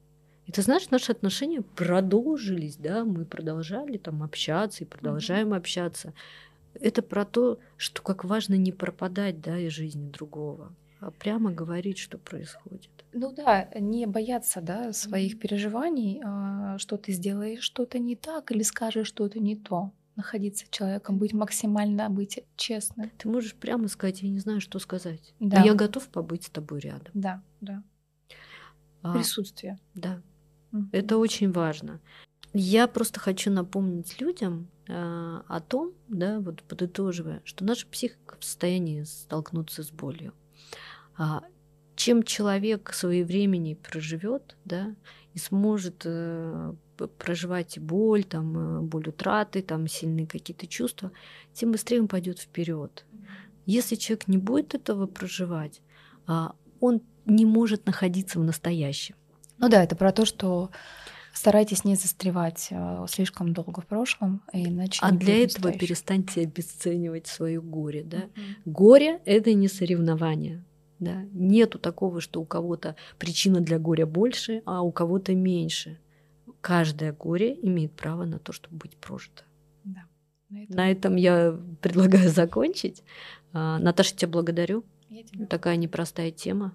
И 0.48 0.52
ты 0.52 0.62
знаешь, 0.62 0.88
наши 0.88 1.12
отношения 1.12 1.60
продолжились, 1.60 2.76
да, 2.76 3.04
мы 3.04 3.26
продолжали 3.26 3.98
там 3.98 4.22
общаться 4.22 4.82
и 4.82 4.86
продолжаем 4.86 5.52
mm 5.52 5.58
общаться. 5.58 6.14
Это 6.72 7.02
про 7.02 7.26
то, 7.26 7.58
что 7.76 8.00
как 8.02 8.24
важно 8.24 8.54
не 8.54 8.72
пропадать, 8.72 9.42
да, 9.42 9.58
из 9.58 9.72
жизни 9.72 10.08
другого, 10.10 10.72
а 11.00 11.10
прямо 11.10 11.52
говорить, 11.52 11.98
что 11.98 12.16
происходит. 12.16 12.88
Ну 13.12 13.30
да, 13.30 13.68
не 13.78 14.06
бояться, 14.06 14.62
да, 14.62 14.94
своих 14.94 15.34
mm 15.34 15.38
переживаний, 15.38 16.22
а, 16.24 16.78
что 16.78 16.96
ты 16.96 17.12
сделаешь 17.12 17.62
что-то 17.62 17.98
не 17.98 18.16
так 18.16 18.50
или 18.50 18.62
скажешь 18.62 19.08
что-то 19.08 19.40
не 19.40 19.54
то 19.54 19.92
находиться 20.16 20.64
человеком, 20.70 21.18
быть 21.18 21.34
максимально, 21.34 22.08
быть 22.08 22.42
честным. 22.56 23.10
Ты 23.18 23.28
можешь 23.28 23.54
прямо 23.54 23.86
сказать, 23.86 24.22
я 24.22 24.30
не 24.30 24.38
знаю, 24.40 24.62
что 24.62 24.78
сказать. 24.78 25.34
Да. 25.40 25.60
Но 25.60 25.66
я 25.66 25.74
готов 25.74 26.08
побыть 26.08 26.44
с 26.44 26.50
тобой 26.50 26.80
рядом. 26.80 27.12
Да, 27.12 27.42
да. 27.60 27.82
А, 29.02 29.12
Присутствие. 29.12 29.78
Да. 29.94 30.20
Это 30.92 31.18
очень 31.18 31.52
важно. 31.52 32.00
Я 32.54 32.88
просто 32.88 33.20
хочу 33.20 33.50
напомнить 33.50 34.20
людям 34.20 34.68
э, 34.86 34.92
о 35.46 35.60
том, 35.60 35.92
да, 36.08 36.40
вот 36.40 36.62
подытоживая, 36.62 37.42
что 37.44 37.64
наша 37.64 37.86
психика 37.86 38.36
в 38.38 38.44
состоянии 38.44 39.02
столкнуться 39.02 39.82
с 39.82 39.90
болью. 39.90 40.32
А, 41.16 41.42
чем 41.94 42.22
человек 42.22 42.92
своей 42.94 43.24
времени 43.24 43.74
проживет, 43.74 44.56
да, 44.64 44.94
и 45.34 45.38
сможет 45.38 46.02
э, 46.04 46.72
проживать 47.18 47.78
боль, 47.78 48.24
там, 48.24 48.56
э, 48.56 48.80
боль 48.82 49.08
утраты, 49.08 49.62
там, 49.62 49.86
сильные 49.86 50.26
какие-то 50.26 50.66
чувства, 50.66 51.12
тем 51.52 51.72
быстрее 51.72 52.00
он 52.00 52.08
пойдет 52.08 52.38
вперед. 52.38 53.04
Если 53.66 53.96
человек 53.96 54.28
не 54.28 54.38
будет 54.38 54.74
этого 54.74 55.06
проживать, 55.06 55.82
а, 56.26 56.54
он 56.80 57.02
не 57.26 57.44
может 57.44 57.84
находиться 57.84 58.38
в 58.38 58.44
настоящем. 58.44 59.16
Ну 59.58 59.68
да, 59.68 59.82
это 59.82 59.96
про 59.96 60.12
то, 60.12 60.24
что 60.24 60.70
старайтесь 61.32 61.84
не 61.84 61.94
застревать 61.94 62.68
э, 62.70 63.06
слишком 63.08 63.52
долго 63.52 63.80
в 63.80 63.86
прошлом, 63.86 64.42
иначе. 64.52 65.00
А 65.02 65.12
для 65.12 65.44
этого 65.44 65.72
перестаньте 65.72 66.42
обесценивать 66.42 67.26
свое 67.26 67.60
горе, 67.60 68.02
да? 68.04 68.18
Угу. 68.18 68.72
Горе 68.72 69.20
это 69.24 69.54
не 69.54 69.68
соревнование. 69.68 70.64
Да? 70.98 71.22
Нету 71.32 71.78
такого, 71.78 72.20
что 72.20 72.40
у 72.40 72.44
кого-то 72.44 72.96
причина 73.18 73.60
для 73.60 73.78
горя 73.78 74.06
больше, 74.06 74.62
а 74.66 74.82
у 74.82 74.90
кого-то 74.90 75.34
меньше. 75.34 75.98
Каждое 76.60 77.12
горе 77.12 77.56
имеет 77.62 77.92
право 77.92 78.24
на 78.24 78.38
то, 78.38 78.52
чтобы 78.52 78.78
быть 78.78 78.96
прожито. 78.96 79.44
Да. 79.84 80.02
На 80.50 80.62
этом, 80.62 80.76
на 80.76 80.90
этом 80.90 81.16
я 81.16 81.60
предлагаю 81.80 82.28
закончить. 82.30 83.04
А, 83.52 83.78
Наташа, 83.78 84.16
тебя 84.16 84.28
благодарю. 84.28 84.84
Я 85.08 85.22
тебя. 85.22 85.46
Такая 85.46 85.76
непростая 85.76 86.32
тема. 86.32 86.74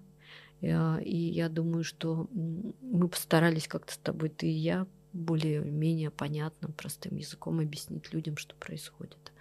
Э, 0.63 1.01
и 1.03 1.15
я 1.15 1.49
думаю, 1.49 1.83
что 1.83 2.27
мы 2.33 3.07
постарались 3.07 3.67
как-то 3.67 3.93
с 3.93 3.97
тобой, 3.97 4.29
ты 4.29 4.47
и 4.47 4.51
я, 4.51 4.87
более-менее 5.11 6.09
понятным, 6.09 6.73
простым 6.73 7.17
языком 7.17 7.59
объяснить 7.59 8.11
людям, 8.13 8.37
что 8.37 8.55
происходит. 8.55 9.32